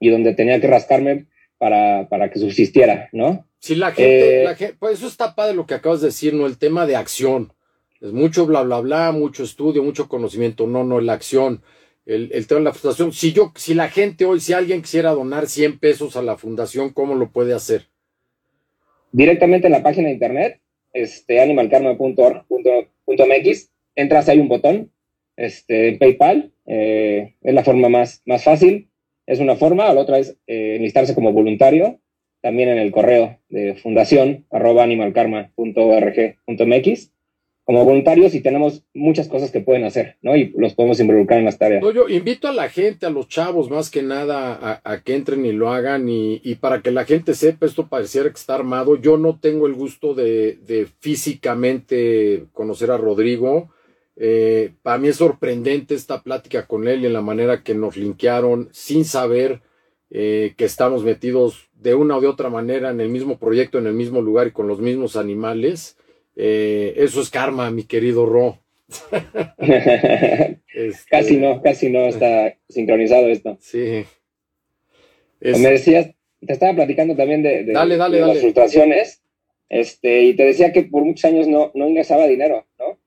y 0.00 0.10
donde 0.10 0.34
tenía 0.34 0.60
que 0.60 0.66
rascarme 0.66 1.26
para, 1.58 2.08
para 2.08 2.30
que 2.30 2.38
subsistiera, 2.38 3.08
¿no? 3.12 3.46
Sí, 3.58 3.74
la 3.74 3.92
gente, 3.92 4.42
eh, 4.42 4.44
la 4.44 4.54
gente, 4.54 4.76
pues 4.78 4.98
eso 4.98 5.06
está 5.06 5.34
padre 5.34 5.54
lo 5.54 5.66
que 5.66 5.74
acabas 5.74 6.00
de 6.00 6.08
decir, 6.08 6.34
¿no? 6.34 6.46
El 6.46 6.58
tema 6.58 6.86
de 6.86 6.96
acción. 6.96 7.52
Es 8.00 8.12
mucho 8.12 8.44
bla, 8.44 8.62
bla, 8.62 8.80
bla, 8.80 9.12
mucho 9.12 9.42
estudio, 9.42 9.82
mucho 9.82 10.08
conocimiento. 10.08 10.66
No, 10.66 10.84
no, 10.84 11.00
la 11.00 11.14
acción 11.14 11.62
el, 12.06 12.46
tema 12.46 12.60
de 12.60 12.64
la 12.64 12.72
fundación. 12.72 13.12
Si 13.12 13.32
yo, 13.32 13.52
si 13.56 13.74
la 13.74 13.88
gente 13.88 14.24
hoy, 14.24 14.40
si 14.40 14.52
alguien 14.52 14.80
quisiera 14.80 15.10
donar 15.10 15.48
100 15.48 15.78
pesos 15.78 16.16
a 16.16 16.22
la 16.22 16.36
fundación, 16.36 16.90
¿cómo 16.90 17.14
lo 17.14 17.30
puede 17.30 17.52
hacer? 17.52 17.88
Directamente 19.12 19.66
en 19.66 19.72
la 19.72 19.82
página 19.82 20.08
de 20.08 20.14
internet, 20.14 20.60
este, 20.92 21.42
entras, 23.96 24.28
hay 24.28 24.38
un 24.38 24.48
botón, 24.48 24.92
este, 25.36 25.96
PayPal, 25.98 26.52
eh, 26.66 27.34
es 27.42 27.54
la 27.54 27.64
forma 27.64 27.88
más, 27.88 28.22
más 28.24 28.44
fácil, 28.44 28.88
es 29.26 29.40
una 29.40 29.56
forma, 29.56 29.92
la 29.92 30.00
otra 30.00 30.18
es 30.18 30.38
eh, 30.46 30.76
enlistarse 30.76 31.14
como 31.14 31.32
voluntario, 31.32 31.98
también 32.40 32.68
en 32.68 32.78
el 32.78 32.92
correo 32.92 33.40
de 33.48 33.74
fundación 33.74 34.46
arroba 34.50 34.84
animalkarma.org.mx 34.84 37.10
como 37.66 37.84
voluntarios 37.84 38.32
y 38.36 38.40
tenemos 38.40 38.84
muchas 38.94 39.26
cosas 39.26 39.50
que 39.50 39.60
pueden 39.60 39.82
hacer, 39.82 40.18
¿no? 40.22 40.36
Y 40.36 40.54
los 40.56 40.74
podemos 40.74 41.00
involucrar 41.00 41.40
en 41.40 41.46
las 41.46 41.58
tareas. 41.58 41.82
yo 41.92 42.08
invito 42.08 42.46
a 42.46 42.52
la 42.52 42.68
gente, 42.68 43.06
a 43.06 43.10
los 43.10 43.26
chavos 43.26 43.68
más 43.70 43.90
que 43.90 44.04
nada, 44.04 44.80
a, 44.84 45.00
que 45.00 45.16
entren 45.16 45.44
y 45.44 45.50
lo 45.50 45.72
hagan 45.72 46.08
y, 46.08 46.54
para 46.60 46.80
que 46.80 46.92
la 46.92 47.04
gente 47.04 47.34
sepa, 47.34 47.66
esto 47.66 47.88
pareciera 47.88 48.30
que 48.30 48.36
está 48.36 48.54
armado. 48.54 48.94
Yo 48.94 49.18
no 49.18 49.40
tengo 49.40 49.66
el 49.66 49.74
gusto 49.74 50.14
de, 50.14 50.86
físicamente 51.00 52.44
conocer 52.52 52.92
a 52.92 52.98
Rodrigo. 52.98 53.68
Eh, 54.14 54.70
para 54.82 54.98
mí 54.98 55.08
es 55.08 55.16
sorprendente 55.16 55.96
esta 55.96 56.22
plática 56.22 56.68
con 56.68 56.86
él 56.86 57.02
y 57.02 57.06
en 57.06 57.12
la 57.14 57.20
manera 57.20 57.64
que 57.64 57.74
nos 57.74 57.96
linkearon 57.96 58.68
sin 58.70 59.04
saber 59.04 59.60
eh, 60.10 60.54
que 60.56 60.66
estamos 60.66 61.02
metidos 61.02 61.68
de 61.74 61.96
una 61.96 62.16
o 62.16 62.20
de 62.20 62.28
otra 62.28 62.48
manera 62.48 62.90
en 62.90 63.00
el 63.00 63.08
mismo 63.08 63.40
proyecto, 63.40 63.78
en 63.78 63.88
el 63.88 63.94
mismo 63.94 64.22
lugar 64.22 64.46
y 64.46 64.52
con 64.52 64.68
los 64.68 64.78
mismos 64.78 65.16
animales. 65.16 65.96
Eh, 66.36 66.94
eso 66.96 67.22
es 67.22 67.30
karma, 67.30 67.70
mi 67.70 67.84
querido 67.84 68.26
Ro. 68.26 68.58
Este, 70.76 71.08
casi 71.08 71.38
no, 71.38 71.62
casi 71.62 71.88
no 71.88 72.06
está 72.06 72.54
sincronizado 72.68 73.28
esto. 73.28 73.56
Sí. 73.62 74.04
Me 75.40 75.70
decías, 75.70 76.10
te 76.44 76.52
estaba 76.52 76.74
platicando 76.74 77.16
también 77.16 77.42
de, 77.42 77.64
las 77.64 78.38
frustraciones, 78.40 79.22
este, 79.70 80.24
y 80.24 80.34
te 80.34 80.44
decía 80.44 80.72
que 80.72 80.82
por 80.82 81.04
muchos 81.04 81.24
años 81.24 81.48
no, 81.48 81.72
no 81.74 81.88
ingresaba 81.88 82.26
dinero, 82.26 82.66
¿no? 82.78 82.98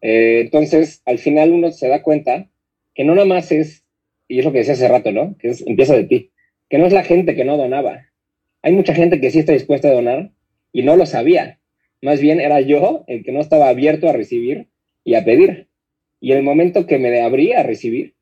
Eh, 0.00 0.40
entonces, 0.40 1.02
al 1.04 1.18
final 1.18 1.52
uno 1.52 1.70
se 1.70 1.88
da 1.88 2.02
cuenta 2.02 2.48
que 2.94 3.04
no 3.04 3.14
nada 3.14 3.26
más 3.26 3.52
es, 3.52 3.84
y 4.26 4.38
es 4.38 4.44
lo 4.44 4.52
que 4.52 4.58
decía 4.58 4.74
hace 4.74 4.88
rato, 4.88 5.12
¿no? 5.12 5.36
Que 5.38 5.48
es, 5.48 5.66
empieza 5.66 5.96
de 5.96 6.04
ti, 6.04 6.30
que 6.68 6.78
no 6.78 6.86
es 6.86 6.92
la 6.92 7.04
gente 7.04 7.34
que 7.34 7.44
no 7.44 7.56
donaba. 7.56 8.06
Hay 8.62 8.72
mucha 8.72 8.94
gente 8.94 9.20
que 9.20 9.30
sí 9.30 9.40
está 9.40 9.52
dispuesta 9.52 9.88
a 9.88 9.92
donar 9.92 10.30
y 10.72 10.82
no 10.82 10.96
lo 10.96 11.06
sabía. 11.06 11.57
Más 12.00 12.20
bien 12.20 12.40
era 12.40 12.60
yo 12.60 13.04
el 13.06 13.24
que 13.24 13.32
no 13.32 13.40
estaba 13.40 13.68
abierto 13.68 14.08
a 14.08 14.12
recibir 14.12 14.68
y 15.04 15.14
a 15.14 15.24
pedir. 15.24 15.68
Y 16.20 16.32
el 16.32 16.42
momento 16.42 16.86
que 16.86 16.98
me 16.98 17.20
abrí 17.20 17.52
a 17.52 17.62
recibir 17.62 18.14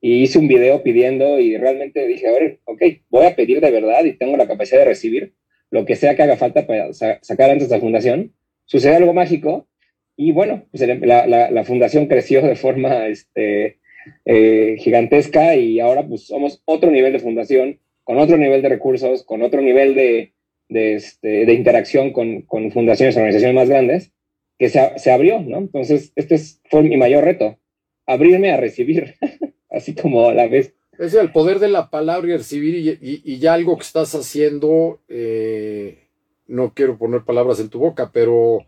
y 0.00 0.22
hice 0.22 0.38
un 0.38 0.48
video 0.48 0.82
pidiendo 0.82 1.38
y 1.40 1.56
realmente 1.56 2.06
dije, 2.06 2.28
a 2.28 2.32
ver, 2.32 2.60
ok, 2.64 2.82
voy 3.08 3.24
a 3.24 3.34
pedir 3.34 3.62
de 3.62 3.70
verdad 3.70 4.04
y 4.04 4.12
tengo 4.12 4.36
la 4.36 4.46
capacidad 4.46 4.80
de 4.80 4.84
recibir 4.84 5.34
lo 5.70 5.86
que 5.86 5.96
sea 5.96 6.14
que 6.14 6.22
haga 6.22 6.36
falta 6.36 6.66
para 6.66 6.92
sacar 6.92 7.50
antes 7.50 7.70
la 7.70 7.80
fundación, 7.80 8.34
sucede 8.66 8.96
algo 8.96 9.14
mágico 9.14 9.66
y 10.14 10.32
bueno, 10.32 10.66
pues 10.70 10.86
la, 10.86 11.64
fundación 11.64 12.06
creció 12.06 12.42
de 12.42 12.54
forma 12.54 13.06
este, 13.06 13.78
eh, 14.26 14.76
gigantesca 14.78 15.56
y 15.56 15.80
ahora 15.80 16.06
pues 16.06 16.26
somos 16.26 16.62
otro 16.66 16.90
nivel 16.90 17.14
de 17.14 17.18
fundación, 17.18 17.80
con 18.04 18.18
otro 18.18 18.36
nivel 18.36 18.60
de 18.60 18.68
recursos, 18.68 19.24
con 19.24 19.40
otro 19.42 19.62
nivel 19.62 19.94
de, 19.94 20.33
de, 20.74 20.96
este, 20.96 21.46
de 21.46 21.54
interacción 21.54 22.12
con, 22.12 22.42
con, 22.42 22.72
fundaciones, 22.72 23.16
organizaciones 23.16 23.54
más 23.54 23.68
grandes, 23.68 24.10
que 24.58 24.68
se, 24.68 25.10
abrió, 25.10 25.40
¿no? 25.40 25.58
Entonces, 25.58 26.12
este 26.16 26.36
fue 26.68 26.82
mi 26.82 26.96
mayor 26.96 27.24
reto, 27.24 27.58
abrirme 28.06 28.52
a 28.52 28.56
recibir, 28.56 29.14
así 29.70 29.94
como 29.94 30.28
a 30.28 30.34
la 30.34 30.48
vez. 30.48 30.74
Es 30.98 31.14
el 31.14 31.30
poder 31.30 31.60
de 31.60 31.68
la 31.68 31.90
palabra 31.90 32.28
y 32.28 32.36
recibir 32.36 32.98
y, 33.00 33.38
ya 33.38 33.54
algo 33.54 33.76
que 33.76 33.84
estás 33.84 34.14
haciendo, 34.14 35.00
eh, 35.08 36.08
no 36.46 36.74
quiero 36.74 36.98
poner 36.98 37.22
palabras 37.22 37.60
en 37.60 37.68
tu 37.68 37.78
boca, 37.78 38.10
pero 38.12 38.66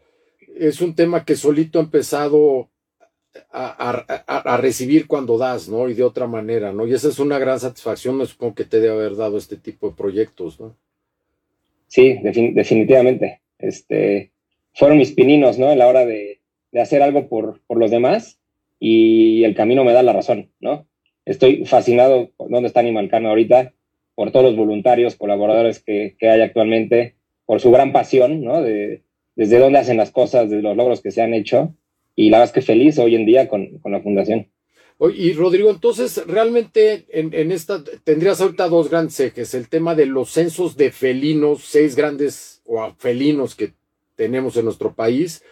es 0.56 0.80
un 0.80 0.94
tema 0.94 1.24
que 1.24 1.36
solito 1.36 1.78
ha 1.78 1.82
empezado 1.82 2.70
a, 3.50 4.04
a, 4.26 4.54
a, 4.54 4.56
recibir 4.56 5.06
cuando 5.06 5.38
das, 5.38 5.68
¿no? 5.68 5.88
Y 5.88 5.94
de 5.94 6.04
otra 6.04 6.26
manera, 6.26 6.72
¿no? 6.72 6.86
Y 6.86 6.94
esa 6.94 7.08
es 7.08 7.18
una 7.18 7.38
gran 7.38 7.60
satisfacción, 7.60 8.16
me 8.16 8.26
supongo 8.26 8.54
que 8.54 8.64
te 8.64 8.80
debe 8.80 8.94
haber 8.94 9.16
dado 9.16 9.38
este 9.38 9.56
tipo 9.56 9.88
de 9.88 9.96
proyectos, 9.96 10.58
¿no? 10.58 10.76
Sí, 11.88 12.18
definitivamente. 12.22 13.40
Este, 13.58 14.32
fueron 14.72 14.98
mis 14.98 15.12
pininos, 15.12 15.58
¿no? 15.58 15.70
En 15.72 15.78
la 15.78 15.88
hora 15.88 16.04
de, 16.04 16.40
hacer 16.78 17.02
algo 17.02 17.28
por, 17.28 17.62
los 17.70 17.90
demás 17.90 18.38
y 18.78 19.44
el 19.44 19.54
camino 19.54 19.84
me 19.84 19.94
da 19.94 20.02
la 20.02 20.12
razón, 20.12 20.50
¿no? 20.60 20.86
Estoy 21.24 21.64
fascinado 21.64 22.30
por 22.36 22.50
dónde 22.50 22.66
está 22.66 22.80
Animal 22.80 23.08
Karma 23.08 23.30
ahorita, 23.30 23.72
por 24.14 24.30
todos 24.30 24.44
los 24.44 24.56
voluntarios, 24.56 25.16
colaboradores 25.16 25.82
que, 25.82 26.16
hay 26.20 26.42
actualmente, 26.42 27.16
por 27.46 27.60
su 27.60 27.70
gran 27.70 27.92
pasión, 27.92 28.44
¿no? 28.44 28.60
De, 28.60 29.02
desde 29.34 29.58
dónde 29.58 29.78
hacen 29.78 29.96
las 29.96 30.10
cosas, 30.10 30.50
de 30.50 30.60
los 30.60 30.76
logros 30.76 31.00
que 31.00 31.10
se 31.10 31.22
han 31.22 31.32
hecho. 31.32 31.74
Y 32.14 32.30
la 32.30 32.38
verdad 32.38 32.50
es 32.50 32.54
que 32.54 32.66
feliz 32.66 32.98
hoy 32.98 33.14
en 33.14 33.26
día 33.26 33.48
con, 33.48 33.78
con 33.78 33.92
la 33.92 34.00
fundación. 34.00 34.48
Y 34.98 35.34
Rodrigo, 35.34 35.70
entonces 35.70 36.26
realmente 36.26 37.04
en, 37.10 37.52
esta 37.52 37.84
tendrías 38.02 38.40
ahorita 38.40 38.68
dos 38.68 38.88
grandes 38.88 39.20
ejes, 39.20 39.52
el 39.52 39.68
tema 39.68 39.94
de 39.94 40.06
los 40.06 40.30
censos 40.30 40.74
de 40.76 40.90
felinos, 40.90 41.64
seis 41.64 41.94
grandes 41.94 42.62
o 42.64 42.94
felinos 42.98 43.54
que 43.54 43.74
tenemos 44.14 44.56
en 44.56 44.64
nuestro 44.64 44.94
país, 44.94 45.42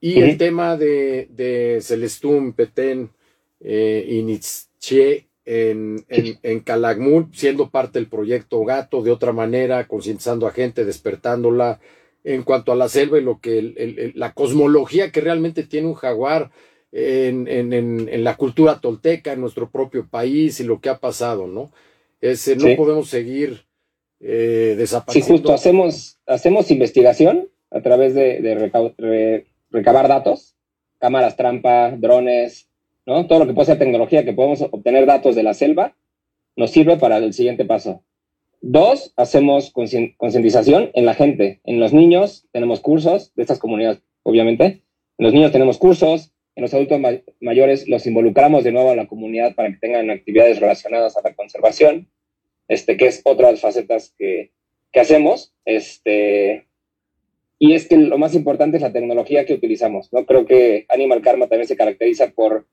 y 0.00 0.20
el 0.20 0.38
tema 0.38 0.76
de, 0.76 1.28
de 1.30 1.80
Celestún, 1.82 2.52
Petén 2.52 3.10
eh, 3.60 4.06
y 4.08 4.22
Nietzsche 4.22 5.26
en, 5.44 6.04
en, 6.08 6.38
en, 6.42 6.60
Calakmul, 6.60 7.28
siendo 7.32 7.70
parte 7.70 7.98
del 7.98 8.08
proyecto 8.08 8.64
Gato, 8.64 9.02
de 9.02 9.10
otra 9.10 9.32
manera, 9.32 9.88
concientizando 9.88 10.46
a 10.46 10.52
gente, 10.52 10.84
despertándola. 10.84 11.80
En 12.22 12.42
cuanto 12.42 12.72
a 12.72 12.76
la 12.76 12.88
selva 12.88 13.18
y 13.18 13.22
lo 13.22 13.38
que 13.38 14.12
la 14.14 14.32
cosmología 14.32 15.12
que 15.12 15.20
realmente 15.20 15.62
tiene 15.62 15.88
un 15.88 15.94
jaguar 15.94 16.50
en, 16.96 17.48
en, 17.48 17.72
en, 17.72 18.24
la 18.24 18.36
cultura 18.36 18.80
tolteca, 18.80 19.32
en 19.32 19.40
nuestro 19.40 19.68
propio 19.68 20.06
país 20.08 20.60
y 20.60 20.64
lo 20.64 20.80
que 20.80 20.88
ha 20.88 20.98
pasado, 20.98 21.48
¿no? 21.48 21.72
Ese, 22.20 22.54
no 22.54 22.76
podemos 22.76 23.08
seguir 23.08 23.64
eh, 24.20 24.76
desapareciendo. 24.78 25.26
Sí, 25.26 25.32
justo 25.32 25.52
hacemos, 25.52 26.20
hacemos 26.24 26.70
investigación 26.70 27.48
a 27.72 27.82
través 27.82 28.14
de, 28.14 28.40
de 28.40 29.44
recabar 29.70 30.06
datos, 30.06 30.54
cámaras 30.98 31.36
trampa, 31.36 31.90
drones, 31.90 32.68
¿no? 33.06 33.26
Todo 33.26 33.40
lo 33.40 33.46
que 33.48 33.54
puede 33.54 33.66
ser 33.66 33.78
tecnología 33.80 34.24
que 34.24 34.32
podemos 34.32 34.62
obtener 34.62 35.04
datos 35.04 35.34
de 35.34 35.42
la 35.42 35.52
selva 35.52 35.96
nos 36.54 36.70
sirve 36.70 36.96
para 36.96 37.18
el 37.18 37.32
siguiente 37.32 37.64
paso. 37.64 38.04
Dos, 38.60 39.12
hacemos 39.16 39.72
concientización 39.72 40.90
en 40.94 41.06
la 41.06 41.14
gente. 41.14 41.60
En 41.64 41.80
los 41.80 41.92
niños 41.92 42.46
tenemos 42.52 42.78
cursos 42.80 43.34
de 43.34 43.42
estas 43.42 43.58
comunidades, 43.58 44.00
obviamente. 44.22 44.84
En 45.18 45.24
los 45.24 45.34
niños 45.34 45.52
tenemos 45.52 45.76
cursos, 45.78 46.33
en 46.56 46.62
los 46.62 46.72
adultos 46.72 47.00
mayores 47.40 47.88
los 47.88 48.06
involucramos 48.06 48.64
de 48.64 48.72
nuevo 48.72 48.90
a 48.90 48.96
la 48.96 49.06
comunidad 49.06 49.54
para 49.54 49.70
que 49.70 49.78
tengan 49.78 50.10
actividades 50.10 50.60
relacionadas 50.60 51.16
a 51.16 51.22
la 51.22 51.34
conservación, 51.34 52.08
este, 52.68 52.96
que 52.96 53.06
es 53.06 53.20
otra 53.24 53.46
de 53.46 53.52
las 53.54 53.60
facetas 53.60 54.14
que, 54.16 54.52
que 54.92 55.00
hacemos. 55.00 55.52
Este, 55.64 56.66
y 57.58 57.74
es 57.74 57.88
que 57.88 57.96
lo 57.96 58.18
más 58.18 58.34
importante 58.34 58.76
es 58.76 58.82
la 58.82 58.92
tecnología 58.92 59.44
que 59.44 59.54
utilizamos. 59.54 60.12
¿no? 60.12 60.26
Creo 60.26 60.46
que 60.46 60.86
Animal 60.88 61.22
Karma 61.22 61.48
también 61.48 61.66
se 61.66 61.76
caracteriza 61.76 62.30
por, 62.30 62.66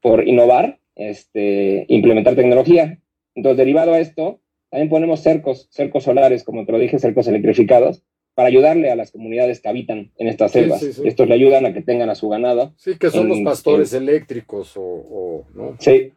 por 0.00 0.26
innovar, 0.26 0.78
este, 0.96 1.86
implementar 1.88 2.34
tecnología. 2.34 2.98
Entonces, 3.34 3.58
derivado 3.58 3.94
a 3.94 4.00
esto, 4.00 4.40
también 4.70 4.88
ponemos 4.88 5.20
cercos, 5.20 5.68
cercos 5.70 6.04
solares, 6.04 6.42
como 6.44 6.66
te 6.66 6.72
lo 6.72 6.78
dije, 6.78 6.98
cercos 6.98 7.28
electrificados, 7.28 8.02
para 8.38 8.48
ayudarle 8.50 8.92
a 8.92 8.94
las 8.94 9.10
comunidades 9.10 9.58
que 9.60 9.68
habitan 9.68 10.12
en 10.16 10.28
estas 10.28 10.52
selvas. 10.52 10.80
Estos 10.80 11.26
le 11.26 11.34
ayudan 11.34 11.66
a 11.66 11.74
que 11.74 11.82
tengan 11.82 12.08
a 12.08 12.14
su 12.14 12.28
ganado. 12.28 12.72
Sí, 12.76 12.96
que 12.96 13.10
son 13.10 13.28
los 13.28 13.40
pastores 13.40 13.92
eléctricos 13.92 14.74
o, 14.76 15.44
¿no? 15.54 15.76
Sí. 15.80 16.12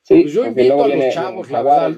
Sí, 0.00 0.22
pues 0.22 0.32
yo 0.32 0.46
invito 0.46 0.82
a 0.82 0.88
los 0.88 1.12
chavos, 1.12 1.50
la 1.50 1.62
verdad, 1.62 1.94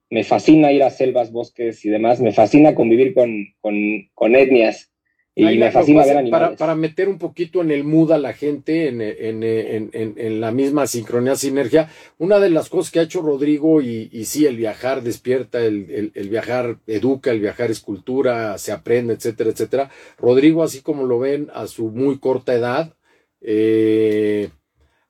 me 0.09 0.23
fascina 0.23 0.71
ir 0.71 0.83
a 0.83 0.89
selvas, 0.89 1.31
bosques 1.31 1.83
y 1.85 1.89
demás. 1.89 2.19
Me 2.19 2.33
fascina 2.33 2.75
convivir 2.75 3.13
con, 3.13 3.47
con, 3.61 3.75
con 4.13 4.35
etnias 4.35 4.91
y 5.37 5.57
me 5.57 5.69
fascina 5.69 6.05
ver 6.05 6.29
Para, 6.29 6.55
para, 6.55 6.75
meter 6.75 7.09
un 7.09 7.17
poquito 7.17 7.61
en 7.61 7.69
el 7.69 7.83
mood 7.83 8.13
a 8.13 8.17
la 8.17 8.31
gente, 8.31 8.87
en, 8.87 9.01
en, 9.01 9.43
en, 9.43 9.89
en, 9.91 10.39
la 10.39 10.51
misma 10.51 10.87
sincronía, 10.87 11.35
sinergia, 11.35 11.89
una 12.17 12.39
de 12.39 12.49
las 12.49 12.69
cosas 12.69 12.89
que 12.89 12.99
ha 12.99 13.03
hecho 13.03 13.21
Rodrigo, 13.21 13.81
y, 13.81 14.09
y 14.13 14.25
sí, 14.25 14.45
el 14.45 14.55
viajar 14.55 15.03
despierta, 15.03 15.59
el, 15.59 15.91
el, 15.91 16.11
el, 16.15 16.29
viajar 16.29 16.77
educa, 16.87 17.31
el 17.31 17.41
viajar 17.41 17.69
es 17.69 17.81
cultura, 17.81 18.57
se 18.57 18.71
aprende, 18.71 19.15
etcétera, 19.15 19.49
etcétera. 19.49 19.89
Rodrigo, 20.17 20.63
así 20.63 20.79
como 20.79 21.03
lo 21.03 21.19
ven, 21.19 21.49
a 21.53 21.67
su 21.67 21.91
muy 21.91 22.17
corta 22.17 22.53
edad, 22.53 22.93
eh, 23.41 24.49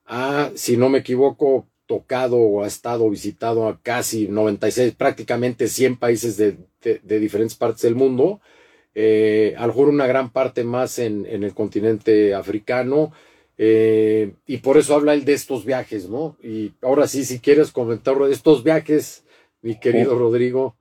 ha, 0.06 0.52
si 0.56 0.78
no 0.78 0.90
me 0.90 1.00
equivoco, 1.00 1.68
tocado 1.86 2.38
o 2.38 2.64
ha 2.64 2.68
estado 2.68 3.10
visitado 3.10 3.68
a 3.68 3.80
casi 3.82 4.28
96, 4.28 4.96
prácticamente 4.96 5.68
100 5.68 5.98
países 5.98 6.38
de, 6.38 6.58
de, 6.82 7.00
de 7.04 7.20
diferentes 7.20 7.56
partes 7.56 7.84
del 7.84 7.96
mundo 7.96 8.42
eh, 8.98 9.54
a 9.58 9.62
lo 9.64 9.68
mejor 9.68 9.90
una 9.90 10.08
gran 10.08 10.32
parte 10.32 10.64
más 10.64 11.00
en, 11.00 11.26
en 11.26 11.44
el 11.44 11.54
continente 11.54 12.34
africano, 12.34 13.12
eh, 13.58 14.34
y 14.48 14.58
por 14.58 14.78
eso 14.78 14.96
habla 14.96 15.14
él 15.14 15.26
de 15.26 15.34
estos 15.34 15.66
viajes, 15.66 16.10
¿no? 16.10 16.38
Y 16.42 16.72
ahora 16.82 17.08
sí, 17.08 17.26
si 17.26 17.40
quieres 17.40 17.72
comentar 17.72 18.18
de 18.18 18.32
estos 18.32 18.64
viajes, 18.64 19.26
mi 19.62 19.78
querido 19.78 20.18
Rodrigo. 20.18 20.78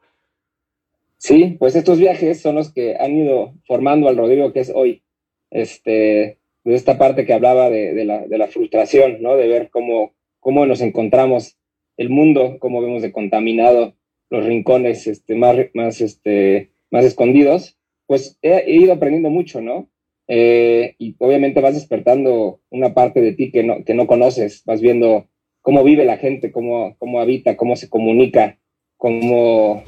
Sí, 1.18 1.56
pues 1.58 1.74
estos 1.74 1.98
viajes 1.98 2.40
son 2.40 2.54
los 2.54 2.72
que 2.72 2.96
han 2.96 3.16
ido 3.16 3.54
formando 3.66 4.08
al 4.08 4.16
Rodrigo 4.16 4.52
que 4.52 4.60
es 4.60 4.70
hoy. 4.72 5.02
Este, 5.50 6.38
de 6.64 6.74
esta 6.74 6.98
parte 6.98 7.26
que 7.26 7.32
hablaba 7.32 7.70
de, 7.70 7.94
de, 7.94 8.04
la, 8.04 8.26
de 8.26 8.38
la, 8.38 8.48
frustración, 8.48 9.22
¿no? 9.22 9.36
De 9.36 9.46
ver 9.48 9.70
cómo, 9.70 10.14
cómo 10.40 10.66
nos 10.66 10.80
encontramos 10.80 11.58
el 11.96 12.10
mundo, 12.10 12.56
cómo 12.58 12.82
vemos 12.82 13.02
de 13.02 13.12
contaminado 13.12 13.94
los 14.30 14.44
rincones 14.44 15.06
este, 15.06 15.34
más, 15.34 15.56
más, 15.74 16.00
este, 16.00 16.70
más 16.90 17.04
escondidos 17.04 17.78
pues 18.06 18.38
he, 18.42 18.70
ido 18.70 18.92
aprendiendo 18.92 19.30
mucho, 19.30 19.60
¿no? 19.60 19.88
Eh, 20.26 20.94
y 20.98 21.16
obviamente 21.18 21.60
vas 21.60 21.74
despertando 21.74 22.60
una 22.70 22.94
parte 22.94 23.20
de 23.20 23.32
ti 23.32 23.50
que 23.50 23.62
no, 23.62 23.84
que 23.84 23.94
no 23.94 24.06
conoces, 24.06 24.62
vas 24.64 24.80
viendo 24.80 25.28
cómo 25.60 25.84
vive 25.84 26.04
la 26.04 26.16
gente, 26.16 26.50
cómo, 26.50 26.96
cómo 26.98 27.20
habita, 27.20 27.56
cómo 27.56 27.76
se 27.76 27.88
comunica, 27.88 28.58
cómo, 28.96 29.82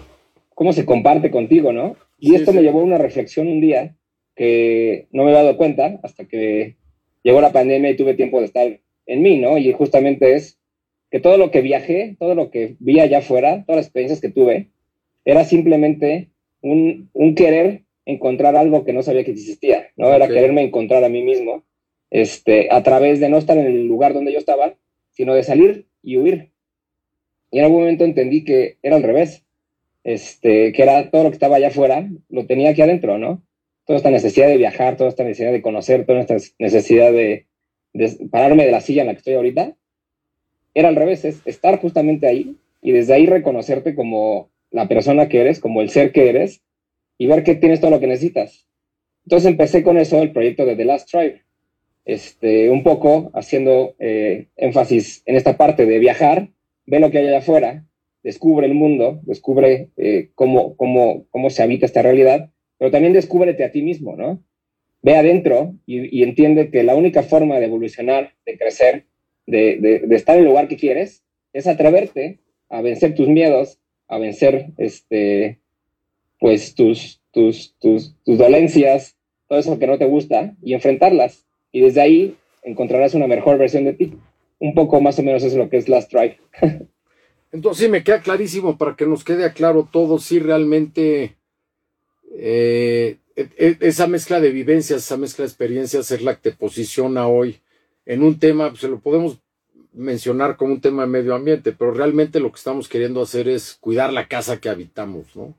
cómo 0.55 0.73
se 0.73 0.85
comparte 0.85 1.31
contigo, 1.31 1.73
¿no? 1.73 1.97
Y 2.19 2.35
esto 2.35 2.53
me 2.53 2.63
llevó 2.63 2.81
a 2.81 2.85
una 2.85 2.99
reflexión 2.99 3.49
un 3.49 3.61
día 3.61 3.97
que 4.37 5.09
no 5.11 5.25
me 5.25 5.31
había 5.31 5.43
dado 5.43 5.57
cuenta 5.57 5.99
hasta 6.03 6.27
que 6.27 6.77
llegó 7.23 7.41
la 7.41 7.53
pandemia 7.53 7.91
y 7.91 7.97
tuve 7.97 8.15
tiempo 8.15 8.39
de 8.39 8.47
estar 8.47 8.81
en 9.07 9.23
mí, 9.23 9.39
¿no? 9.39 9.59
Y 9.59 9.73
justamente 9.73 10.35
es 10.35 10.59
que 11.11 11.21
todo 11.21 11.39
lo 11.39 11.51
que 11.51 11.63
viajé, 11.63 12.17
todo 12.21 12.35
lo 12.35 12.51
que 12.51 12.77
vi 12.79 13.01
allá 13.01 13.19
afuera, 13.19 13.65
todas 13.67 13.79
las 13.79 13.87
experiencias 13.87 14.21
que 14.21 14.29
tuve, 14.29 14.69
era 15.25 15.45
simplemente 15.45 16.29
un, 16.61 17.11
un 17.13 17.35
querer 17.35 17.83
encontrar 18.05 18.57
algo 18.57 18.85
que 18.85 18.93
no 18.93 19.03
sabía 19.03 19.25
que 19.25 19.33
existía, 19.33 19.89
¿no? 19.97 20.13
Era 20.13 20.29
quererme 20.29 20.63
encontrar 20.63 21.03
a 21.03 21.09
mí 21.09 21.23
mismo, 21.23 21.65
este, 22.11 22.69
a 22.71 22.83
través 22.83 23.19
de 23.19 23.29
no 23.29 23.39
estar 23.39 23.59
en 23.59 23.67
el 23.67 23.87
lugar 23.87 24.15
donde 24.15 24.33
yo 24.33 24.39
estaba, 24.39 24.75
sino 25.11 25.35
de 25.35 25.43
salir 25.43 25.87
y 26.03 26.19
huir. 26.19 26.53
Y 27.51 27.59
en 27.59 27.65
algún 27.65 27.81
momento 27.81 28.05
entendí 28.05 28.45
que 28.45 28.77
era 28.83 28.97
al 28.97 29.03
revés, 29.03 29.45
este, 30.05 30.73
que 30.73 30.83
era 30.83 31.11
todo 31.11 31.25
lo 31.25 31.31
que 31.31 31.35
estaba 31.35 31.57
allá 31.57 31.69
afuera, 31.69 32.09
lo 32.29 32.47
tenía 32.47 32.71
aquí 32.71 32.83
adentro, 32.83 33.19
¿no? 33.19 33.43
Toda 33.87 33.97
esta 33.97 34.11
necesidad 34.11 34.49
de 34.49 34.59
viajar, 34.59 34.97
toda 34.97 35.09
esta 35.09 35.25
necesidad 35.25 35.53
de 35.53 35.63
conocer, 35.63 36.05
toda 36.05 36.21
esta 36.21 36.37
necesidad 36.59 37.13
de, 37.13 37.47
de 37.95 38.29
pararme 38.31 38.67
de 38.67 38.73
la 38.73 38.81
silla 38.81 39.03
en 39.03 39.07
la 39.07 39.15
que 39.15 39.19
estoy 39.19 39.35
ahorita, 39.35 39.75
era 40.75 40.89
al 40.89 40.97
revés, 40.97 41.25
es 41.25 41.41
estar 41.47 41.81
justamente 41.81 42.27
ahí 42.27 42.57
y 42.83 42.93
desde 42.93 43.15
ahí 43.15 43.27
reconocerte 43.27 43.95
como 43.95 44.51
la 44.71 44.89
persona 44.89 45.29
que 45.29 45.41
eres, 45.41 45.59
como 45.59 45.81
el 45.81 45.89
ser 45.89 46.13
que 46.13 46.29
eres, 46.29 46.61
y 47.19 47.27
ver 47.27 47.43
que 47.43 47.55
tienes 47.55 47.81
todo 47.81 47.91
lo 47.91 48.01
que 48.01 48.07
necesitas. 48.07 48.67
Entonces 49.25 49.51
empecé 49.51 49.83
con 49.83 49.97
eso, 49.97 50.21
el 50.21 50.33
proyecto 50.33 50.67
de 50.67 50.77
The 50.77 50.85
Last 50.85 51.11
Tribe, 51.11 51.43
este, 52.05 52.71
un 52.71 52.83
poco 52.83 53.31
haciendo 53.35 53.97
eh, 53.99 54.49
énfasis 54.57 55.23
en 55.27 55.35
esta 55.35 55.57
parte 55.57 55.87
de 55.87 55.99
viajar, 55.99 56.51
ve 56.87 57.01
lo 57.01 57.11
que 57.11 57.19
hay 57.19 57.29
allá 57.29 57.39
afuera, 57.39 57.85
descubre 58.23 58.67
el 58.67 58.75
mundo, 58.75 59.21
descubre 59.23 59.89
eh, 59.97 60.31
cómo, 60.35 60.77
cómo, 60.77 61.27
cómo 61.31 61.51
se 61.51 61.63
habita 61.63 61.87
esta 61.87 62.03
realidad, 62.03 62.51
pero 62.79 62.91
también 62.91 63.13
descúbrete 63.13 63.65
a 63.65 63.71
ti 63.71 63.83
mismo, 63.83 64.17
¿no? 64.17 64.43
Ve 65.03 65.17
adentro 65.17 65.75
y, 65.87 66.23
entiende 66.23 66.71
que 66.71 66.83
la 66.83 66.97
única 66.97 67.23
forma 67.23 67.59
de 67.59 67.67
evolucionar, 67.67 68.35
de 68.45 68.59
crecer, 68.59 69.07
de, 69.47 70.05
estar 70.11 70.37
en 70.37 70.43
el 70.43 70.49
lugar 70.49 70.69
que 70.69 70.77
quieres, 70.77 71.23
es 71.53 71.67
atreverte 71.67 72.41
a 72.69 72.83
vencer 72.83 73.15
tus 73.15 73.29
miedos, 73.29 73.79
a 74.09 74.19
vencer 74.19 74.73
este, 74.79 75.61
pues 76.41 76.75
tus, 76.75 77.21
tus, 77.31 77.77
tus, 77.79 78.17
tus 78.25 78.39
dolencias, 78.39 79.17
todo 79.49 79.59
eso 79.59 79.79
que 79.79 79.87
no 79.87 79.99
te 79.99 80.07
gusta 80.07 80.57
y 80.63 80.75
enfrentarlas. 80.75 81.47
Y 81.71 81.81
desde 81.81 82.01
ahí 82.01 82.37
encontrarás 82.63 83.15
una 83.15 83.29
mejor 83.29 83.59
versión 83.59 83.85
de 83.85 83.93
ti. 83.93 84.15
Un 84.59 84.75
poco 84.75 85.01
más 85.01 85.19
o 85.19 85.23
menos 85.23 85.45
es 85.45 85.55
lo 85.55 85.69
que 85.69 85.77
es 85.77 85.89
Last 85.89 86.13
Drive. 86.13 86.39
Entonces 87.53 87.85
sí, 87.85 87.91
me 87.91 88.03
queda 88.03 88.21
clarísimo 88.21 88.77
para 88.77 88.97
que 88.97 89.07
nos 89.07 89.25
quede 89.25 89.53
claro 89.53 89.89
todo, 89.91 90.19
si 90.19 90.41
realmente 90.41 91.37
eh, 92.39 93.19
e, 93.35 93.49
e, 93.57 93.77
esa 93.81 94.07
mezcla 94.07 94.41
de 94.41 94.51
vivencias, 94.51 95.03
esa 95.03 95.17
mezcla 95.17 95.45
de 95.45 95.49
experiencias 95.49 96.11
es 96.11 96.23
la 96.23 96.35
que 96.35 96.51
te 96.51 96.57
posiciona 96.57 97.29
hoy 97.29 97.61
en 98.05 98.23
un 98.23 98.39
tema, 98.39 98.71
pues 98.71 98.81
se 98.81 98.89
lo 98.89 99.01
podemos 99.01 99.41
mencionar 99.93 100.57
como 100.57 100.75
un 100.75 100.81
tema 100.81 101.03
de 101.03 101.09
medio 101.09 101.35
ambiente, 101.35 101.73
pero 101.73 101.93
realmente 101.93 102.41
lo 102.41 102.51
que 102.51 102.59
estamos 102.59 102.89
queriendo 102.89 103.23
hacer 103.23 103.49
es 103.49 103.77
cuidar 103.81 104.13
la 104.13 104.29
casa 104.29 104.61
que 104.61 104.69
habitamos, 104.69 105.35
¿no? 105.35 105.57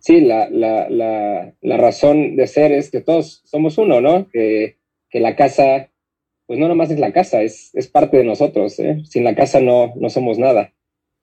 sí, 0.00 0.20
la, 0.22 0.48
la, 0.50 0.88
la, 0.90 1.54
la, 1.60 1.76
razón 1.76 2.34
de 2.36 2.46
ser 2.46 2.72
es 2.72 2.90
que 2.90 3.00
todos 3.00 3.42
somos 3.44 3.78
uno, 3.78 4.00
¿no? 4.00 4.28
Que, 4.30 4.76
la 5.12 5.36
casa, 5.36 5.90
pues 6.46 6.58
no 6.58 6.68
nomás 6.68 6.90
es 6.90 6.98
la 6.98 7.12
casa, 7.12 7.42
es, 7.42 7.74
es 7.74 7.88
parte 7.88 8.16
de 8.16 8.24
nosotros. 8.24 8.78
¿eh? 8.78 9.02
Sin 9.04 9.24
la 9.24 9.34
casa 9.34 9.60
no, 9.60 9.92
no 9.96 10.08
somos 10.08 10.38
nada. 10.38 10.72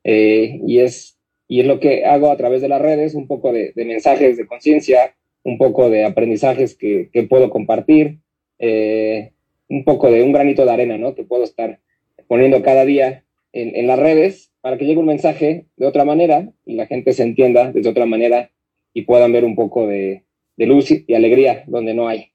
Eh, 0.03 0.59
y, 0.67 0.79
es, 0.79 1.16
y 1.47 1.61
es 1.61 1.65
lo 1.65 1.79
que 1.79 2.05
hago 2.05 2.31
a 2.31 2.37
través 2.37 2.61
de 2.61 2.67
las 2.67 2.81
redes, 2.81 3.15
un 3.15 3.27
poco 3.27 3.51
de, 3.51 3.71
de 3.75 3.85
mensajes 3.85 4.37
de 4.37 4.47
conciencia, 4.47 5.15
un 5.43 5.57
poco 5.57 5.89
de 5.89 6.03
aprendizajes 6.03 6.75
que, 6.75 7.09
que 7.11 7.23
puedo 7.23 7.49
compartir, 7.49 8.19
eh, 8.59 9.31
un 9.69 9.83
poco 9.83 10.11
de 10.11 10.23
un 10.23 10.31
granito 10.31 10.65
de 10.65 10.71
arena, 10.71 10.97
¿no? 10.97 11.15
Que 11.15 11.23
puedo 11.23 11.43
estar 11.43 11.79
poniendo 12.27 12.61
cada 12.61 12.85
día 12.85 13.23
en, 13.53 13.75
en 13.75 13.87
las 13.87 13.99
redes 13.99 14.51
para 14.61 14.77
que 14.77 14.85
llegue 14.85 14.99
un 14.99 15.05
mensaje 15.05 15.65
de 15.77 15.85
otra 15.85 16.03
manera 16.03 16.51
y 16.65 16.75
la 16.75 16.87
gente 16.87 17.13
se 17.13 17.23
entienda 17.23 17.71
de 17.71 17.87
otra 17.87 18.05
manera 18.05 18.51
y 18.93 19.03
puedan 19.03 19.31
ver 19.31 19.45
un 19.45 19.55
poco 19.55 19.87
de, 19.87 20.23
luz 20.57 20.91
y 20.91 21.13
alegría 21.13 21.63
donde 21.67 21.93
no 21.93 22.07
hay. 22.07 22.31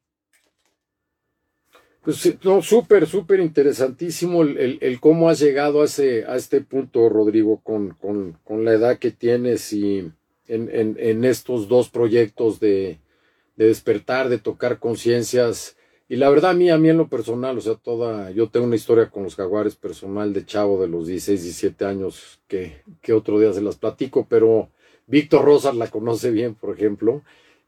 Pues 2.02 2.36
no, 2.42 2.62
súper, 2.62 3.06
súper 3.06 3.38
interesantísimo 3.38 4.42
el, 4.42 4.98
cómo 5.00 5.28
has 5.28 5.38
llegado 5.38 5.82
a, 5.82 5.84
ese, 5.84 6.24
a 6.24 6.34
este 6.34 6.60
punto, 6.60 7.08
Rodrigo, 7.08 7.60
con, 7.62 7.94
la 8.64 8.72
edad 8.72 8.98
que 8.98 9.12
tienes 9.12 9.72
y 9.72 10.10
en, 10.48 11.24
estos 11.24 11.68
dos 11.68 11.90
proyectos 11.90 12.58
de, 12.58 12.98
despertar, 13.54 14.28
de 14.28 14.38
tocar 14.38 14.80
conciencias. 14.80 15.76
Y 16.08 16.16
la 16.16 16.28
verdad, 16.28 16.50
a 16.50 16.54
mí, 16.54 16.70
a 16.70 16.76
mí 16.78 16.88
en 16.88 16.98
lo 16.98 17.08
personal, 17.08 17.56
o 17.56 17.60
sea, 17.60 17.76
toda, 17.76 18.32
yo 18.32 18.48
tengo 18.48 18.66
una 18.66 18.76
historia 18.76 19.08
con 19.08 19.22
los 19.22 19.36
jaguares 19.36 19.76
personal 19.76 20.32
de 20.32 20.44
chavo 20.44 20.82
de 20.82 20.88
los 20.88 21.06
16, 21.06 21.40
17 21.40 21.84
años, 21.84 22.40
que, 22.48 22.82
que 23.00 23.12
otro 23.12 23.38
día 23.38 23.52
se 23.52 23.62
las 23.62 23.76
platico, 23.76 24.26
pero 24.28 24.70
Víctor 25.06 25.44
Rosas 25.44 25.76
la 25.76 25.86
conoce 25.86 26.32
bien, 26.32 26.56
por 26.56 26.74
ejemplo. 26.76 27.22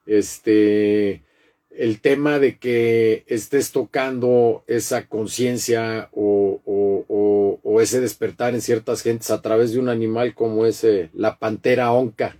Este, 0.06 1.22
el 1.76 2.00
tema 2.00 2.38
de 2.38 2.58
que 2.58 3.24
estés 3.26 3.72
tocando 3.72 4.64
esa 4.66 5.06
conciencia 5.08 6.08
o, 6.12 6.60
ese 7.80 8.00
despertar 8.00 8.54
en 8.54 8.62
ciertas 8.62 9.02
gentes 9.02 9.30
a 9.30 9.42
través 9.42 9.72
de 9.72 9.78
un 9.78 9.90
animal 9.90 10.34
como 10.34 10.64
ese, 10.64 11.10
la 11.12 11.38
pantera 11.38 11.92
onca 11.92 12.38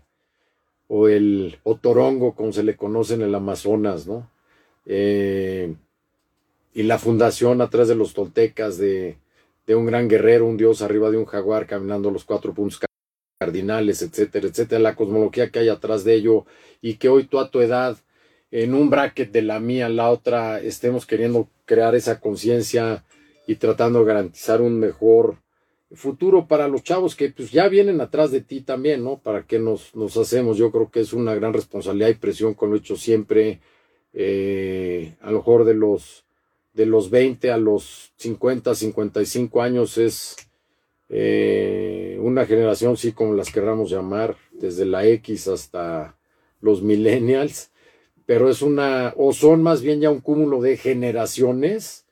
o 0.88 1.08
el 1.08 1.58
otorongo, 1.64 2.34
como 2.34 2.50
se 2.52 2.62
le 2.62 2.76
conoce 2.76 3.14
en 3.14 3.22
el 3.22 3.34
Amazonas, 3.34 4.06
¿no? 4.06 4.30
Eh, 4.86 5.74
y 6.72 6.84
la 6.84 6.98
fundación 6.98 7.60
a 7.60 7.68
través 7.68 7.88
de 7.88 7.94
los 7.94 8.14
toltecas 8.14 8.78
de, 8.78 9.18
de, 9.66 9.74
un 9.74 9.84
gran 9.84 10.08
guerrero, 10.08 10.46
un 10.46 10.56
dios 10.56 10.80
arriba 10.80 11.10
de 11.10 11.18
un 11.18 11.26
jaguar 11.26 11.66
caminando 11.66 12.10
los 12.10 12.24
cuatro 12.24 12.54
puntos 12.54 12.80
cardinales, 13.38 14.00
etcétera, 14.00 14.48
etcétera, 14.48 14.80
la 14.80 14.96
cosmología 14.96 15.50
que 15.50 15.58
hay 15.58 15.68
atrás 15.68 16.04
de 16.04 16.14
ello 16.14 16.46
y 16.80 16.94
que 16.94 17.10
hoy 17.10 17.24
tú 17.24 17.38
a 17.38 17.50
tu 17.50 17.60
edad, 17.60 17.98
en 18.54 18.72
un 18.72 18.88
bracket 18.88 19.32
de 19.32 19.42
la 19.42 19.58
mía, 19.58 19.88
la 19.88 20.10
otra, 20.10 20.60
estemos 20.60 21.06
queriendo 21.06 21.48
crear 21.64 21.96
esa 21.96 22.20
conciencia 22.20 23.04
y 23.48 23.56
tratando 23.56 23.98
de 23.98 24.04
garantizar 24.04 24.62
un 24.62 24.78
mejor 24.78 25.38
futuro 25.90 26.46
para 26.46 26.68
los 26.68 26.84
chavos 26.84 27.16
que 27.16 27.30
pues 27.30 27.50
ya 27.50 27.66
vienen 27.66 28.00
atrás 28.00 28.30
de 28.30 28.42
ti 28.42 28.60
también, 28.60 29.02
¿no? 29.02 29.18
Para 29.18 29.44
que 29.44 29.58
nos, 29.58 29.96
nos 29.96 30.16
hacemos, 30.16 30.56
yo 30.56 30.70
creo 30.70 30.88
que 30.88 31.00
es 31.00 31.12
una 31.12 31.34
gran 31.34 31.52
responsabilidad 31.52 32.10
y 32.10 32.14
presión 32.14 32.54
con 32.54 32.70
lo 32.70 32.76
hecho 32.76 32.94
siempre, 32.94 33.58
eh, 34.12 35.16
a 35.20 35.32
lo 35.32 35.38
mejor 35.38 35.64
de 35.64 35.74
los, 35.74 36.24
de 36.74 36.86
los 36.86 37.10
20 37.10 37.50
a 37.50 37.56
los 37.56 38.12
50, 38.18 38.72
55 38.76 39.62
años 39.62 39.98
es 39.98 40.36
eh, 41.08 42.18
una 42.20 42.46
generación, 42.46 42.96
sí, 42.96 43.10
como 43.10 43.34
las 43.34 43.50
querramos 43.50 43.90
llamar, 43.90 44.36
desde 44.52 44.84
la 44.84 45.04
X 45.04 45.48
hasta 45.48 46.16
los 46.60 46.82
millennials, 46.82 47.72
pero 48.26 48.48
es 48.48 48.62
una, 48.62 49.12
o 49.16 49.32
son 49.32 49.62
más 49.62 49.82
bien 49.82 50.00
ya 50.00 50.10
un 50.10 50.20
cúmulo 50.20 50.60
de 50.60 50.76
generaciones 50.76 52.06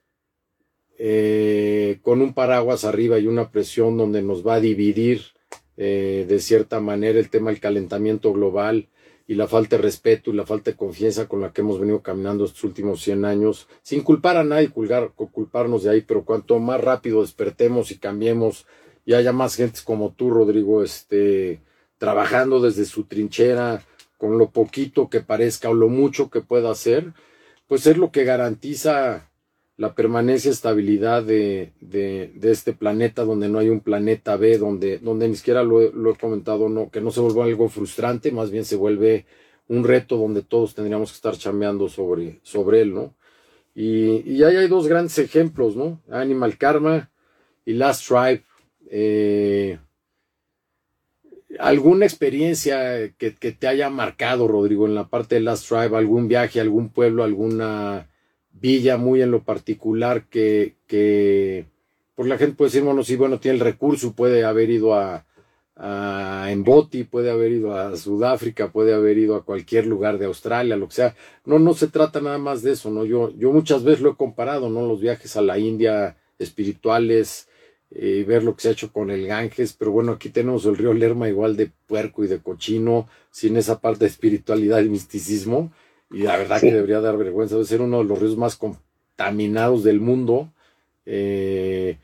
eh, 0.98 1.98
con 2.02 2.20
un 2.20 2.34
paraguas 2.34 2.84
arriba 2.84 3.18
y 3.18 3.26
una 3.26 3.50
presión 3.50 3.96
donde 3.96 4.22
nos 4.22 4.46
va 4.46 4.54
a 4.54 4.60
dividir 4.60 5.22
eh, 5.76 6.26
de 6.28 6.38
cierta 6.38 6.80
manera 6.80 7.18
el 7.18 7.30
tema 7.30 7.50
del 7.50 7.60
calentamiento 7.60 8.32
global 8.32 8.88
y 9.26 9.34
la 9.34 9.48
falta 9.48 9.76
de 9.76 9.82
respeto 9.82 10.30
y 10.30 10.34
la 10.34 10.44
falta 10.44 10.70
de 10.70 10.76
confianza 10.76 11.26
con 11.26 11.40
la 11.40 11.52
que 11.52 11.62
hemos 11.62 11.80
venido 11.80 12.02
caminando 12.02 12.44
estos 12.44 12.64
últimos 12.64 13.02
100 13.02 13.24
años, 13.24 13.68
sin 13.82 14.02
culpar 14.02 14.36
a 14.36 14.44
nadie, 14.44 14.70
culparnos 14.70 15.84
de 15.84 15.90
ahí, 15.90 16.00
pero 16.02 16.24
cuanto 16.24 16.58
más 16.58 16.80
rápido 16.80 17.22
despertemos 17.22 17.90
y 17.90 17.98
cambiemos 17.98 18.66
y 19.04 19.14
haya 19.14 19.32
más 19.32 19.56
gente 19.56 19.80
como 19.84 20.12
tú, 20.12 20.30
Rodrigo, 20.30 20.82
este, 20.82 21.62
trabajando 21.98 22.60
desde 22.60 22.84
su 22.84 23.04
trinchera, 23.04 23.84
con 24.22 24.38
lo 24.38 24.50
poquito 24.50 25.10
que 25.10 25.20
parezca 25.20 25.68
o 25.68 25.74
lo 25.74 25.88
mucho 25.88 26.30
que 26.30 26.42
pueda 26.42 26.70
hacer, 26.70 27.12
pues 27.66 27.88
es 27.88 27.96
lo 27.96 28.12
que 28.12 28.22
garantiza 28.22 29.32
la 29.76 29.96
permanencia, 29.96 30.48
estabilidad 30.48 31.24
de, 31.24 31.72
de, 31.80 32.30
de, 32.36 32.52
este 32.52 32.72
planeta, 32.72 33.24
donde 33.24 33.48
no 33.48 33.58
hay 33.58 33.68
un 33.68 33.80
planeta 33.80 34.36
B, 34.36 34.58
donde, 34.58 34.98
donde 34.98 35.26
ni 35.26 35.34
siquiera 35.34 35.64
lo, 35.64 35.82
he 35.82 36.16
comentado, 36.16 36.68
no, 36.68 36.88
que 36.88 37.00
no 37.00 37.10
se 37.10 37.18
vuelva 37.18 37.46
algo 37.46 37.68
frustrante, 37.68 38.30
más 38.30 38.52
bien 38.52 38.64
se 38.64 38.76
vuelve 38.76 39.26
un 39.66 39.82
reto 39.82 40.16
donde 40.16 40.42
todos 40.42 40.76
tendríamos 40.76 41.10
que 41.10 41.16
estar 41.16 41.36
chambeando 41.36 41.88
sobre, 41.88 42.38
sobre 42.44 42.82
él, 42.82 42.94
¿no? 42.94 43.16
Y, 43.74 44.22
y 44.24 44.44
ahí 44.44 44.54
hay 44.54 44.68
dos 44.68 44.86
grandes 44.86 45.18
ejemplos, 45.18 45.74
¿no? 45.74 46.00
Animal 46.12 46.56
Karma 46.58 47.10
y 47.64 47.72
Last 47.72 48.06
Tribe. 48.06 48.44
Eh, 48.88 49.80
¿Alguna 51.58 52.06
experiencia 52.06 53.12
que, 53.18 53.34
que, 53.34 53.52
te 53.52 53.66
haya 53.66 53.90
marcado, 53.90 54.48
Rodrigo, 54.48 54.86
en 54.86 54.94
la 54.94 55.08
parte 55.08 55.34
de 55.36 55.42
Last 55.42 55.68
Tribe? 55.68 55.96
¿Algún 55.96 56.28
viaje, 56.28 56.60
algún 56.60 56.88
pueblo, 56.88 57.24
alguna 57.24 58.08
Villa 58.52 58.96
muy 58.96 59.22
en 59.22 59.30
lo 59.30 59.42
particular 59.42 60.28
que, 60.28 60.76
que 60.86 61.66
por 62.14 62.28
la 62.28 62.38
gente 62.38 62.54
puede 62.54 62.68
decir, 62.68 62.82
bueno, 62.82 63.02
sí, 63.02 63.16
bueno, 63.16 63.40
tiene 63.40 63.56
el 63.56 63.64
recurso, 63.64 64.12
puede 64.12 64.44
haber 64.44 64.70
ido 64.70 64.94
a, 64.94 65.24
a 65.74 66.48
Emboti, 66.50 67.04
puede 67.04 67.30
haber 67.30 67.50
ido 67.52 67.74
a 67.74 67.96
Sudáfrica, 67.96 68.70
puede 68.70 68.94
haber 68.94 69.18
ido 69.18 69.36
a 69.36 69.44
cualquier 69.44 69.86
lugar 69.86 70.18
de 70.18 70.26
Australia, 70.26 70.76
lo 70.76 70.88
que 70.88 70.94
sea. 70.94 71.16
No, 71.44 71.58
no 71.58 71.72
se 71.74 71.88
trata 71.88 72.20
nada 72.20 72.38
más 72.38 72.62
de 72.62 72.72
eso, 72.72 72.90
¿no? 72.90 73.04
Yo, 73.04 73.30
yo 73.36 73.52
muchas 73.52 73.82
veces 73.82 74.02
lo 74.02 74.12
he 74.12 74.16
comparado, 74.16 74.68
¿no? 74.68 74.86
Los 74.86 75.00
viajes 75.00 75.36
a 75.36 75.42
la 75.42 75.58
India 75.58 76.16
espirituales, 76.38 77.48
eh, 77.94 78.24
ver 78.26 78.42
lo 78.42 78.54
que 78.54 78.62
se 78.62 78.68
ha 78.68 78.72
hecho 78.72 78.92
con 78.92 79.10
el 79.10 79.26
Ganges, 79.26 79.74
pero 79.74 79.90
bueno, 79.90 80.12
aquí 80.12 80.30
tenemos 80.30 80.64
el 80.64 80.76
río 80.76 80.94
Lerma 80.94 81.28
igual 81.28 81.56
de 81.56 81.70
puerco 81.86 82.24
y 82.24 82.28
de 82.28 82.38
cochino, 82.38 83.08
sin 83.30 83.56
esa 83.56 83.80
parte 83.80 84.04
de 84.04 84.10
espiritualidad 84.10 84.80
y 84.82 84.88
misticismo, 84.88 85.72
y 86.10 86.22
la 86.22 86.36
verdad 86.36 86.60
que 86.60 86.72
debería 86.72 87.00
dar 87.00 87.16
vergüenza, 87.16 87.56
debe 87.56 87.66
ser 87.66 87.82
uno 87.82 87.98
de 87.98 88.04
los 88.04 88.18
ríos 88.18 88.36
más 88.36 88.56
contaminados 88.56 89.84
del 89.84 90.00
mundo. 90.00 90.52
Eh, 91.06 91.96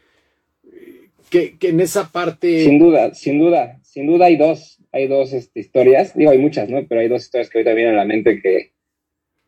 que, 1.31 1.57
en 1.61 1.81
esa 1.81 2.11
parte... 2.11 2.64
Sin 2.64 2.79
duda, 2.79 3.14
sin 3.14 3.38
duda, 3.38 3.79
sin 3.83 4.07
duda 4.07 4.27
hay 4.27 4.37
dos, 4.37 4.79
hay 4.92 5.07
dos 5.07 5.33
este, 5.33 5.61
historias, 5.61 6.14
digo, 6.14 6.31
hay 6.31 6.38
muchas, 6.38 6.68
¿no? 6.68 6.87
Pero 6.87 7.01
hay 7.01 7.09
dos 7.09 7.22
historias 7.22 7.51
que 7.51 7.59
ahorita 7.59 7.74
vienen 7.74 7.94
a 7.94 7.98
la 7.98 8.05
mente 8.05 8.40
que, 8.40 8.72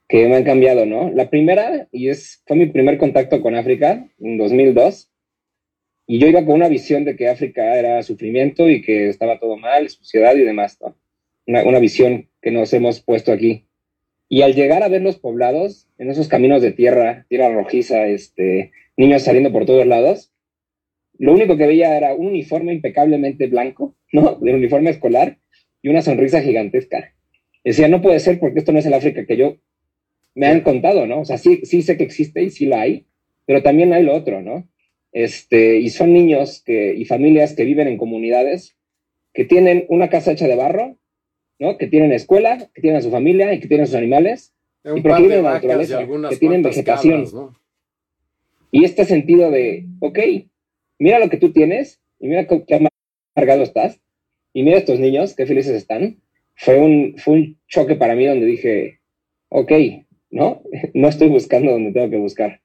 que 0.08 0.26
me 0.28 0.36
han 0.36 0.44
cambiado, 0.44 0.86
¿no? 0.86 1.10
La 1.10 1.30
primera, 1.30 1.88
y 1.92 2.08
es, 2.08 2.42
fue 2.46 2.56
mi 2.56 2.66
primer 2.66 2.98
contacto 2.98 3.40
con 3.40 3.54
África 3.54 4.08
en 4.20 4.38
2002, 4.38 5.09
y 6.10 6.18
yo 6.18 6.26
iba 6.26 6.44
con 6.44 6.56
una 6.56 6.66
visión 6.66 7.04
de 7.04 7.14
que 7.14 7.28
África 7.28 7.78
era 7.78 8.02
sufrimiento 8.02 8.68
y 8.68 8.82
que 8.82 9.08
estaba 9.08 9.38
todo 9.38 9.56
mal, 9.56 9.88
suciedad 9.88 10.34
y 10.34 10.40
demás, 10.40 10.76
¿no? 10.80 10.96
Una, 11.46 11.78
visión 11.78 12.28
que 12.42 12.50
nos 12.50 12.72
hemos 12.72 13.00
puesto 13.00 13.30
aquí. 13.30 13.68
Y 14.28 14.42
al 14.42 14.56
llegar 14.56 14.82
a 14.82 14.88
ver 14.88 15.02
los 15.02 15.20
poblados, 15.20 15.88
en 15.98 16.10
esos 16.10 16.26
caminos 16.26 16.62
de 16.62 16.72
tierra, 16.72 17.26
tierra 17.28 17.54
rojiza, 17.54 18.08
este, 18.08 18.72
niños 18.96 19.22
saliendo 19.22 19.52
por 19.52 19.66
todos 19.66 19.86
lados, 19.86 20.32
lo 21.16 21.32
único 21.32 21.56
que 21.56 21.68
veía 21.68 21.96
era 21.96 22.12
un 22.12 22.26
uniforme 22.26 22.72
impecablemente 22.72 23.46
blanco, 23.46 23.94
¿no? 24.12 24.34
De 24.34 24.52
uniforme 24.52 24.90
escolar 24.90 25.38
y 25.80 25.90
una 25.90 26.02
sonrisa 26.02 26.42
gigantesca. 26.42 27.14
Decía, 27.62 27.86
no 27.86 28.02
puede 28.02 28.18
ser 28.18 28.40
porque 28.40 28.58
esto 28.58 28.72
no 28.72 28.80
es 28.80 28.86
el 28.86 28.94
África 28.94 29.26
que 29.26 29.36
yo 29.36 29.58
me 30.34 30.48
han 30.48 30.62
contado, 30.62 31.06
¿no? 31.06 31.20
O 31.20 31.24
sea, 31.24 31.38
sí, 31.38 31.60
sí 31.62 31.82
sé 31.82 31.96
que 31.96 32.02
existe 32.02 32.42
y 32.42 32.50
sí 32.50 32.66
lo 32.66 32.74
hay, 32.74 33.06
pero 33.46 33.62
también 33.62 33.92
hay 33.92 34.02
lo 34.02 34.12
otro, 34.12 34.42
¿no? 34.42 34.68
Este, 35.12 35.78
y 35.78 35.90
son 35.90 36.12
niños 36.12 36.62
que, 36.64 36.94
y 36.94 37.04
familias 37.04 37.54
que 37.54 37.64
viven 37.64 37.88
en 37.88 37.98
comunidades 37.98 38.76
que 39.32 39.44
tienen 39.44 39.86
una 39.88 40.08
casa 40.08 40.32
hecha 40.32 40.46
de 40.46 40.56
barro, 40.56 40.96
¿no? 41.58 41.78
Que 41.78 41.86
tienen 41.86 42.12
escuela, 42.12 42.70
que 42.74 42.80
tienen 42.80 42.98
a 42.98 43.02
su 43.02 43.10
familia 43.10 43.52
y 43.54 43.60
que 43.60 43.68
tienen 43.68 43.84
a 43.84 43.86
sus 43.86 43.96
animales. 43.96 44.54
y 44.84 45.02
que 45.02 45.08
tienen 45.08 45.42
naturaleza, 45.42 46.06
que 46.28 46.36
tienen 46.36 46.62
vegetación. 46.62 47.26
Y 48.72 48.84
este 48.84 49.04
sentido 49.04 49.50
de, 49.50 49.86
ok, 50.00 50.18
mira 50.98 51.18
lo 51.18 51.28
que 51.28 51.36
tú 51.36 51.52
tienes 51.52 52.00
y 52.18 52.28
mira 52.28 52.46
qué 52.46 52.90
amargado 53.36 53.62
estás 53.62 54.00
y 54.52 54.62
mira 54.62 54.78
estos 54.78 55.00
niños, 55.00 55.34
qué 55.34 55.46
felices 55.46 55.74
están. 55.74 56.20
Fue 56.54 56.78
un, 56.78 57.16
fue 57.18 57.34
un 57.34 57.58
choque 57.68 57.94
para 57.94 58.14
mí 58.14 58.26
donde 58.26 58.46
dije, 58.46 59.00
ok, 59.48 59.72
¿no? 60.30 60.62
No 60.94 61.08
estoy 61.08 61.28
buscando 61.28 61.72
donde 61.72 61.92
tengo 61.92 62.10
que 62.10 62.16
buscar. 62.16 62.59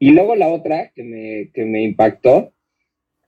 Y 0.00 0.10
luego 0.10 0.34
la 0.34 0.48
otra 0.48 0.90
que 0.92 1.04
me, 1.04 1.50
que 1.54 1.64
me 1.64 1.84
impactó 1.84 2.52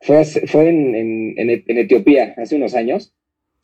fue, 0.00 0.24
fue 0.24 0.68
en, 0.68 0.96
en, 0.96 1.34
en 1.38 1.78
Etiopía 1.78 2.34
hace 2.36 2.56
unos 2.56 2.74
años 2.74 3.14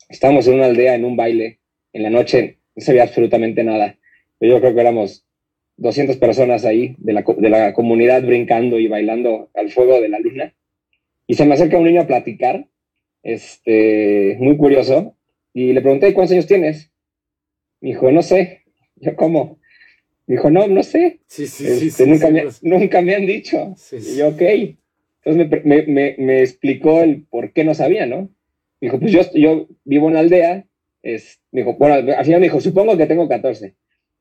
Estábamos 0.09 0.47
en 0.47 0.55
una 0.55 0.65
aldea, 0.65 0.95
en 0.95 1.05
un 1.05 1.15
baile, 1.15 1.59
en 1.93 2.01
la 2.01 2.09
noche, 2.09 2.57
no 2.75 2.83
se 2.83 2.93
veía 2.93 3.03
absolutamente 3.03 3.63
nada. 3.63 3.95
Yo 4.39 4.59
creo 4.59 4.73
que 4.73 4.81
éramos 4.81 5.27
200 5.77 6.17
personas 6.17 6.65
ahí 6.65 6.95
de 6.97 7.13
la, 7.13 7.23
de 7.37 7.49
la 7.49 7.73
comunidad 7.73 8.23
brincando 8.23 8.79
y 8.79 8.87
bailando 8.87 9.51
al 9.53 9.69
fuego 9.69 10.01
de 10.01 10.09
la 10.09 10.19
luna. 10.19 10.55
Y 11.27 11.35
se 11.35 11.45
me 11.45 11.53
acerca 11.53 11.77
un 11.77 11.83
niño 11.83 12.01
a 12.01 12.07
platicar, 12.07 12.67
este, 13.21 14.35
muy 14.39 14.57
curioso, 14.57 15.15
y 15.53 15.73
le 15.73 15.81
pregunté, 15.81 16.11
¿cuántos 16.13 16.33
años 16.33 16.47
tienes? 16.47 16.91
Me 17.81 17.89
dijo, 17.89 18.11
no 18.11 18.23
sé. 18.23 18.63
Yo, 18.95 19.15
¿cómo? 19.15 19.58
Dijo, 20.29 20.51
no, 20.51 20.67
no 20.67 20.83
sé. 20.83 21.21
Sí, 21.25 21.47
sí, 21.47 21.65
sí, 21.65 21.87
este, 21.87 22.05
nunca, 22.05 22.29
me, 22.29 22.45
nunca, 22.61 23.01
me, 23.01 23.15
han 23.15 23.25
dicho. 23.25 23.73
y 23.91 24.15
yo, 24.15 24.27
ok. 24.27 24.41
Entonces 25.23 25.63
me, 25.65 25.81
me, 25.87 26.15
me, 26.19 26.41
explicó 26.41 27.01
el 27.01 27.23
por 27.23 27.51
qué 27.51 27.63
no 27.63 27.73
sabía, 27.73 28.05
¿no? 28.05 28.29
Dijo, 28.79 28.99
pues 28.99 29.11
yo, 29.11 29.21
yo 29.33 29.67
vivo 29.85 30.07
en 30.07 30.13
la 30.13 30.19
aldea. 30.19 30.67
Es, 31.01 31.41
dijo, 31.51 31.73
bueno, 31.79 31.95
al 31.95 32.25
final 32.25 32.41
me 32.41 32.45
dijo, 32.45 32.61
supongo 32.61 32.95
que 32.95 33.07
tengo 33.07 33.27
14. 33.27 33.73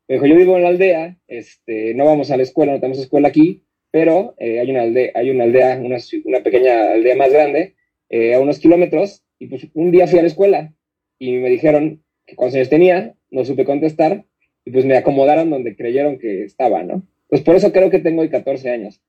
Me 0.09 0.15
dijo, 0.15 0.25
yo 0.25 0.35
vivo 0.35 0.57
en 0.57 0.63
la 0.63 0.69
aldea, 0.71 1.19
este, 1.27 1.93
no 1.93 2.07
vamos 2.07 2.31
a 2.31 2.39
la 2.39 2.43
escuela, 2.43 2.73
no 2.73 2.81
tenemos 2.81 3.01
escuela 3.01 3.29
aquí, 3.29 3.65
pero 3.91 4.35
eh, 4.39 4.61
hay 4.61 4.71
una 4.71 4.85
aldea, 4.85 5.13
hay 5.15 5.29
una 5.29 5.45
aldea, 5.45 5.79
una, 5.79 5.99
una 6.25 6.43
pequeña 6.43 6.93
aldea 6.93 7.17
más 7.17 7.31
grande, 7.31 7.75
eh, 8.09 8.33
a 8.35 8.41
unos 8.41 8.61
kilómetros, 8.61 9.25
y 9.39 9.49
pues 9.49 9.69
un 9.75 9.91
día 9.91 10.07
fui 10.07 10.21
a 10.21 10.23
la 10.23 10.29
escuela 10.29 10.73
y 11.19 11.33
me 11.33 11.51
dijeron 11.51 12.03
que 12.25 12.35
cuántos 12.35 12.55
años 12.57 12.71
tenía, 12.71 13.15
no 13.31 13.45
supe 13.45 13.67
contestar, 13.67 14.25
y 14.69 14.71
pues 14.71 14.85
me 14.85 14.99
acomodaron 14.99 15.49
donde 15.49 15.75
creyeron 15.75 16.19
que 16.19 16.45
estaba, 16.45 16.83
¿no? 16.83 17.03
Pues 17.29 17.41
por 17.41 17.57
eso 17.57 17.73
creo 17.73 17.89
que 17.89 18.01
tengo 18.01 18.21
hoy 18.21 18.29
14 18.29 18.69
años. 18.69 19.01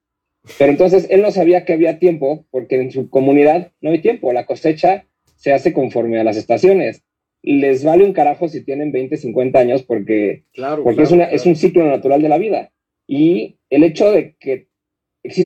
Pero 0.58 0.72
entonces 0.72 1.06
él 1.10 1.22
no 1.22 1.32
sabía 1.32 1.66
que 1.66 1.74
había 1.74 2.00
tiempo, 2.00 2.46
porque 2.50 2.78
en 2.80 2.92
su 2.92 3.10
comunidad 3.10 3.74
no 3.82 3.92
hay 3.92 4.00
tiempo, 4.00 4.32
la 4.32 4.46
cosecha 4.46 5.06
se 5.36 5.52
hace 5.52 5.74
conforme 5.74 6.18
a 6.18 6.24
las 6.24 6.38
estaciones. 6.38 7.04
Les 7.42 7.84
vale 7.84 8.06
un 8.06 8.14
carajo 8.14 8.48
si 8.48 8.64
tienen 8.64 8.94
20, 8.94 9.18
50 9.18 9.60
años 9.60 9.84
porque, 9.84 10.46
porque 10.82 11.04
es, 11.04 11.12
una, 11.12 11.26
es 11.26 11.46
un 11.46 11.58
ciclo 11.58 11.86
natural 11.86 12.22
de 12.22 12.30
la 12.30 12.38
vida. 12.38 12.72
Y 13.06 13.58
el 13.70 13.84
hecho 13.84 14.14
de 14.14 14.38
que 14.40 14.68
existe 15.24 15.46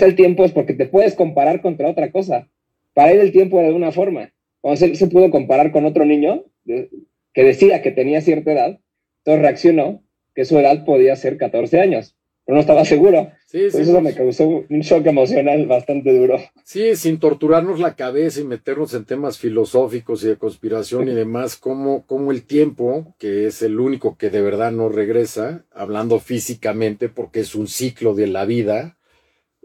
el 0.00 0.14
tiempo 0.14 0.46
es 0.46 0.52
porque 0.52 0.72
te 0.72 0.86
puedes 0.86 1.14
comparar 1.14 1.60
contra 1.60 1.90
otra 1.90 2.10
cosa. 2.10 2.48
Para 2.94 3.12
él 3.12 3.20
el 3.20 3.32
tiempo 3.32 3.58
era 3.58 3.68
de 3.68 3.74
una 3.74 3.92
forma. 3.92 4.32
Cuando 4.62 4.78
se, 4.78 4.94
se 4.94 5.06
pudo 5.06 5.30
comparar 5.30 5.70
con 5.70 5.84
otro 5.84 6.06
niño 6.06 6.46
que 6.64 7.44
decía 7.44 7.82
que 7.82 7.90
tenía 7.90 8.22
cierta 8.22 8.52
edad, 8.52 8.80
entonces 9.24 9.42
reaccionó 9.42 10.02
que 10.34 10.44
su 10.44 10.58
edad 10.58 10.84
podía 10.84 11.16
ser 11.16 11.36
14 11.36 11.80
años, 11.80 12.16
pero 12.44 12.56
no 12.56 12.60
estaba 12.60 12.84
seguro. 12.84 13.30
Sí, 13.46 13.64
eso 13.64 14.00
me 14.00 14.14
causó 14.14 14.46
un 14.46 14.80
shock 14.80 15.06
emocional 15.06 15.66
bastante 15.66 16.16
duro. 16.16 16.38
Sí, 16.64 16.94
sin 16.96 17.18
torturarnos 17.18 17.80
la 17.80 17.96
cabeza 17.96 18.40
y 18.40 18.44
meternos 18.44 18.94
en 18.94 19.04
temas 19.04 19.38
filosóficos 19.38 20.22
y 20.22 20.28
de 20.28 20.36
conspiración 20.36 21.08
y 21.08 21.14
demás, 21.14 21.56
como, 21.56 22.06
como 22.06 22.30
el 22.30 22.44
tiempo, 22.44 23.14
que 23.18 23.46
es 23.46 23.62
el 23.62 23.80
único 23.80 24.16
que 24.16 24.30
de 24.30 24.40
verdad 24.40 24.70
no 24.70 24.88
regresa, 24.88 25.64
hablando 25.72 26.20
físicamente, 26.20 27.08
porque 27.08 27.40
es 27.40 27.54
un 27.54 27.66
ciclo 27.66 28.14
de 28.14 28.28
la 28.28 28.44
vida, 28.44 28.96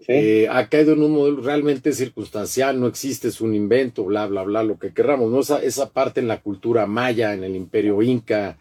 eh, 0.07 0.47
ha 0.51 0.67
caído 0.67 0.93
en 0.93 1.03
un 1.03 1.11
modelo 1.11 1.41
realmente 1.41 1.93
circunstancial, 1.93 2.79
no 2.79 2.87
existe, 2.87 3.29
es 3.29 3.39
un 3.39 3.55
invento, 3.55 4.03
bla, 4.03 4.27
bla, 4.27 4.43
bla, 4.43 4.63
lo 4.63 4.77
que 4.77 4.93
querramos, 4.93 5.31
¿no? 5.31 5.39
Esa, 5.39 5.63
esa 5.63 5.91
parte 5.91 6.19
en 6.19 6.27
la 6.27 6.41
cultura 6.41 6.85
maya, 6.85 7.33
en 7.33 7.43
el 7.43 7.55
imperio 7.55 8.01
inca, 8.01 8.57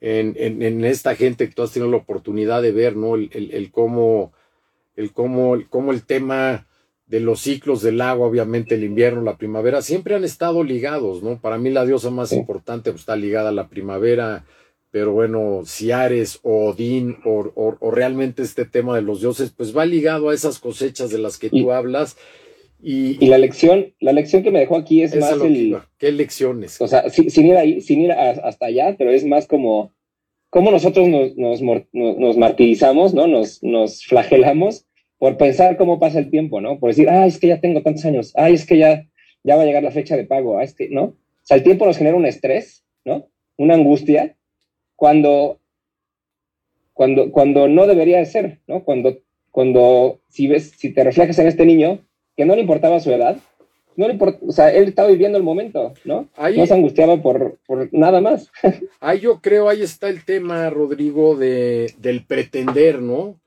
en, 0.00 0.34
en, 0.36 0.62
en, 0.62 0.84
esta 0.84 1.14
gente 1.16 1.48
que 1.48 1.54
tú 1.54 1.62
has 1.62 1.72
tenido 1.72 1.90
la 1.90 1.96
oportunidad 1.96 2.62
de 2.62 2.72
ver, 2.72 2.96
¿no? 2.96 3.14
El, 3.16 3.30
el, 3.32 3.52
el 3.52 3.70
cómo 3.70 4.32
el 4.98 5.12
cómo, 5.12 5.54
el 5.54 5.68
cómo 5.68 5.92
el 5.92 6.04
tema 6.04 6.66
de 7.06 7.20
los 7.20 7.40
ciclos 7.40 7.82
del 7.82 8.00
agua, 8.00 8.26
obviamente 8.26 8.74
el 8.74 8.82
invierno, 8.82 9.22
la 9.22 9.38
primavera, 9.38 9.80
siempre 9.80 10.16
han 10.16 10.24
estado 10.24 10.64
ligados, 10.64 11.22
¿no? 11.22 11.40
Para 11.40 11.56
mí 11.56 11.70
la 11.70 11.86
diosa 11.86 12.10
más 12.10 12.32
importante 12.32 12.90
pues, 12.90 13.02
está 13.02 13.14
ligada 13.14 13.50
a 13.50 13.52
la 13.52 13.68
primavera, 13.68 14.44
pero 14.90 15.12
bueno, 15.12 15.62
si 15.64 15.92
Ares 15.92 16.40
o 16.42 16.70
Odín 16.70 17.18
o, 17.24 17.52
o, 17.54 17.90
realmente 17.92 18.42
este 18.42 18.64
tema 18.64 18.96
de 18.96 19.02
los 19.02 19.20
dioses, 19.20 19.52
pues 19.56 19.74
va 19.74 19.86
ligado 19.86 20.30
a 20.30 20.34
esas 20.34 20.58
cosechas 20.58 21.10
de 21.10 21.18
las 21.18 21.38
que 21.38 21.48
tú 21.48 21.70
hablas. 21.70 22.16
Y, 22.80 23.24
y, 23.24 23.28
la 23.28 23.38
lección, 23.38 23.92
la 23.98 24.12
lección 24.12 24.42
que 24.42 24.52
me 24.52 24.60
dejó 24.60 24.76
aquí 24.76 25.02
es 25.02 25.16
más 25.16 25.32
el, 25.32 25.76
¿Qué 25.98 26.12
lecciones? 26.12 26.80
O 26.80 26.86
sea, 26.86 27.10
sin, 27.10 27.46
ir 27.46 27.56
ahí, 27.56 27.80
sin 27.80 28.02
ir 28.02 28.12
hasta 28.12 28.66
allá, 28.66 28.94
pero 28.96 29.10
es 29.10 29.24
más 29.24 29.48
como 29.48 29.92
cómo 30.50 30.70
nosotros 30.70 31.08
nos, 31.08 31.36
nos, 31.36 31.60
nos 31.92 32.36
martirizamos, 32.36 33.14
¿no? 33.14 33.26
Nos, 33.26 33.62
nos 33.62 34.04
flagelamos 34.04 34.86
por 35.18 35.36
pensar 35.36 35.76
cómo 35.76 35.98
pasa 35.98 36.20
el 36.20 36.30
tiempo, 36.30 36.60
¿no? 36.60 36.78
Por 36.78 36.90
decir, 36.90 37.08
ah, 37.08 37.26
es 37.26 37.38
que 37.38 37.48
ya 37.48 37.60
tengo 37.60 37.82
tantos 37.82 38.04
años, 38.04 38.32
ah, 38.36 38.48
es 38.48 38.64
que 38.64 38.78
ya, 38.78 39.06
ya 39.42 39.56
va 39.56 39.62
a 39.62 39.66
llegar 39.66 39.82
la 39.82 39.90
fecha 39.90 40.16
de 40.16 40.24
pago, 40.24 40.58
ah, 40.58 40.62
es 40.62 40.74
que, 40.74 40.88
¿no? 40.88 41.02
O 41.02 41.16
sea, 41.42 41.56
el 41.56 41.64
tiempo 41.64 41.84
nos 41.84 41.98
genera 41.98 42.16
un 42.16 42.26
estrés, 42.26 42.84
¿no? 43.04 43.28
Una 43.56 43.74
angustia, 43.74 44.36
cuando, 44.94 45.60
cuando, 46.92 47.32
cuando 47.32 47.68
no 47.68 47.86
debería 47.86 48.18
de 48.18 48.26
ser, 48.26 48.60
¿no? 48.68 48.84
Cuando, 48.84 49.18
cuando, 49.50 50.20
si 50.28 50.46
ves, 50.46 50.72
si 50.76 50.92
te 50.92 51.02
reflejas 51.02 51.38
en 51.40 51.48
este 51.48 51.66
niño, 51.66 52.06
que 52.38 52.46
no 52.46 52.54
le 52.54 52.60
importaba 52.60 53.00
su 53.00 53.10
edad, 53.10 53.36
no 53.96 54.06
le 54.06 54.12
importa, 54.12 54.38
o 54.46 54.52
sea, 54.52 54.72
él 54.72 54.84
estaba 54.84 55.08
viviendo 55.08 55.36
el 55.36 55.42
momento, 55.42 55.92
¿no? 56.04 56.28
no 56.38 56.66
se 56.66 56.72
angustiaba 56.72 57.20
por, 57.20 57.58
por 57.66 57.92
nada 57.92 58.20
más. 58.20 58.52
ahí 59.00 59.18
yo 59.18 59.40
creo, 59.40 59.68
ahí 59.68 59.82
está 59.82 60.08
el 60.08 60.24
tema, 60.24 60.70
Rodrigo, 60.70 61.34
de, 61.34 61.92
del 61.98 62.24
pretender, 62.24 63.02
¿no? 63.02 63.40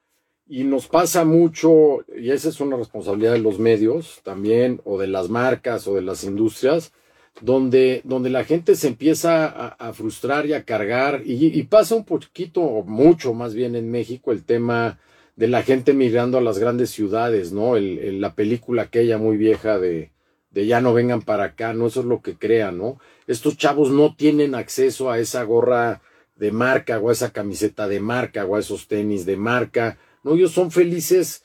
Y 0.46 0.66
nos 0.66 0.90
pasa 0.90 1.24
mucho, 1.24 2.04
y 2.18 2.32
esa 2.32 2.50
es 2.50 2.60
una 2.60 2.76
responsabilidad 2.76 3.32
de 3.32 3.40
los 3.40 3.60
medios 3.60 4.20
también, 4.26 4.82
o 4.84 5.00
de 5.00 5.08
las 5.08 5.30
marcas, 5.30 5.88
o 5.88 5.96
de 5.96 6.02
las 6.02 6.26
industrias, 6.26 6.92
donde, 7.40 8.02
donde 8.04 8.30
la 8.30 8.44
gente 8.44 8.76
se 8.76 8.90
empieza 8.90 9.46
a, 9.46 9.94
frustrar 9.94 10.48
y 10.48 10.54
a 10.54 10.66
cargar, 10.66 11.22
y, 11.24 11.64
pasa 11.64 11.96
un 11.96 12.04
poquito, 12.04 12.60
o 12.60 12.84
mucho 12.84 13.34
más 13.34 13.54
bien 13.54 13.78
en 13.78 13.90
México, 13.90 14.34
el 14.34 14.44
tema 14.44 15.00
de 15.42 15.48
la 15.48 15.64
gente 15.64 15.94
migrando 15.94 16.38
a 16.38 16.42
las 16.42 16.60
grandes 16.60 16.92
ciudades, 16.92 17.52
¿no? 17.52 17.76
El, 17.76 18.22
la 18.22 18.36
película 18.36 18.84
aquella 18.84 19.18
muy 19.18 19.38
vieja 19.38 19.80
de, 19.80 20.12
de 20.52 20.68
ya 20.68 20.82
no 20.82 20.94
vengan 20.94 21.24
para 21.24 21.46
acá, 21.46 21.74
¿no? 21.74 21.88
Eso 21.88 22.02
es 22.02 22.06
lo 22.06 22.22
que 22.22 22.36
crean, 22.36 22.78
¿no? 22.78 23.00
Estos 23.26 23.58
chavos 23.58 23.90
no 23.90 24.16
tienen 24.16 24.54
acceso 24.54 25.10
a 25.10 25.18
esa 25.18 25.42
gorra 25.42 26.04
de 26.36 26.52
marca, 26.52 27.00
o 27.00 27.10
a 27.10 27.14
esa 27.14 27.32
camiseta 27.32 27.88
de 27.88 28.00
marca, 28.00 28.46
o 28.46 28.56
a 28.56 28.60
esos 28.60 28.88
tenis 28.88 29.26
de 29.26 29.36
marca, 29.36 29.98
¿no? 30.22 30.36
Ellos 30.36 30.52
son 30.52 30.70
felices 30.70 31.44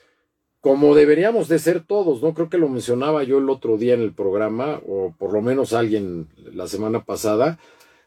como 0.61 0.93
deberíamos 0.93 1.47
de 1.47 1.57
ser 1.57 1.83
todos, 1.83 2.21
¿no? 2.21 2.35
Creo 2.35 2.51
que 2.51 2.59
lo 2.59 2.69
mencionaba 2.69 3.23
yo 3.23 3.39
el 3.39 3.49
otro 3.49 3.79
día 3.79 3.95
en 3.95 4.01
el 4.01 4.13
programa, 4.13 4.79
o 4.87 5.15
por 5.17 5.33
lo 5.33 5.41
menos 5.41 5.73
alguien 5.73 6.27
la 6.53 6.67
semana 6.67 7.03
pasada, 7.03 7.57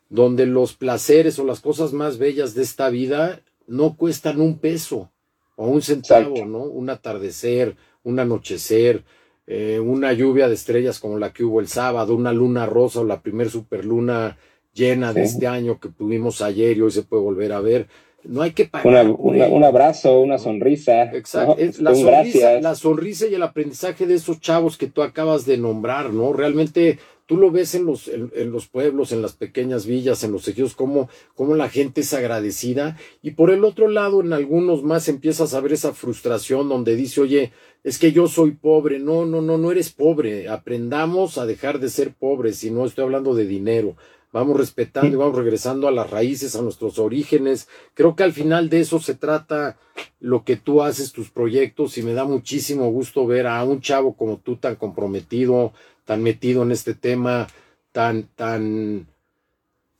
donde 0.09 0.47
los 0.47 0.73
placeres 0.73 1.41
o 1.41 1.45
las 1.45 1.59
cosas 1.59 1.93
más 1.93 2.19
bellas 2.19 2.55
de 2.55 2.63
esta 2.63 2.91
vida 2.91 3.41
no 3.67 3.97
cuestan 3.97 4.41
un 4.41 4.61
peso 4.61 5.11
o 5.57 5.67
un 5.67 5.83
centavo, 5.83 6.45
¿no? 6.47 6.63
Un 6.63 6.91
atardecer, 6.91 7.77
un 8.03 8.19
anochecer, 8.19 9.05
eh, 9.47 9.81
una 9.81 10.13
lluvia 10.13 10.49
de 10.49 10.55
estrellas 10.55 10.99
como 10.99 11.19
la 11.19 11.33
que 11.33 11.45
hubo 11.45 11.61
el 11.61 11.69
sábado, 11.69 12.15
una 12.15 12.33
luna 12.33 12.67
rosa 12.67 13.01
o 13.01 13.05
la 13.05 13.21
primer 13.21 13.51
superluna 13.51 14.39
llena 14.73 15.13
de 15.13 15.23
este 15.23 15.47
año 15.47 15.81
que 15.81 15.89
tuvimos 15.89 16.41
ayer 16.43 16.77
y 16.77 16.83
hoy 16.83 16.91
se 16.93 17.03
puede 17.03 17.23
volver 17.23 17.53
a 17.53 17.61
ver 17.61 17.89
no 18.25 18.43
hay 18.43 18.53
que 18.53 18.67
pagar. 18.67 19.09
un 19.09 19.65
abrazo, 19.65 20.21
una 20.21 20.39
sonrisa. 20.39 21.05
Exacto. 21.13 21.57
La, 21.79 21.95
sonrisa, 21.95 22.61
la, 22.61 22.75
sonrisa, 22.75 23.27
y 23.27 23.35
el 23.35 23.43
aprendizaje 23.43 24.07
de 24.07 24.15
esos 24.15 24.41
chavos 24.41 24.77
que 24.77 24.87
tú 24.87 25.03
acabas 25.03 25.47
de 25.47 25.57
nombrar, 25.57 26.13
¿no? 26.13 26.33
Realmente 26.33 26.99
tú 27.31 27.37
lo 27.37 27.53
ves 27.53 27.77
en 27.77 27.87
los, 27.87 28.09
en, 28.09 28.51
los 28.51 28.67
pueblos, 28.67 29.13
en 29.13 29.23
las 29.23 29.35
pequeñas 29.35 29.87
villas, 29.87 30.25
en 30.25 30.33
los 30.33 30.49
ejidos, 30.49 30.75
cómo, 30.75 31.09
cómo 31.37 31.55
la 31.55 31.69
gente 31.69 32.01
es 32.01 32.13
agradecida. 32.13 32.97
Y 33.23 33.31
por 33.31 33.53
el 33.53 33.65
otro 33.65 33.87
lado, 33.87 34.21
en 34.21 34.33
algunos 34.33 34.83
más 34.83 35.07
empiezas 35.07 35.55
a 35.55 35.61
ver 35.61 35.75
esa 35.75 35.93
frustración 35.93 36.69
donde 36.69 36.97
dice, 36.97 37.21
oye, 37.21 37.53
es 37.85 37.99
que 38.01 38.11
yo 38.11 38.27
soy 38.27 38.51
pobre. 38.51 38.99
No, 38.99 39.27
no, 39.27 39.43
no, 39.43 39.59
no 39.59 39.71
eres 39.71 39.93
pobre. 39.93 40.49
Aprendamos 40.49 41.39
a 41.39 41.47
dejar 41.47 41.79
de 41.79 41.91
ser 41.91 42.13
pobres. 42.13 42.65
Y 42.65 42.73
no 42.73 42.85
estoy 42.85 43.05
hablando 43.05 43.33
de 43.37 43.47
dinero 43.47 43.95
vamos 44.33 44.57
respetando 44.57 45.09
y 45.09 45.17
vamos 45.17 45.37
regresando 45.37 45.89
a 45.89 45.93
las 45.93 46.11
raíces, 46.11 46.55
a 46.55 46.63
nuestros 46.63 46.99
orígenes. 46.99 47.69
Creo 47.95 48.15
que 48.15 48.23
al 48.23 48.33
final 48.33 48.69
de 48.69 48.81
eso 48.81 49.01
se 49.01 49.15
trata 49.15 49.79
lo 50.21 50.45
que 50.45 50.57
tú 50.57 50.83
haces, 50.83 51.13
tus 51.13 51.31
proyectos, 51.31 51.99
y 51.99 52.03
me 52.03 52.13
da 52.13 52.25
muchísimo 52.25 52.91
gusto 52.91 53.27
ver 53.27 53.47
a 53.47 53.63
un 53.65 53.81
chavo 53.81 54.15
como 54.15 54.39
tú 54.39 54.57
tan 54.57 54.77
comprometido, 54.77 55.73
tan 56.05 56.23
metido 56.23 56.63
en 56.63 56.73
este 56.73 56.95
tema, 56.95 57.49
tan, 57.93 58.25
tan, 58.35 59.07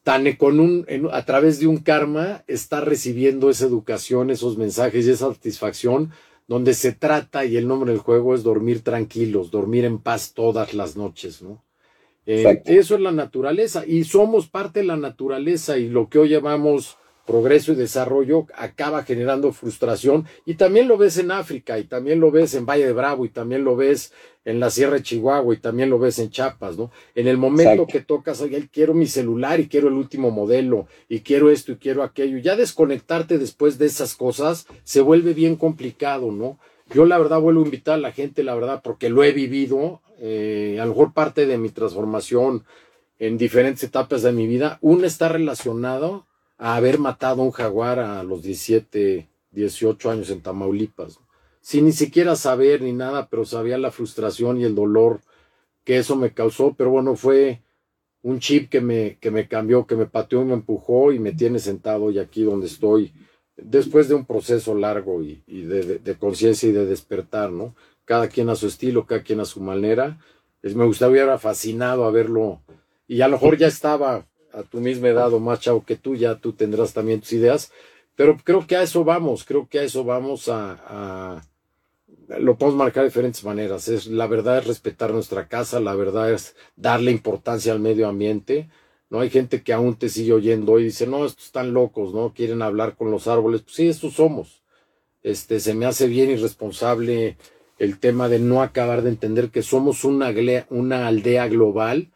tan 0.03 0.33
con 0.37 0.61
un, 0.61 0.87
a 1.13 1.25
través 1.25 1.61
de 1.61 1.67
un 1.67 1.79
karma, 1.79 2.45
está 2.47 2.81
recibiendo 2.81 3.51
esa 3.51 3.67
educación, 3.67 4.31
esos 4.31 4.57
mensajes 4.59 5.07
y 5.07 5.11
esa 5.11 5.33
satisfacción 5.33 6.13
donde 6.47 6.75
se 6.75 6.91
trata, 6.93 7.45
y 7.45 7.57
el 7.57 7.69
nombre 7.69 7.93
del 7.93 8.01
juego 8.01 8.35
es 8.35 8.43
dormir 8.43 8.83
tranquilos, 8.83 9.53
dormir 9.53 9.85
en 9.85 9.99
paz 9.99 10.33
todas 10.35 10.75
las 10.75 10.97
noches, 10.97 11.43
¿no? 11.43 11.63
Eh, 12.27 12.63
eso 12.67 12.95
es 12.95 13.01
la 13.01 13.13
naturaleza 13.13 13.85
y 13.87 14.05
somos 14.05 14.47
parte 14.49 14.81
de 14.81 14.87
la 14.87 14.97
naturaleza 14.97 15.79
y 15.79 15.89
lo 15.89 16.09
que 16.09 16.19
hoy 16.19 16.29
llamamos 16.29 16.99
progreso 17.31 17.71
y 17.71 17.77
desarrollo 17.77 18.47
acaba 18.57 19.05
generando 19.05 19.53
frustración 19.53 20.27
y 20.45 20.55
también 20.55 20.89
lo 20.89 20.99
ves 20.99 21.17
en 21.17 21.31
África 21.31 21.79
y 21.79 21.85
también 21.85 22.19
lo 22.19 22.33
ves 22.33 22.55
en 22.55 22.67
Valle 22.67 22.87
de 22.87 22.93
Bravo 22.93 23.25
y 23.25 23.29
también 23.29 23.63
lo 23.63 23.77
ves 23.77 24.13
en 24.45 24.59
la 24.59 24.69
Sierra 24.69 24.97
de 24.97 25.05
Chihuahua 25.05 25.55
y 25.55 25.59
también 25.59 25.91
lo 25.91 26.01
ves 26.01 26.19
en 26.19 26.31
Chiapas, 26.31 26.77
¿no? 26.77 26.91
En 27.15 27.29
el 27.29 27.37
momento 27.37 27.87
que 27.87 28.01
tocas, 28.01 28.41
oye, 28.41 28.69
quiero 28.73 28.95
mi 28.95 29.07
celular 29.07 29.61
y 29.61 29.69
quiero 29.69 29.87
el 29.87 29.95
último 29.95 30.33
modelo 30.33 30.89
y 31.09 31.21
quiero 31.21 31.51
esto 31.51 31.71
y 31.71 31.77
quiero 31.77 32.03
aquello, 32.03 32.39
ya 32.39 32.57
desconectarte 32.57 33.39
después 33.39 33.79
de 33.79 33.87
esas 33.87 34.17
cosas 34.17 34.67
se 34.83 35.01
vuelve 35.01 35.33
bien 35.33 35.55
complicado, 35.55 36.33
¿no? 36.33 36.59
Yo 36.93 37.07
la 37.07 37.19
verdad 37.19 37.39
vuelvo 37.39 37.63
a 37.63 37.67
invitar 37.67 37.95
a 37.95 37.99
la 37.99 38.11
gente, 38.11 38.43
la 38.43 38.57
verdad, 38.57 38.81
porque 38.83 39.09
lo 39.09 39.23
he 39.23 39.31
vivido, 39.31 40.03
eh, 40.19 40.79
a 40.81 40.85
lo 40.85 40.91
mejor 40.91 41.13
parte 41.13 41.47
de 41.47 41.59
mi 41.59 41.69
transformación 41.69 42.65
en 43.21 43.39
diferentes 43.39 43.85
etapas 43.85 44.23
de 44.23 44.33
mi 44.33 44.49
vida, 44.49 44.79
una 44.81 45.07
está 45.07 45.29
relacionado 45.29 46.27
a 46.61 46.77
haber 46.77 46.99
matado 46.99 47.41
a 47.41 47.45
un 47.47 47.51
jaguar 47.51 47.99
a 47.99 48.23
los 48.23 48.43
17, 48.43 49.27
18 49.51 50.11
años 50.11 50.31
en 50.31 50.43
Tamaulipas, 50.43 51.19
sin 51.61 51.87
ni 51.87 51.93
siquiera 51.93 52.37
saber 52.37 52.83
ni 52.83 52.93
nada, 52.93 53.29
pero 53.29 53.45
sabía 53.45 53.79
la 53.79 53.91
frustración 53.91 54.61
y 54.61 54.65
el 54.65 54.75
dolor 54.75 55.21
que 55.85 55.97
eso 55.97 56.15
me 56.17 56.33
causó, 56.33 56.75
pero 56.75 56.91
bueno, 56.91 57.17
fue 57.17 57.63
un 58.23 58.39
chip 58.39 58.69
que 58.69 58.81
me, 58.81 59.17
que 59.19 59.31
me 59.31 59.49
cambió, 59.49 59.87
que 59.87 59.97
me 59.97 60.05
pateó 60.07 60.45
me 60.45 60.53
empujó 60.53 61.13
y 61.13 61.19
me 61.19 61.33
tiene 61.33 61.59
sentado 61.59 62.11
y 62.11 62.19
aquí 62.19 62.45
donde 62.45 62.67
estoy, 62.67 63.15
después 63.57 64.09
de 64.09 64.15
un 64.15 64.27
proceso 64.27 64.75
largo 64.75 65.23
y, 65.23 65.43
de 65.47 66.17
conciencia 66.19 66.69
y 66.69 66.73
de 66.73 66.85
despertar, 66.85 67.51
¿no? 67.51 67.75
cada 68.11 68.27
quien 68.27 68.49
a 68.49 68.57
su 68.57 68.67
estilo, 68.67 69.07
cada 69.07 69.23
quien 69.23 69.39
a 69.39 69.45
su 69.45 69.61
manera. 69.61 70.19
Es, 70.63 70.75
me 70.75 70.85
gustaría, 70.85 71.13
hubiera 71.13 71.39
fascinado 71.39 72.05
a 72.05 72.11
verlo. 72.11 72.61
Y 73.07 73.21
a 73.21 73.29
lo 73.29 73.37
mejor 73.37 73.57
ya 73.57 73.69
estaba 73.69 74.27
a 74.53 74.63
tu 74.63 74.81
misma 74.81 75.09
edad 75.09 75.33
o 75.33 75.41
más 75.41 75.61
chavo 75.61 75.85
que 75.85 75.97
tú, 75.97 76.15
ya 76.15 76.37
tú 76.37 76.53
tendrás 76.53 76.93
también 76.93 77.21
tus 77.21 77.33
ideas. 77.33 77.73
Pero 78.17 78.37
creo 78.43 78.67
que 78.67 78.77
a 78.77 78.83
eso 78.83 79.05
vamos, 79.05 79.45
creo 79.45 79.69
que 79.69 79.79
a 79.79 79.83
eso 79.83 80.05
vamos 80.05 80.49
a, 80.49 81.43
lo 82.39 82.57
podemos 82.57 82.79
marcar 82.79 83.05
de 83.05 83.09
diferentes 83.09 83.45
maneras. 83.45 83.89
Es, 83.89 84.07
la 84.07 84.27
verdad 84.27 84.59
es 84.59 84.67
respetar 84.67 85.13
nuestra 85.13 85.49
casa, 85.49 85.81
la 85.81 85.95
verdad 85.95 86.33
es 86.33 86.55
darle 86.77 87.11
importancia 87.11 87.73
al 87.73 87.81
medio 87.81 88.09
ambiente. 88.09 88.69
No 89.09 89.21
hay 89.21 89.31
gente 89.31 89.63
que 89.63 89.73
aún 89.73 89.97
te 89.97 90.09
sigue 90.09 90.33
oyendo 90.33 90.79
y 90.79 90.85
dice, 90.85 91.07
no, 91.07 91.25
estos 91.25 91.47
están 91.47 91.73
locos, 91.73 92.15
¿no? 92.15 92.33
Quieren 92.33 92.63
hablar 92.63 92.95
con 92.95 93.11
los 93.11 93.27
árboles. 93.27 93.63
Pues 93.63 93.75
sí, 93.75 93.89
estos 93.89 94.15
somos. 94.15 94.63
Este, 95.23 95.59
se 95.59 95.75
me 95.75 95.87
hace 95.87 96.07
bien 96.07 96.31
irresponsable 96.31 97.37
el 97.79 97.99
tema 97.99 98.29
de 98.29 98.39
no 98.39 98.63
acabar 98.63 99.03
de 99.03 99.11
entender 99.11 99.51
que 99.51 99.63
somos 99.63 100.05
una, 100.05 100.33
una 100.69 101.09
aldea 101.09 101.49
global 101.49 102.11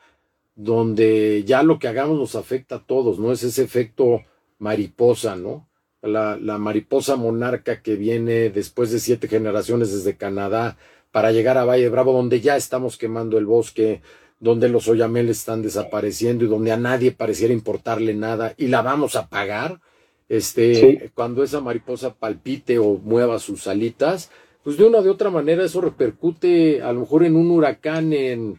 donde 0.57 1.45
ya 1.45 1.63
lo 1.63 1.79
que 1.79 1.89
hagamos 1.89 2.19
nos 2.19 2.37
afecta 2.37 2.77
a 2.77 2.87
todos, 2.87 3.19
¿no? 3.19 3.33
Es 3.33 3.43
ese 3.43 3.63
efecto 3.63 4.23
mariposa, 4.59 5.37
¿no? 5.37 5.69
La, 6.03 6.37
la, 6.37 6.59
mariposa 6.59 7.17
monarca 7.17 7.81
que 7.81 7.97
viene 7.97 8.51
después 8.51 8.91
de 8.91 9.01
siete 9.01 9.27
generaciones 9.27 9.91
desde 9.91 10.17
Canadá 10.17 10.77
para 11.11 11.33
llegar 11.33 11.57
a 11.57 11.65
Valle 11.65 11.89
Bravo, 11.89 12.13
donde 12.13 12.41
ya 12.41 12.57
estamos 12.57 12.99
quemando 12.99 13.39
el 13.39 13.47
bosque, 13.47 14.03
donde 14.39 14.69
los 14.69 14.89
oyameles 14.89 15.39
están 15.39 15.63
desapareciendo 15.63 16.45
y 16.45 16.49
donde 16.49 16.73
a 16.73 16.77
nadie 16.77 17.13
pareciera 17.13 17.55
importarle 17.55 18.15
nada 18.15 18.55
y 18.59 18.69
la 18.69 18.83
vamos 18.83 19.17
a 19.17 19.29
pagar. 19.29 19.81
Este, 20.29 21.11
cuando 21.15 21.43
esa 21.43 21.61
mariposa 21.61 22.15
palpite 22.15 22.79
o 22.79 22.95
mueva 22.95 23.39
sus 23.39 23.67
alitas, 23.67 24.31
pues 24.63 24.77
de 24.77 24.85
una 24.85 25.03
de 25.03 25.11
otra 25.11 25.31
manera 25.31 25.65
eso 25.65 25.81
repercute 25.81 26.83
a 26.83 26.93
lo 26.93 27.01
mejor 27.01 27.25
en 27.25 27.37
un 27.37 27.51
huracán 27.51 28.13
en, 28.13 28.59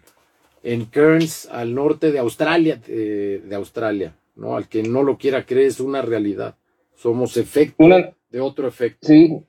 en 0.66 0.86
Cairns, 0.86 1.47
al 1.51 1.76
norte 1.76 2.11
de 2.11 2.20
Australia, 2.20 2.82
de, 2.86 3.55
Australia, 3.55 4.16
¿no? 4.36 4.57
Al 4.57 4.68
que 4.68 4.82
no 4.82 5.03
lo 5.03 5.18
quiera 5.18 5.45
creer 5.45 5.68
es 5.68 5.80
una 5.80 6.01
realidad. 6.01 6.55
Somos 6.95 7.38
efecto 7.38 7.86
de 8.30 8.41
otro 8.41 8.68
efecto. 8.68 9.07
Sí, 9.07 9.41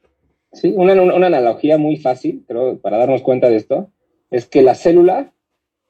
sí, 0.52 0.72
una, 0.76 0.92
una 1.00 1.26
analogía 1.26 1.78
muy 1.78 1.96
fácil, 1.96 2.44
creo, 2.46 2.78
para 2.78 2.98
darnos 2.98 3.22
cuenta 3.22 3.48
de 3.48 3.56
esto, 3.56 3.90
es 4.30 4.46
que 4.46 4.62
la 4.62 4.74
célula 4.74 5.32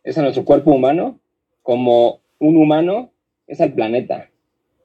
es 0.05 0.17
a 0.17 0.23
nuestro 0.23 0.45
cuerpo 0.45 0.71
humano 0.71 1.19
como 1.63 2.21
un 2.39 2.57
humano 2.57 3.11
es 3.49 3.61
al 3.61 3.73
planeta, 3.73 4.31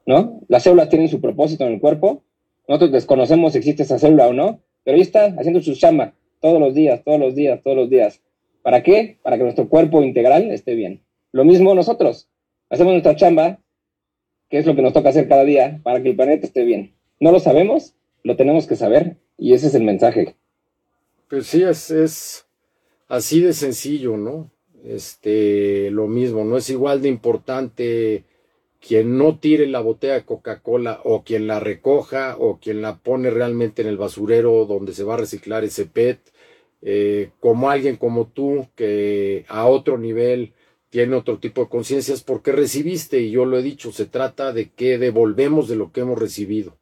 ¿no? 0.06 0.40
Las 0.48 0.64
células 0.64 0.88
tienen 0.88 1.08
su 1.08 1.20
propósito 1.20 1.64
en 1.64 1.74
el 1.74 1.80
cuerpo, 1.80 2.24
nosotros 2.66 2.92
desconocemos 2.92 3.52
si 3.52 3.58
existe 3.58 3.82
esa 3.82 3.98
célula 3.98 4.28
o 4.28 4.32
no, 4.32 4.60
pero 4.82 4.96
ahí 4.96 5.02
está 5.02 5.26
haciendo 5.38 5.60
su 5.60 5.74
chamba 5.74 6.14
todos 6.40 6.58
los 6.58 6.74
días, 6.74 7.02
todos 7.04 7.20
los 7.20 7.34
días, 7.34 7.62
todos 7.62 7.76
los 7.76 7.90
días. 7.90 8.21
¿Para 8.62 8.82
qué? 8.82 9.18
Para 9.22 9.36
que 9.36 9.44
nuestro 9.44 9.68
cuerpo 9.68 10.02
integral 10.02 10.50
esté 10.50 10.74
bien. 10.74 11.02
Lo 11.32 11.44
mismo 11.44 11.74
nosotros. 11.74 12.28
Hacemos 12.70 12.92
nuestra 12.92 13.16
chamba, 13.16 13.58
que 14.48 14.58
es 14.58 14.66
lo 14.66 14.74
que 14.74 14.82
nos 14.82 14.92
toca 14.92 15.10
hacer 15.10 15.28
cada 15.28 15.44
día, 15.44 15.80
para 15.82 16.02
que 16.02 16.10
el 16.10 16.16
planeta 16.16 16.46
esté 16.46 16.64
bien. 16.64 16.94
No 17.20 17.32
lo 17.32 17.40
sabemos, 17.40 17.94
lo 18.22 18.36
tenemos 18.36 18.66
que 18.66 18.76
saber 18.76 19.16
y 19.38 19.54
ese 19.54 19.66
es 19.66 19.74
el 19.74 19.82
mensaje. 19.82 20.36
Pues 21.28 21.46
sí, 21.46 21.62
es, 21.62 22.46
así 23.08 23.40
de 23.40 23.52
sencillo, 23.52 24.16
¿no? 24.16 24.50
Este, 24.84 25.90
lo 25.90 26.06
mismo, 26.08 26.44
no 26.44 26.56
es 26.56 26.68
igual 26.70 27.02
de 27.02 27.08
importante 27.08 28.24
quien 28.80 29.16
no 29.16 29.38
tire 29.38 29.66
la 29.68 29.80
botella 29.80 30.14
de 30.14 30.24
Coca-Cola 30.24 31.00
o 31.04 31.22
quien 31.22 31.46
la 31.46 31.60
recoja 31.60 32.36
o 32.38 32.58
quien 32.58 32.82
la 32.82 32.98
pone 32.98 33.30
realmente 33.30 33.82
en 33.82 33.88
el 33.88 33.96
basurero 33.96 34.66
donde 34.66 34.92
se 34.92 35.04
va 35.04 35.14
a 35.14 35.18
reciclar 35.18 35.62
ese 35.62 35.86
PET, 35.86 36.18
eh, 36.82 37.30
como 37.40 37.70
alguien 37.70 37.96
como 37.96 38.26
tú 38.26 38.68
que 38.74 39.44
a 39.48 39.66
otro 39.66 39.98
nivel 39.98 40.52
tiene 40.90 41.16
otro 41.16 41.38
tipo 41.38 41.62
de 41.62 41.68
conciencias 41.70 42.22
porque 42.22 42.52
recibiste, 42.52 43.20
y 43.20 43.30
yo 43.30 43.46
lo 43.46 43.58
he 43.58 43.62
dicho, 43.62 43.92
se 43.92 44.04
trata 44.04 44.52
de 44.52 44.68
que 44.70 44.98
devolvemos 44.98 45.68
de 45.68 45.76
lo 45.76 45.90
que 45.90 46.00
hemos 46.00 46.18
recibido. 46.18 46.76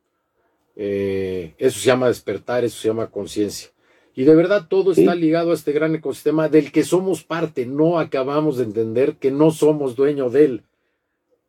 Eh, 0.74 1.54
eso 1.58 1.78
se 1.78 1.86
llama 1.86 2.08
despertar, 2.08 2.64
eso 2.64 2.80
se 2.80 2.88
llama 2.88 3.10
conciencia. 3.10 3.70
Y 4.14 4.24
de 4.24 4.34
verdad 4.34 4.66
todo 4.68 4.92
está 4.92 5.14
ligado 5.14 5.52
a 5.52 5.54
este 5.54 5.72
gran 5.72 5.94
ecosistema 5.94 6.48
del 6.48 6.72
que 6.72 6.82
somos 6.82 7.22
parte. 7.22 7.66
No 7.66 7.98
acabamos 7.98 8.56
de 8.56 8.64
entender 8.64 9.16
que 9.16 9.30
no 9.30 9.50
somos 9.50 9.94
dueño 9.94 10.30
de 10.30 10.44
él. 10.44 10.62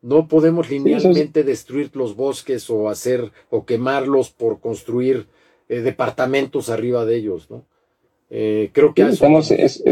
No 0.00 0.28
podemos 0.28 0.70
linealmente 0.70 1.44
destruir 1.44 1.90
los 1.94 2.14
bosques 2.14 2.70
o 2.70 2.88
hacer 2.88 3.32
o 3.50 3.64
quemarlos 3.66 4.30
por 4.30 4.60
construir 4.60 5.26
eh, 5.68 5.80
departamentos 5.80 6.70
arriba 6.70 7.04
de 7.04 7.16
ellos, 7.16 7.50
¿no? 7.50 7.64
Eh, 8.34 8.70
creo 8.72 8.94
que 8.94 9.02
es, 9.02 9.20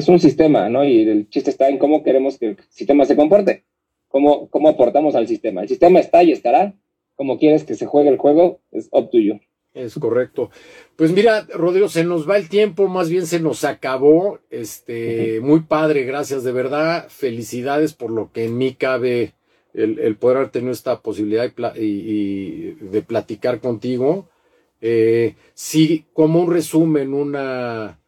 un 0.09 0.19
sistema, 0.19 0.71
¿no? 0.71 0.83
Y 0.83 1.03
el 1.07 1.29
chiste 1.29 1.51
está 1.51 1.69
en 1.69 1.77
cómo 1.77 2.03
queremos 2.03 2.39
que 2.39 2.47
el 2.47 2.57
sistema 2.71 3.05
se 3.05 3.15
comporte, 3.15 3.65
cómo, 4.09 4.49
cómo 4.49 4.71
aportamos 4.71 5.15
al 5.15 5.29
sistema. 5.29 5.61
El 5.61 5.69
sistema 5.69 6.01
está 6.01 6.23
y 6.23 6.33
estará. 6.33 6.75
Como 7.17 7.39
quieres 7.39 7.65
que 7.65 7.75
se 7.75 7.85
juegue 7.85 8.09
el 8.09 8.17
juego, 8.17 8.61
es 8.73 8.89
up 8.93 9.11
to 9.11 9.19
you. 9.19 9.41
Es 9.75 9.95
correcto. 9.97 10.49
Pues 10.97 11.13
mira, 11.13 11.47
Rodrigo, 11.53 11.91
se 11.91 12.03
nos 12.03 12.27
va 12.27 12.39
el 12.39 12.49
tiempo, 12.49 12.89
más 12.89 13.11
bien 13.11 13.27
se 13.27 13.41
nos 13.41 13.63
acabó. 13.65 14.39
Este, 14.49 15.41
muy 15.43 15.61
padre, 15.61 16.05
gracias 16.05 16.43
de 16.43 16.53
verdad. 16.53 17.09
Felicidades 17.11 17.93
por 17.93 18.11
lo 18.11 18.33
que 18.33 18.47
en 18.47 18.57
mí 18.57 18.73
cabe 18.73 19.35
el, 19.75 20.17
poder 20.17 20.39
haber 20.39 20.51
tenido 20.51 20.73
esta 20.73 21.03
posibilidad 21.03 21.53
y, 21.77 22.71
de 22.71 23.03
platicar 23.03 23.61
contigo. 23.61 24.31
Eh, 24.81 25.35
sí, 25.53 26.07
como 26.15 26.41
un 26.41 26.51
resumen, 26.51 27.13
una, 27.13 28.00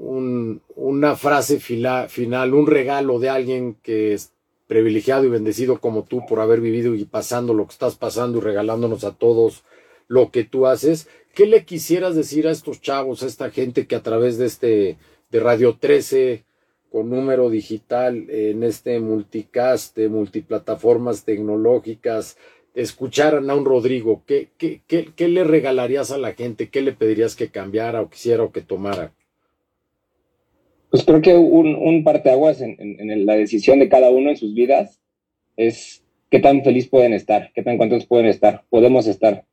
una 0.00 1.14
frase 1.16 1.60
final, 1.60 2.54
un 2.54 2.66
regalo 2.66 3.18
de 3.18 3.28
alguien 3.28 3.76
que 3.82 4.14
es 4.14 4.32
privilegiado 4.66 5.24
y 5.24 5.28
bendecido 5.28 5.80
como 5.80 6.04
tú 6.04 6.24
por 6.26 6.40
haber 6.40 6.60
vivido 6.60 6.94
y 6.94 7.04
pasando 7.04 7.52
lo 7.52 7.66
que 7.66 7.72
estás 7.72 7.96
pasando 7.96 8.38
y 8.38 8.40
regalándonos 8.40 9.04
a 9.04 9.12
todos 9.12 9.64
lo 10.08 10.30
que 10.30 10.44
tú 10.44 10.66
haces. 10.66 11.08
¿Qué 11.34 11.46
le 11.46 11.64
quisieras 11.64 12.14
decir 12.14 12.48
a 12.48 12.50
estos 12.50 12.80
chavos, 12.80 13.22
a 13.22 13.26
esta 13.26 13.50
gente 13.50 13.86
que 13.86 13.94
a 13.94 14.02
través 14.02 14.38
de 14.38 14.46
este, 14.46 14.96
de 15.30 15.40
Radio 15.40 15.76
13, 15.78 16.44
con 16.90 17.10
número 17.10 17.50
digital 17.50 18.28
en 18.30 18.62
este 18.64 18.98
multicast 19.00 19.96
de 19.96 20.08
multiplataformas 20.08 21.24
tecnológicas 21.24 22.36
escucharan 22.74 23.50
a 23.50 23.54
un 23.54 23.64
Rodrigo, 23.64 24.22
¿qué, 24.26 24.50
qué, 24.56 24.82
qué, 24.86 25.28
le 25.28 25.44
regalarías 25.44 26.10
a 26.10 26.18
la 26.18 26.32
gente? 26.32 26.68
¿Qué 26.68 26.80
le 26.80 26.92
pedirías 26.92 27.36
que 27.36 27.50
cambiara 27.50 28.00
o 28.00 28.08
quisiera 28.10 28.42
o 28.42 28.52
que 28.52 28.60
tomara? 28.60 29.12
Pues 30.90 31.04
creo 31.04 31.22
que 31.22 31.36
un, 31.36 31.74
un 31.76 32.04
parteaguas 32.04 32.60
en, 32.60 32.76
en, 32.78 33.26
la 33.26 33.34
decisión 33.36 33.78
de 33.78 33.88
cada 33.88 34.10
uno 34.10 34.30
en 34.30 34.36
sus 34.36 34.54
vidas 34.54 35.00
es 35.56 36.04
qué 36.30 36.40
tan 36.40 36.64
feliz 36.64 36.88
pueden 36.88 37.12
estar, 37.12 37.52
qué 37.54 37.62
tan 37.62 37.78
contentos 37.78 38.06
pueden 38.06 38.26
estar, 38.26 38.64
podemos 38.70 39.06
estar. 39.06 39.44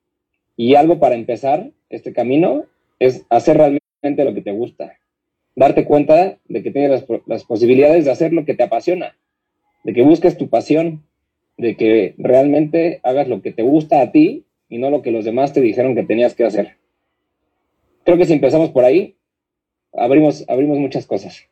Y 0.55 0.75
algo 0.75 0.99
para 0.99 1.15
empezar 1.15 1.71
este 1.89 2.13
camino 2.13 2.65
es 2.99 3.25
hacer 3.29 3.57
realmente 3.57 4.25
lo 4.25 4.33
que 4.33 4.41
te 4.41 4.51
gusta 4.51 4.97
darte 5.57 5.85
cuenta 5.85 6.37
de 6.47 6.61
que 6.61 6.69
tienes 6.69 7.03
las, 7.25 7.43
posibilidades 7.43 8.05
de 8.05 8.11
hacer 8.11 8.31
lo 8.31 8.45
que 8.45 8.53
te 8.53 8.61
apasiona, 8.61 9.17
de 9.83 9.93
que 9.93 10.03
busques 10.03 10.37
tu 10.37 10.49
pasión, 10.49 11.03
de 11.57 11.75
que 11.75 12.13
realmente 12.19 12.99
hagas 13.01 13.27
lo 13.27 13.41
que 13.41 13.51
te 13.51 13.63
gusta 13.63 14.01
a 14.01 14.11
ti 14.11 14.45
y 14.69 14.77
no 14.77 14.91
lo 14.91 15.01
que 15.01 15.11
los 15.11 15.25
demás 15.25 15.53
te 15.53 15.61
dijeron 15.61 15.95
que 15.95 16.03
tenías 16.03 16.35
que 16.35 16.45
hacer. 16.45 16.75
Creo 18.05 18.19
que 18.19 18.25
si 18.25 18.33
empezamos 18.33 18.69
por 18.69 18.85
ahí, 18.85 19.15
abrimos, 19.93 20.45
abrimos 20.47 20.77
muchas 20.77 21.05
cosas. 21.05 21.43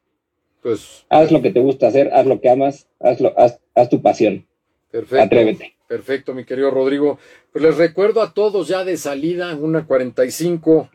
Pues, 0.62 1.06
haz 1.10 1.32
lo 1.32 1.42
que 1.42 1.52
te 1.52 1.60
gusta 1.60 1.88
hacer, 1.88 2.12
haz 2.14 2.26
lo 2.26 2.42
que 2.42 2.50
amas, 2.50 2.88
hazlo, 3.00 3.34
haz, 3.38 3.60
haz 3.76 3.90
tu 3.90 4.02
pasión. 4.02 4.48
Perfecto. 4.92 5.24
Atrévete. 5.24 5.74
Perfecto, 5.88 6.34
mi 6.34 6.46
querido 6.46 6.72
Rodrigo. 6.72 7.20
Pues 7.52 7.64
les 7.64 7.78
recuerdo 7.78 8.22
a 8.22 8.34
todos 8.34 8.68
ya 8.68 8.84
de 8.84 8.98
salida, 8.98 9.56
una 9.56 9.86
45 9.86 10.90